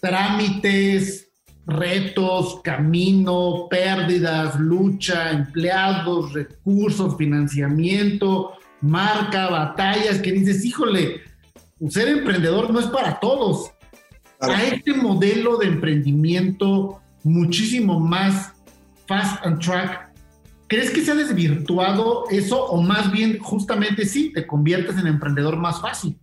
trámites, 0.00 1.25
retos, 1.66 2.60
camino, 2.62 3.66
pérdidas, 3.68 4.58
lucha, 4.58 5.30
empleados, 5.30 6.32
recursos, 6.32 7.16
financiamiento, 7.16 8.52
marca, 8.80 9.48
batallas, 9.50 10.18
que 10.20 10.32
dices, 10.32 10.64
híjole, 10.64 11.22
ser 11.88 12.08
emprendedor 12.08 12.70
no 12.70 12.80
es 12.80 12.86
para 12.86 13.18
todos. 13.18 13.72
A 14.40 14.62
este 14.64 14.94
modelo 14.94 15.56
de 15.56 15.66
emprendimiento 15.66 17.00
muchísimo 17.24 17.98
más 17.98 18.52
fast 19.06 19.44
and 19.44 19.58
track 19.60 20.06
¿Crees 20.68 20.90
que 20.90 21.02
se 21.02 21.12
ha 21.12 21.14
desvirtuado 21.14 22.24
eso 22.28 22.64
o 22.64 22.82
más 22.82 23.12
bien 23.12 23.38
justamente 23.38 24.04
sí, 24.04 24.32
te 24.32 24.46
conviertes 24.46 24.98
en 24.98 25.06
emprendedor 25.06 25.56
más 25.56 25.80
fácil? 25.80 26.18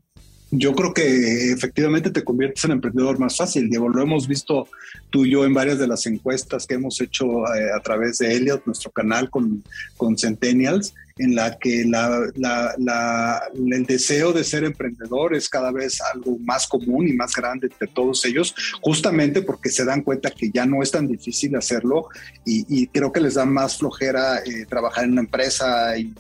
Yo 0.56 0.76
creo 0.76 0.93
que 0.93 1.51
efectivamente 1.51 2.12
te 2.12 2.24
conviertes 2.24 2.64
en 2.66 2.74
emprendedor 2.74 3.18
más 3.18 3.36
fácil, 3.36 3.72
Diego. 3.72 3.89
Lo 3.89 4.04
hemos 4.04 4.28
visto 4.28 4.68
tú 5.10 5.26
y 5.26 5.32
yo 5.32 5.45
en 5.45 5.54
varias 5.56 5.80
de 5.80 5.88
las 5.88 6.06
encuestas 6.06 6.68
que 6.68 6.76
hemos 6.76 7.01
hecho 7.01 7.26
eh, 7.56 7.72
a 7.76 7.80
través 7.80 8.20
de 8.20 8.36
Elliot, 8.36 8.64
nuestro 8.68 8.91
canal 8.91 9.32
con, 9.32 9.64
con 9.97 10.16
Centennials, 10.16 10.93
en 11.18 11.34
la 11.34 11.58
que 11.58 11.86
la, 11.86 13.41
el 13.56 13.86
deseo 13.86 14.32
de 14.32 14.43
ser 14.43 14.64
emprendedor 14.64 15.34
es 15.34 15.49
cada 15.49 15.72
vez 15.72 15.99
algo 16.14 16.38
más 16.38 16.68
común 16.68 17.08
y 17.08 17.14
más 17.14 17.34
grande 17.34 17.68
entre 17.72 17.88
todos 17.88 18.24
ellos, 18.26 18.54
justamente 18.80 19.41
porque 19.41 19.72
se 19.72 19.86
dan 19.86 20.04
cuenta 20.04 20.30
que 20.30 20.51
ya 20.51 20.68
no 20.68 20.84
es 20.84 20.91
tan 20.91 21.08
difícil 21.08 21.56
hacerlo 21.56 22.10
y, 22.45 22.86
creo 22.88 23.12
que 23.12 23.22
les 23.22 23.36
da 23.36 23.45
más 23.45 23.80
flojera 23.80 24.38
eh, 24.39 24.68
trabajar 24.70 25.06
en 25.06 25.14
una 25.14 25.22
empresa 25.22 25.97
y 25.97 26.14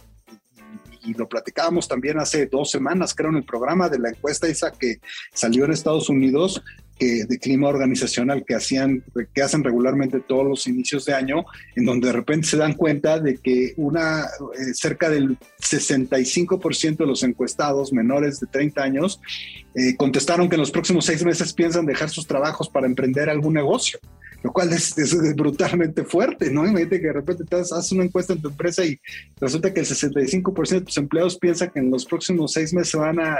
y 1.03 1.13
lo 1.13 1.27
platicábamos 1.27 1.87
también 1.87 2.19
hace 2.19 2.47
dos 2.47 2.71
semanas, 2.71 3.13
creo, 3.13 3.29
en 3.29 3.37
el 3.37 3.43
programa 3.43 3.89
de 3.89 3.99
la 3.99 4.09
encuesta 4.09 4.47
esa 4.47 4.71
que 4.71 4.99
salió 5.33 5.65
en 5.65 5.71
Estados 5.71 6.09
Unidos, 6.09 6.63
que, 6.97 7.25
de 7.25 7.39
clima 7.39 7.67
organizacional 7.67 8.45
que 8.45 8.55
hacían, 8.55 9.03
que 9.33 9.41
hacen 9.41 9.63
regularmente 9.63 10.19
todos 10.19 10.45
los 10.45 10.67
inicios 10.67 11.05
de 11.05 11.13
año, 11.13 11.45
en 11.75 11.85
donde 11.85 12.07
de 12.07 12.13
repente 12.13 12.47
se 12.47 12.57
dan 12.57 12.73
cuenta 12.73 13.19
de 13.19 13.37
que 13.37 13.73
una 13.77 14.21
eh, 14.21 14.73
cerca 14.73 15.09
del 15.09 15.37
65% 15.59 16.97
de 16.97 17.05
los 17.05 17.23
encuestados 17.23 17.91
menores 17.91 18.39
de 18.39 18.47
30 18.47 18.81
años 18.81 19.19
eh, 19.75 19.95
contestaron 19.97 20.49
que 20.49 20.55
en 20.55 20.61
los 20.61 20.71
próximos 20.71 21.05
seis 21.05 21.23
meses 21.23 21.53
piensan 21.53 21.85
dejar 21.85 22.09
sus 22.09 22.27
trabajos 22.27 22.69
para 22.69 22.87
emprender 22.87 23.29
algún 23.29 23.53
negocio 23.53 23.99
lo 24.43 24.51
cual 24.51 24.71
es, 24.73 24.93
brutalmente 25.35 26.03
fuerte, 26.03 26.51
¿no? 26.51 26.67
Imagínate 26.67 26.99
que 26.99 27.07
de 27.07 27.13
repente 27.13 27.45
te 27.45 27.55
haces 27.55 27.91
una 27.93 28.03
encuesta 28.03 28.33
en 28.33 28.41
tu 28.41 28.49
empresa 28.49 28.85
y 28.85 28.99
resulta 29.39 29.73
que 29.73 29.79
el 29.79 29.85
65% 29.85 30.69
de 30.69 30.81
tus 30.81 30.97
empleados 30.97 31.37
piensa 31.37 31.69
que 31.69 31.79
en 31.79 31.89
los 31.89 32.05
próximos 32.05 32.51
seis 32.51 32.73
meses 32.73 32.93
van 32.99 33.19
a, 33.19 33.37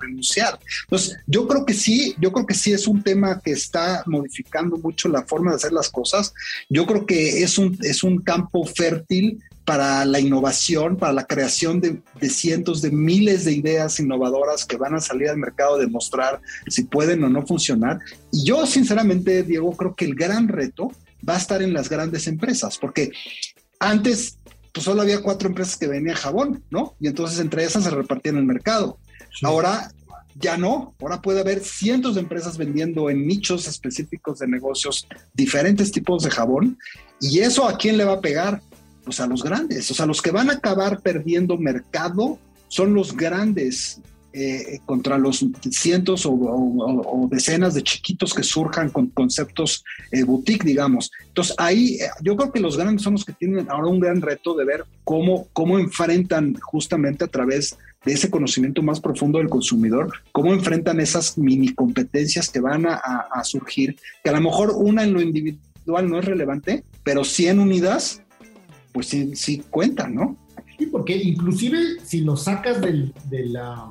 renunciar. 0.00 0.58
Entonces, 0.84 1.18
yo 1.26 1.46
creo 1.46 1.66
que 1.66 1.74
sí, 1.74 2.14
yo 2.18 2.32
creo 2.32 2.46
que 2.46 2.54
sí 2.54 2.72
es 2.72 2.86
un 2.86 3.02
tema 3.02 3.40
que 3.40 3.50
está 3.50 4.02
modificando 4.06 4.78
mucho 4.78 5.08
la 5.08 5.22
forma 5.24 5.50
de 5.50 5.56
hacer 5.56 5.72
las 5.72 5.90
cosas. 5.90 6.32
Yo 6.70 6.86
creo 6.86 7.04
que 7.04 7.42
es 7.42 7.58
un, 7.58 7.76
es 7.82 8.02
un 8.02 8.18
campo 8.22 8.64
fértil 8.64 9.42
para 9.70 10.04
la 10.04 10.18
innovación, 10.18 10.96
para 10.96 11.12
la 11.12 11.24
creación 11.24 11.80
de, 11.80 12.02
cientos 12.28 12.82
de 12.82 12.90
miles 12.90 13.44
de 13.44 13.52
ideas 13.52 14.00
innovadoras 14.00 14.64
que 14.64 14.76
van 14.76 14.96
a 14.96 15.00
salir 15.00 15.28
al 15.28 15.36
mercado 15.36 15.76
a 15.76 15.78
demostrar 15.78 16.40
si 16.66 16.82
pueden 16.82 17.22
o 17.22 17.28
no 17.28 17.46
funcionar. 17.46 18.00
Y 18.32 18.42
yo, 18.42 18.66
sinceramente, 18.66 19.44
Diego, 19.44 19.70
creo 19.76 19.94
que 19.94 20.06
el 20.06 20.16
gran 20.16 20.48
reto 20.48 20.90
va 21.26 21.34
a 21.34 21.38
estar 21.38 21.62
en 21.62 21.72
las 21.72 21.88
grandes 21.88 22.26
empresas, 22.26 22.78
porque 22.78 23.12
antes 23.78 24.38
pues 24.72 24.82
solo 24.84 25.02
había 25.02 25.22
cuatro 25.22 25.48
empresas 25.48 25.76
que 25.76 25.86
venían 25.86 26.16
jabón, 26.16 26.64
¿no? 26.70 26.96
Y 26.98 27.06
entonces 27.06 27.38
entre 27.38 27.62
esas 27.62 27.84
se 27.84 27.90
repartían 27.90 28.38
el 28.38 28.46
mercado. 28.46 28.98
Ahora 29.44 29.92
ya 30.34 30.56
no, 30.56 30.96
ahora 31.00 31.22
puede 31.22 31.42
haber 31.42 31.60
cientos 31.60 32.16
de 32.16 32.22
empresas 32.22 32.58
vendiendo 32.58 33.08
en 33.08 33.24
nichos 33.24 33.68
específicos 33.68 34.40
de 34.40 34.48
negocios 34.48 35.06
diferentes 35.32 35.92
tipos 35.92 36.24
de 36.24 36.30
jabón. 36.32 36.76
¿Y 37.20 37.38
eso 37.38 37.68
a 37.68 37.78
quién 37.78 37.96
le 37.96 38.04
va 38.04 38.14
a 38.14 38.20
pegar? 38.20 38.60
Pues 39.04 39.20
a 39.20 39.26
los 39.26 39.42
grandes, 39.42 39.90
o 39.90 39.94
sea, 39.94 40.06
los 40.06 40.22
que 40.22 40.30
van 40.30 40.50
a 40.50 40.54
acabar 40.54 41.00
perdiendo 41.00 41.56
mercado 41.56 42.38
son 42.68 42.94
los 42.94 43.16
grandes 43.16 44.00
eh, 44.32 44.78
contra 44.86 45.18
los 45.18 45.44
cientos 45.72 46.24
o, 46.24 47.28
decenas 47.28 47.74
de 47.74 47.82
chiquitos 47.82 48.32
que 48.32 48.44
surjan 48.44 48.88
con 48.88 49.08
conceptos 49.08 49.82
eh, 50.12 50.22
boutique, 50.22 50.64
digamos. 50.64 51.10
Entonces 51.26 51.52
ahí 51.58 51.94
eh, 51.94 52.08
yo 52.22 52.36
creo 52.36 52.52
que 52.52 52.60
los 52.60 52.76
grandes 52.76 53.02
son 53.02 53.14
los 53.14 53.24
que 53.24 53.32
tienen 53.32 53.68
ahora 53.68 53.88
un 53.88 53.98
gran 53.98 54.22
reto 54.22 54.54
de 54.54 54.64
ver 54.64 54.84
cómo, 55.02 55.48
cómo 55.52 55.80
enfrentan 55.80 56.54
justamente 56.60 57.24
a 57.24 57.26
través 57.26 57.76
de 58.04 58.12
ese 58.12 58.30
conocimiento 58.30 58.82
más 58.82 59.00
profundo 59.00 59.38
del 59.38 59.48
consumidor, 59.48 60.12
cómo 60.30 60.52
enfrentan 60.52 61.00
esas 61.00 61.36
mini 61.36 61.74
competencias 61.74 62.48
que 62.48 62.60
van 62.60 62.86
a, 62.86 63.00
surgir, 63.42 63.96
que 64.22 64.30
a 64.30 64.34
lo 64.34 64.40
mejor 64.40 64.70
una 64.76 65.02
en 65.02 65.12
lo 65.12 65.20
individual 65.20 66.08
no 66.08 66.20
es 66.20 66.24
relevante, 66.24 66.84
pero 67.02 67.24
100 67.24 67.58
unidas 67.58 68.22
pues 68.92 69.08
sí, 69.08 69.34
sí 69.34 69.62
cuenta, 69.70 70.08
¿no? 70.08 70.36
Sí, 70.78 70.86
porque 70.86 71.16
inclusive 71.16 72.00
si 72.02 72.20
lo 72.22 72.36
sacas 72.36 72.80
del, 72.80 73.12
de 73.28 73.46
la... 73.46 73.90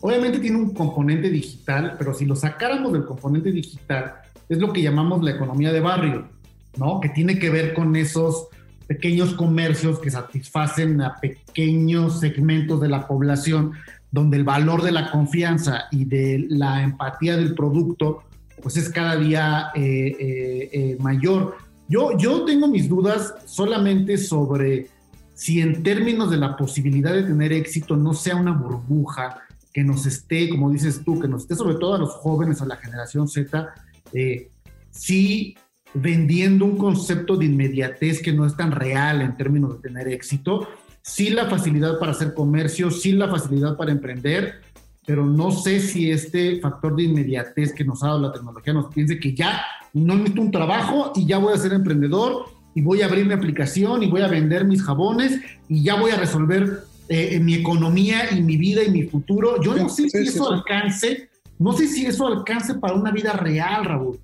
Obviamente 0.00 0.40
tiene 0.40 0.56
un 0.56 0.74
componente 0.74 1.30
digital, 1.30 1.94
pero 1.96 2.12
si 2.12 2.26
lo 2.26 2.34
sacáramos 2.34 2.92
del 2.92 3.04
componente 3.04 3.52
digital, 3.52 4.14
es 4.48 4.58
lo 4.58 4.72
que 4.72 4.82
llamamos 4.82 5.22
la 5.22 5.30
economía 5.30 5.72
de 5.72 5.80
barrio, 5.80 6.28
¿no? 6.76 7.00
Que 7.00 7.08
tiene 7.08 7.38
que 7.38 7.50
ver 7.50 7.72
con 7.72 7.94
esos 7.96 8.48
pequeños 8.86 9.34
comercios 9.34 9.98
que 10.00 10.10
satisfacen 10.10 11.00
a 11.00 11.20
pequeños 11.20 12.20
segmentos 12.20 12.80
de 12.80 12.88
la 12.88 13.06
población, 13.06 13.72
donde 14.10 14.36
el 14.36 14.44
valor 14.44 14.82
de 14.82 14.92
la 14.92 15.10
confianza 15.10 15.84
y 15.90 16.04
de 16.04 16.46
la 16.50 16.82
empatía 16.82 17.36
del 17.36 17.54
producto, 17.54 18.24
pues 18.62 18.76
es 18.76 18.90
cada 18.90 19.16
día 19.16 19.70
eh, 19.74 20.16
eh, 20.18 20.70
eh, 20.72 20.96
mayor. 21.00 21.56
Yo, 21.88 22.44
tengo 22.44 22.68
mis 22.68 22.88
dudas 22.88 23.34
solamente 23.44 24.16
sobre 24.16 24.88
si 25.34 25.60
en 25.60 25.82
términos 25.82 26.30
de 26.30 26.36
la 26.36 26.56
posibilidad 26.56 27.12
de 27.12 27.24
tener 27.24 27.52
éxito 27.52 27.96
no 27.96 28.14
sea 28.14 28.36
una 28.36 28.52
burbuja 28.52 29.42
que 29.72 29.82
nos 29.82 30.06
esté, 30.06 30.48
como 30.48 30.70
dices 30.70 31.02
tú, 31.04 31.18
que 31.20 31.28
nos 31.28 31.42
esté 31.42 31.54
sobre 31.54 31.76
todo 31.76 31.94
a 31.94 31.98
los 31.98 32.12
jóvenes, 32.12 32.60
a 32.62 32.66
la 32.66 32.76
generación 32.76 33.28
Z, 33.28 33.74
eh, 34.12 34.50
sí 34.90 35.56
vendiendo 35.94 36.64
un 36.64 36.76
concepto 36.76 37.36
de 37.36 37.46
inmediatez 37.46 38.22
que 38.22 38.32
no 38.32 38.46
es 38.46 38.56
tan 38.56 38.70
real 38.70 39.20
en 39.20 39.36
términos 39.36 39.74
de 39.74 39.88
tener 39.88 40.08
éxito, 40.08 40.68
sí 41.02 41.30
la 41.30 41.48
facilidad 41.48 41.98
para 41.98 42.12
hacer 42.12 42.32
comercio, 42.34 42.90
sí 42.90 43.12
la 43.12 43.28
facilidad 43.28 43.76
para 43.76 43.92
emprender, 43.92 44.60
pero 45.04 45.26
no 45.26 45.50
sé 45.50 45.80
si 45.80 46.10
este 46.10 46.60
factor 46.60 46.96
de 46.96 47.04
inmediatez 47.04 47.72
que 47.74 47.84
nos 47.84 48.02
ha 48.02 48.08
dado 48.08 48.20
la 48.20 48.32
tecnología 48.32 48.72
nos 48.72 48.94
piense 48.94 49.18
que 49.18 49.34
ya 49.34 49.62
no 49.92 50.16
necesito 50.16 50.42
un 50.42 50.50
trabajo 50.50 51.12
y 51.14 51.26
ya 51.26 51.38
voy 51.38 51.54
a 51.54 51.58
ser 51.58 51.72
emprendedor 51.72 52.46
y 52.74 52.82
voy 52.82 53.02
a 53.02 53.06
abrir 53.06 53.26
mi 53.26 53.34
aplicación 53.34 54.02
y 54.02 54.08
voy 54.08 54.22
a 54.22 54.28
vender 54.28 54.64
mis 54.64 54.82
jabones 54.82 55.40
y 55.68 55.82
ya 55.82 55.96
voy 55.96 56.10
a 56.10 56.16
resolver 56.16 56.84
eh, 57.08 57.38
mi 57.40 57.54
economía 57.54 58.32
y 58.32 58.42
mi 58.42 58.56
vida 58.56 58.82
y 58.82 58.90
mi 58.90 59.02
futuro. 59.04 59.60
Yo 59.62 59.74
no 59.74 59.88
sé 59.88 60.08
si 60.08 60.18
eso 60.18 60.50
alcance, 60.50 61.28
no 61.58 61.72
sé 61.72 61.86
si 61.86 62.06
eso 62.06 62.26
alcance 62.26 62.74
para 62.74 62.94
una 62.94 63.10
vida 63.10 63.32
real, 63.34 63.84
Raúl. 63.84 64.18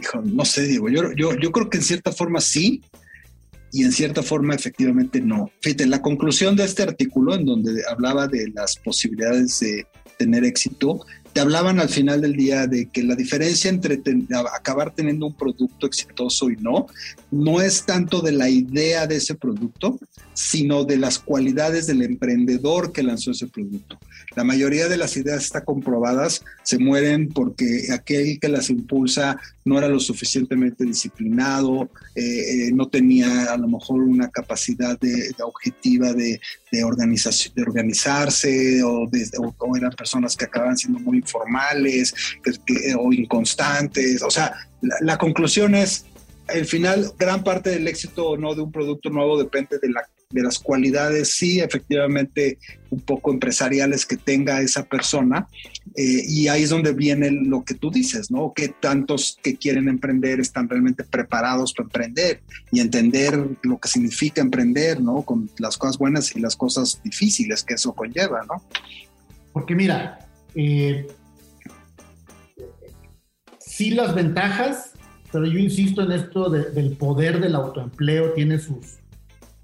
Hijo, 0.00 0.22
no 0.22 0.44
sé, 0.44 0.62
Diego, 0.62 0.88
yo, 0.88 1.12
yo, 1.12 1.34
yo 1.34 1.50
creo 1.50 1.68
que 1.68 1.78
en 1.78 1.84
cierta 1.84 2.12
forma 2.12 2.40
sí, 2.40 2.82
y 3.72 3.84
en 3.84 3.92
cierta 3.92 4.22
forma 4.22 4.54
efectivamente 4.54 5.20
no. 5.20 5.50
Fíjate, 5.60 5.86
la 5.86 6.00
conclusión 6.00 6.56
de 6.56 6.64
este 6.64 6.82
artículo 6.82 7.34
en 7.34 7.44
donde 7.44 7.82
hablaba 7.90 8.26
de 8.26 8.50
las 8.54 8.76
posibilidades 8.76 9.60
de 9.60 9.86
tener 10.16 10.44
éxito, 10.44 11.04
te 11.36 11.42
hablaban 11.42 11.78
al 11.80 11.90
final 11.90 12.22
del 12.22 12.32
día 12.34 12.66
de 12.66 12.88
que 12.88 13.02
la 13.02 13.14
diferencia 13.14 13.68
entre 13.68 14.00
acabar 14.54 14.94
teniendo 14.94 15.26
un 15.26 15.34
producto 15.34 15.86
exitoso 15.86 16.48
y 16.48 16.56
no, 16.56 16.86
no 17.30 17.60
es 17.60 17.84
tanto 17.84 18.22
de 18.22 18.32
la 18.32 18.48
idea 18.48 19.06
de 19.06 19.16
ese 19.16 19.34
producto, 19.34 19.98
sino 20.32 20.84
de 20.84 20.96
las 20.96 21.18
cualidades 21.18 21.86
del 21.86 22.00
emprendedor 22.00 22.90
que 22.90 23.02
lanzó 23.02 23.32
ese 23.32 23.48
producto. 23.48 23.98
La 24.36 24.44
mayoría 24.44 24.86
de 24.86 24.98
las 24.98 25.16
ideas 25.16 25.44
está 25.44 25.64
comprobadas, 25.64 26.44
se 26.62 26.78
mueren 26.78 27.28
porque 27.30 27.86
aquel 27.90 28.38
que 28.38 28.48
las 28.48 28.68
impulsa 28.68 29.40
no 29.64 29.78
era 29.78 29.88
lo 29.88 29.98
suficientemente 29.98 30.84
disciplinado, 30.84 31.88
eh, 32.14 32.68
eh, 32.68 32.72
no 32.72 32.88
tenía 32.88 33.50
a 33.50 33.56
lo 33.56 33.66
mejor 33.66 34.02
una 34.02 34.28
capacidad 34.28 35.00
de, 35.00 35.34
objetiva 35.42 36.12
de, 36.12 36.38
organización, 36.84 37.54
de 37.54 37.62
organizarse 37.62 38.82
o, 38.84 39.08
eran 39.74 39.92
personas 39.92 40.36
que 40.36 40.44
acababan 40.44 40.76
siendo 40.76 41.00
muy 41.00 41.16
informales 41.16 42.14
o 42.98 43.12
inconstantes. 43.14 44.22
O 44.22 44.30
sea, 44.30 44.54
la, 44.82 44.96
la 45.00 45.18
conclusión 45.18 45.74
es, 45.74 46.04
al 46.48 46.66
final, 46.66 47.10
gran 47.18 47.42
parte 47.42 47.70
del 47.70 47.88
éxito 47.88 48.28
o 48.28 48.36
no 48.36 48.54
de 48.54 48.60
un 48.60 48.70
producto 48.70 49.08
nuevo 49.08 49.38
depende 49.38 49.78
de 49.78 49.88
la 49.88 50.06
de 50.36 50.42
las 50.42 50.58
cualidades, 50.58 51.34
sí, 51.34 51.60
efectivamente, 51.60 52.58
un 52.90 53.00
poco 53.00 53.32
empresariales 53.32 54.04
que 54.04 54.16
tenga 54.16 54.60
esa 54.60 54.84
persona. 54.84 55.48
Eh, 55.96 56.22
y 56.28 56.48
ahí 56.48 56.62
es 56.62 56.70
donde 56.70 56.92
viene 56.92 57.30
lo 57.30 57.64
que 57.64 57.74
tú 57.74 57.90
dices, 57.90 58.30
¿no? 58.30 58.52
Que 58.54 58.68
tantos 58.68 59.38
que 59.42 59.56
quieren 59.56 59.88
emprender 59.88 60.40
están 60.40 60.68
realmente 60.68 61.04
preparados 61.04 61.72
para 61.72 61.86
emprender 61.86 62.42
y 62.70 62.80
entender 62.80 63.38
lo 63.62 63.78
que 63.78 63.88
significa 63.88 64.42
emprender, 64.42 65.00
¿no? 65.00 65.22
Con 65.22 65.50
las 65.58 65.78
cosas 65.78 65.96
buenas 65.96 66.36
y 66.36 66.40
las 66.40 66.54
cosas 66.54 67.00
difíciles 67.02 67.64
que 67.64 67.74
eso 67.74 67.94
conlleva, 67.94 68.42
¿no? 68.46 68.62
Porque 69.52 69.74
mira, 69.74 70.18
eh, 70.54 71.06
sí 73.58 73.90
las 73.90 74.14
ventajas, 74.14 74.92
pero 75.32 75.46
yo 75.46 75.58
insisto 75.58 76.02
en 76.02 76.12
esto 76.12 76.50
del 76.50 76.96
poder 76.96 77.40
del 77.40 77.54
autoempleo, 77.54 78.32
tiene 78.32 78.58
sus, 78.58 78.98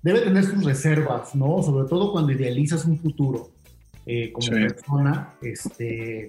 debe 0.02 0.20
tener 0.20 0.44
sus 0.44 0.64
reservas, 0.64 1.34
¿no? 1.34 1.62
Sobre 1.62 1.88
todo 1.88 2.12
cuando 2.12 2.32
idealizas 2.32 2.84
un 2.84 2.98
futuro 2.98 3.50
eh, 4.04 4.32
como 4.32 4.48
persona. 4.48 5.34
Este, 5.40 6.26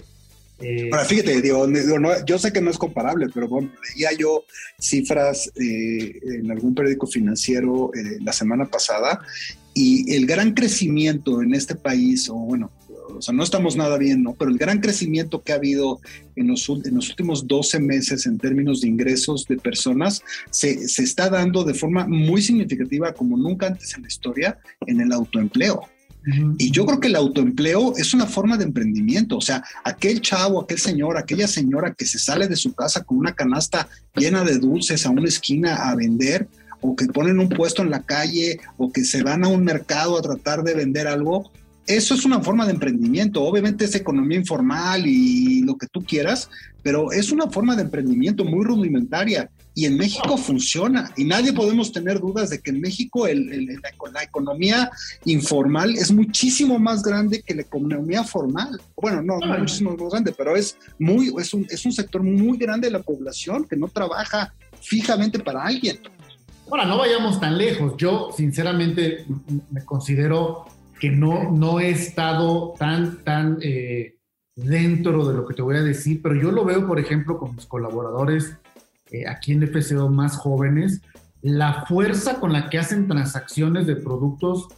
eh, 0.60 0.90
Ahora, 0.92 1.06
fíjate, 1.06 1.42
digo, 1.42 1.68
yo 2.26 2.40
sé 2.40 2.54
que 2.54 2.62
no 2.62 2.70
es 2.70 2.78
comparable, 2.78 3.28
pero 3.34 3.48
bueno, 3.48 3.72
leía 3.90 4.10
yo 4.18 4.44
cifras 4.80 5.52
eh, 5.56 6.20
en 6.24 6.52
algún 6.52 6.76
periódico 6.76 7.08
financiero 7.08 7.92
la 8.22 8.32
semana 8.32 8.66
pasada 8.66 9.20
y 9.74 10.16
el 10.16 10.28
gran 10.28 10.54
crecimiento 10.54 11.42
en 11.42 11.56
este 11.56 11.76
país, 11.76 12.30
o 12.30 12.36
bueno, 12.36 12.72
o 13.18 13.22
sea, 13.22 13.34
no 13.34 13.44
estamos 13.44 13.76
nada 13.76 13.98
bien, 13.98 14.24
¿no? 14.24 14.34
Pero 14.34 14.52
el 14.52 14.58
gran 14.58 14.80
crecimiento 14.80 15.42
que 15.42 15.54
ha 15.54 15.56
habido 15.56 16.00
en 16.36 16.48
los, 16.48 16.68
en 16.70 16.96
los 16.96 17.10
últimos 17.10 17.48
12 17.48 17.80
meses 17.80 18.26
en 18.26 18.38
términos 18.38 18.82
de 18.82 18.88
ingresos 18.88 19.46
de 19.48 19.58
personas 19.58 20.22
se, 20.50 20.88
se 20.88 21.04
está 21.04 21.30
dando 21.30 21.64
de 21.64 21.74
forma 21.74 22.08
muy 22.08 22.42
significativa, 22.42 23.14
como 23.14 23.38
nunca 23.38 23.68
antes 23.68 23.96
en 23.96 24.04
la 24.04 24.08
historia, 24.08 24.58
en 24.88 25.02
el 25.02 25.12
autoempleo. 25.12 25.88
Y 26.58 26.72
yo 26.72 26.86
creo 26.86 27.00
que 27.00 27.10
el 27.10 27.18
autoempleo 27.18 27.96
es 27.98 28.14
una 28.14 28.26
forma 28.26 28.58
de 28.58 28.64
emprendimiento. 28.64 29.38
O 29.38 29.42
sea, 29.42 29.64
aquel 29.84 30.22
chavo, 30.22 30.62
aquel 30.62 30.80
señor, 30.80 31.18
aquella 31.18 31.48
señora 31.48 31.94
que 31.94 32.06
se 32.06 32.18
sale 32.18 32.48
de 32.48 32.56
su 32.56 32.74
casa 32.74 33.04
con 33.04 33.18
una 33.18 33.34
canasta 33.34 33.90
llena 34.16 34.44
de 34.44 34.58
dulces 34.58 35.06
a 35.06 35.10
una 35.10 35.28
esquina 35.28 35.90
a 35.90 35.96
vender, 35.96 36.48
o 36.80 36.96
que 36.96 37.08
ponen 37.08 37.40
un 37.40 37.50
puesto 37.50 37.82
en 37.82 37.90
la 37.90 38.04
calle, 38.04 38.60
o 38.78 38.92
que 38.92 39.04
se 39.04 39.22
van 39.24 39.44
a 39.44 39.50
un 39.50 39.64
mercado 39.64 40.18
a 40.18 40.22
tratar 40.22 40.64
de 40.64 40.74
vender 40.74 41.08
algo, 41.08 41.52
eso 41.86 42.14
es 42.14 42.24
una 42.26 42.42
forma 42.42 42.66
de 42.66 42.72
emprendimiento. 42.72 43.44
Obviamente 43.44 43.86
es 43.86 43.96
economía 43.96 44.38
informal 44.38 45.06
y 45.06 45.62
lo 45.64 45.78
que 45.78 45.88
tú 45.88 46.02
quieras, 46.02 46.50
pero 46.82 47.12
es 47.12 47.32
una 47.32 47.50
forma 47.50 47.76
de 47.76 47.84
emprendimiento 47.84 48.46
muy 48.46 48.64
rudimentaria 48.64 49.50
y 49.76 49.86
en 49.86 49.98
México 49.98 50.38
funciona. 50.38 51.12
Y 51.18 51.26
nadie 51.26 51.52
podemos 51.52 51.92
tener 51.92 52.20
dudas 52.20 52.50
de 52.50 52.60
que 52.60 52.72
en 52.72 52.80
México 52.80 53.28
la, 53.28 54.24
economía 54.24 54.90
informal 55.26 55.96
es 55.96 56.12
muchísimo 56.12 56.80
más 56.80 57.04
grande 57.04 57.42
que 57.42 57.56
la 57.56 57.64
economía 57.64 58.24
formal. 58.24 58.80
Bueno, 58.96 59.22
no, 59.22 59.40
no 59.40 59.60
muchísimo 59.60 59.96
más 59.98 60.12
grande, 60.12 60.34
pero 60.38 60.56
es, 60.56 60.78
muy, 61.00 61.34
es, 61.40 61.54
un, 61.54 61.66
es 61.70 61.86
un 61.86 61.92
sector 61.92 62.24
muy 62.24 62.58
grande 62.58 62.88
de 62.88 62.92
la 62.92 63.02
población 63.02 63.66
que 63.66 63.76
no 63.76 63.88
trabaja 63.90 64.54
fijamente 64.82 65.40
para 65.40 65.64
alguien. 65.64 66.00
Ahora, 66.70 66.86
no 66.86 66.98
vayamos 66.98 67.40
tan 67.40 67.58
lejos. 67.58 67.94
Yo, 67.98 68.30
sinceramente, 68.36 69.26
me 69.70 69.84
considero 69.84 70.66
que 71.04 71.10
no, 71.10 71.52
no 71.52 71.82
he 71.82 71.90
estado 71.90 72.76
tan, 72.80 73.26
tan 73.26 73.58
eh, 73.62 74.20
dentro 74.56 75.28
de 75.28 75.34
lo 75.34 75.46
que 75.46 75.54
te 75.54 75.62
voy 75.62 75.76
a 75.76 75.82
decir, 75.82 76.22
pero 76.24 76.34
yo 76.34 76.50
lo 76.50 76.64
veo, 76.64 76.88
por 76.88 76.98
ejemplo, 76.98 77.38
con 77.38 77.54
mis 77.58 77.66
colaboradores 77.66 78.58
eh, 79.12 79.28
aquí 79.28 79.52
en 79.52 79.68
FCO 79.68 80.08
más 80.08 80.38
jóvenes, 80.38 81.02
la 81.42 81.84
fuerza 81.88 82.40
con 82.40 82.54
la 82.54 82.70
que 82.70 82.80
hacen 82.80 83.10
transacciones 83.10 83.86
de 83.86 83.98
productos 83.98 84.70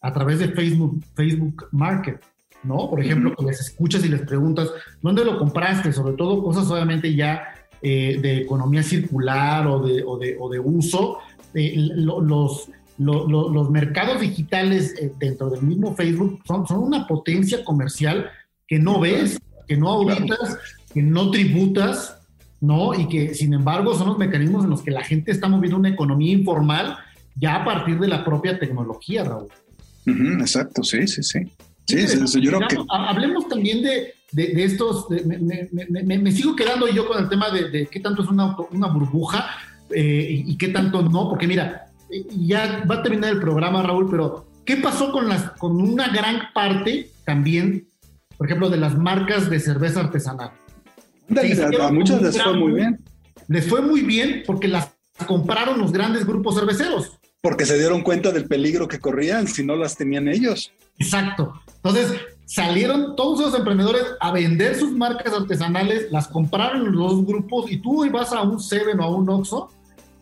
a 0.00 0.10
través 0.10 0.38
de 0.38 0.48
Facebook, 0.48 1.04
Facebook 1.14 1.68
Market, 1.70 2.18
¿no? 2.62 2.88
Por 2.88 3.02
ejemplo, 3.02 3.36
que 3.36 3.44
les 3.44 3.60
escuchas 3.60 4.06
y 4.06 4.08
les 4.08 4.22
preguntas, 4.22 4.70
¿dónde 5.02 5.22
lo 5.22 5.38
compraste? 5.38 5.92
Sobre 5.92 6.14
todo 6.14 6.42
cosas 6.42 6.70
obviamente 6.70 7.14
ya 7.14 7.44
eh, 7.82 8.18
de 8.22 8.38
economía 8.38 8.82
circular 8.82 9.66
o 9.66 9.86
de, 9.86 10.02
o 10.02 10.16
de, 10.16 10.34
o 10.40 10.48
de 10.48 10.60
uso. 10.60 11.18
los, 11.52 12.70
los 12.98 13.70
mercados 13.70 14.20
digitales 14.20 14.94
eh, 15.00 15.12
dentro 15.18 15.50
del 15.50 15.62
mismo 15.62 15.94
Facebook 15.94 16.40
son, 16.46 16.66
son 16.66 16.78
una 16.78 17.06
potencia 17.06 17.64
comercial 17.64 18.30
que 18.68 18.78
no 18.78 19.00
ves, 19.00 19.38
que 19.66 19.76
no 19.76 19.90
auditas, 19.90 20.58
que 20.92 21.02
no 21.02 21.30
tributas, 21.30 22.18
¿no? 22.60 22.94
Y 22.94 23.08
que 23.08 23.34
sin 23.34 23.52
embargo 23.54 23.94
son 23.94 24.08
los 24.08 24.18
mecanismos 24.18 24.64
en 24.64 24.70
los 24.70 24.82
que 24.82 24.90
la 24.90 25.02
gente 25.02 25.32
está 25.32 25.48
moviendo 25.48 25.78
una 25.78 25.88
economía 25.88 26.32
informal 26.32 26.96
ya 27.36 27.56
a 27.56 27.64
partir 27.64 27.98
de 27.98 28.08
la 28.08 28.24
propia 28.24 28.58
tecnología, 28.58 29.24
Raúl. 29.24 29.48
exacto, 30.40 30.82
sí, 30.82 31.06
sí, 31.06 31.22
sí. 31.22 31.40
Sí, 31.86 32.06
sí, 32.08 32.40
yo 32.40 32.50
creo 32.50 32.68
que... 32.68 32.76
Hablemos 32.88 33.46
también 33.46 33.82
de, 33.82 34.14
de, 34.32 34.64
estos, 34.64 35.06
me, 35.10 36.32
sigo 36.32 36.56
quedando 36.56 36.88
yo 36.88 37.06
con 37.06 37.22
el 37.22 37.28
tema 37.28 37.50
de, 37.50 37.86
qué 37.90 38.00
tanto 38.00 38.22
es 38.22 38.28
una, 38.28 38.56
una 38.70 38.86
burbuja 38.86 39.50
eh, 39.90 40.42
y 40.46 40.56
qué 40.56 40.68
tanto 40.68 41.02
no, 41.02 41.28
porque 41.28 41.46
mira, 41.46 41.83
ya 42.30 42.84
va 42.90 42.96
a 42.96 43.02
terminar 43.02 43.30
el 43.30 43.40
programa, 43.40 43.82
Raúl, 43.82 44.08
pero 44.10 44.46
¿qué 44.64 44.76
pasó 44.76 45.12
con, 45.12 45.28
las, 45.28 45.50
con 45.52 45.80
una 45.80 46.08
gran 46.08 46.52
parte 46.52 47.10
también, 47.24 47.88
por 48.36 48.46
ejemplo, 48.46 48.70
de 48.70 48.76
las 48.76 48.96
marcas 48.96 49.50
de 49.50 49.60
cerveza 49.60 50.00
artesanal? 50.00 50.52
a 51.28 51.90
muchas 51.90 52.22
les 52.22 52.42
fue 52.42 52.56
muy 52.56 52.72
bien. 52.72 53.00
Les 53.48 53.66
fue 53.66 53.82
muy 53.82 54.02
bien 54.02 54.42
porque 54.46 54.68
las 54.68 54.90
compraron 55.26 55.78
los 55.78 55.92
grandes 55.92 56.26
grupos 56.26 56.54
cerveceros. 56.54 57.18
Porque 57.40 57.66
se 57.66 57.78
dieron 57.78 58.02
cuenta 58.02 58.30
del 58.32 58.46
peligro 58.46 58.88
que 58.88 58.98
corrían 58.98 59.46
si 59.46 59.64
no 59.64 59.76
las 59.76 59.96
tenían 59.96 60.28
ellos. 60.28 60.72
Exacto. 60.98 61.60
Entonces 61.76 62.12
salieron 62.46 63.16
todos 63.16 63.40
esos 63.40 63.58
emprendedores 63.58 64.04
a 64.20 64.32
vender 64.32 64.76
sus 64.76 64.92
marcas 64.92 65.32
artesanales, 65.32 66.10
las 66.10 66.28
compraron 66.28 66.92
los 66.92 67.12
dos 67.12 67.26
grupos 67.26 67.70
y 67.70 67.78
tú 67.78 68.08
vas 68.10 68.32
a 68.32 68.42
un 68.42 68.60
Seven 68.60 69.00
o 69.00 69.04
a 69.04 69.10
un 69.10 69.28
Oxxo 69.28 69.70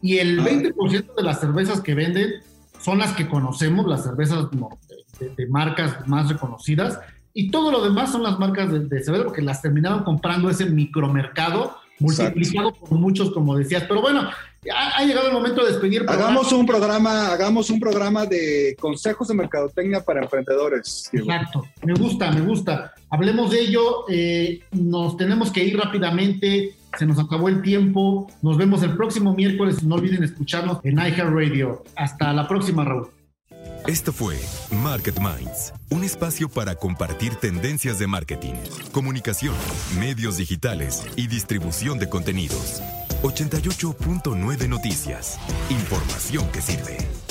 y 0.02 0.18
el 0.18 0.40
20% 0.40 1.06
ah. 1.08 1.12
de 1.16 1.22
las 1.22 1.40
cervezas 1.40 1.80
que 1.80 1.94
venden 1.94 2.34
son 2.80 2.98
las 2.98 3.12
que 3.12 3.28
conocemos, 3.28 3.86
las 3.86 4.02
cervezas 4.02 4.48
de, 4.50 5.46
marcas 5.46 6.06
más 6.08 6.28
reconocidas, 6.28 6.98
y 7.32 7.50
todo 7.50 7.70
lo 7.70 7.82
demás 7.82 8.12
son 8.12 8.24
las 8.24 8.38
marcas 8.38 8.70
de, 8.70 8.80
de 8.80 9.02
cerveza, 9.02 9.24
porque 9.24 9.40
las 9.40 9.62
terminaron 9.62 10.02
comprando 10.02 10.50
ese 10.50 10.66
micromercado 10.66 11.76
multiplicado 12.02 12.72
por 12.74 12.90
muchos, 12.92 13.30
como 13.32 13.56
decías. 13.56 13.84
Pero 13.88 14.02
bueno, 14.02 14.28
ha, 14.74 15.04
llegado 15.04 15.28
el 15.28 15.32
momento 15.32 15.64
de 15.64 15.72
despedir. 15.72 16.04
Hagamos 16.08 16.52
un 16.52 16.66
programa, 16.66 17.32
hagamos 17.32 17.70
un 17.70 17.80
programa 17.80 18.26
de 18.26 18.76
consejos 18.78 19.28
de 19.28 19.34
mercadotecnia 19.34 20.00
para 20.00 20.22
emprendedores. 20.22 21.08
Exacto, 21.12 21.66
me 21.82 21.94
gusta, 21.94 22.30
me 22.32 22.40
gusta. 22.40 22.92
Hablemos 23.10 23.50
de 23.50 23.60
ello. 23.60 24.04
Eh, 24.08 24.60
nos 24.72 25.16
tenemos 25.16 25.50
que 25.50 25.64
ir 25.64 25.78
rápidamente 25.78 26.74
se 26.98 27.06
nos 27.06 27.18
acabó 27.18 27.48
el 27.48 27.62
tiempo. 27.62 28.30
Nos 28.42 28.56
vemos 28.56 28.82
el 28.82 28.96
próximo 28.96 29.34
miércoles. 29.34 29.82
No 29.82 29.96
olviden 29.96 30.22
escucharnos 30.22 30.78
en 30.84 30.98
iHeartRadio. 30.98 31.84
Hasta 31.96 32.32
la 32.32 32.48
próxima, 32.48 32.84
Raúl. 32.84 33.08
Esto 33.86 34.12
fue 34.12 34.38
Market 34.70 35.18
Minds, 35.18 35.72
un 35.90 36.04
espacio 36.04 36.48
para 36.48 36.76
compartir 36.76 37.34
tendencias 37.34 37.98
de 37.98 38.06
marketing, 38.06 38.54
comunicación, 38.92 39.54
medios 39.98 40.36
digitales 40.36 41.04
y 41.16 41.26
distribución 41.26 41.98
de 41.98 42.08
contenidos. 42.08 42.80
88.9 43.22 44.68
Noticias. 44.68 45.38
Información 45.68 46.48
que 46.52 46.60
sirve. 46.60 47.21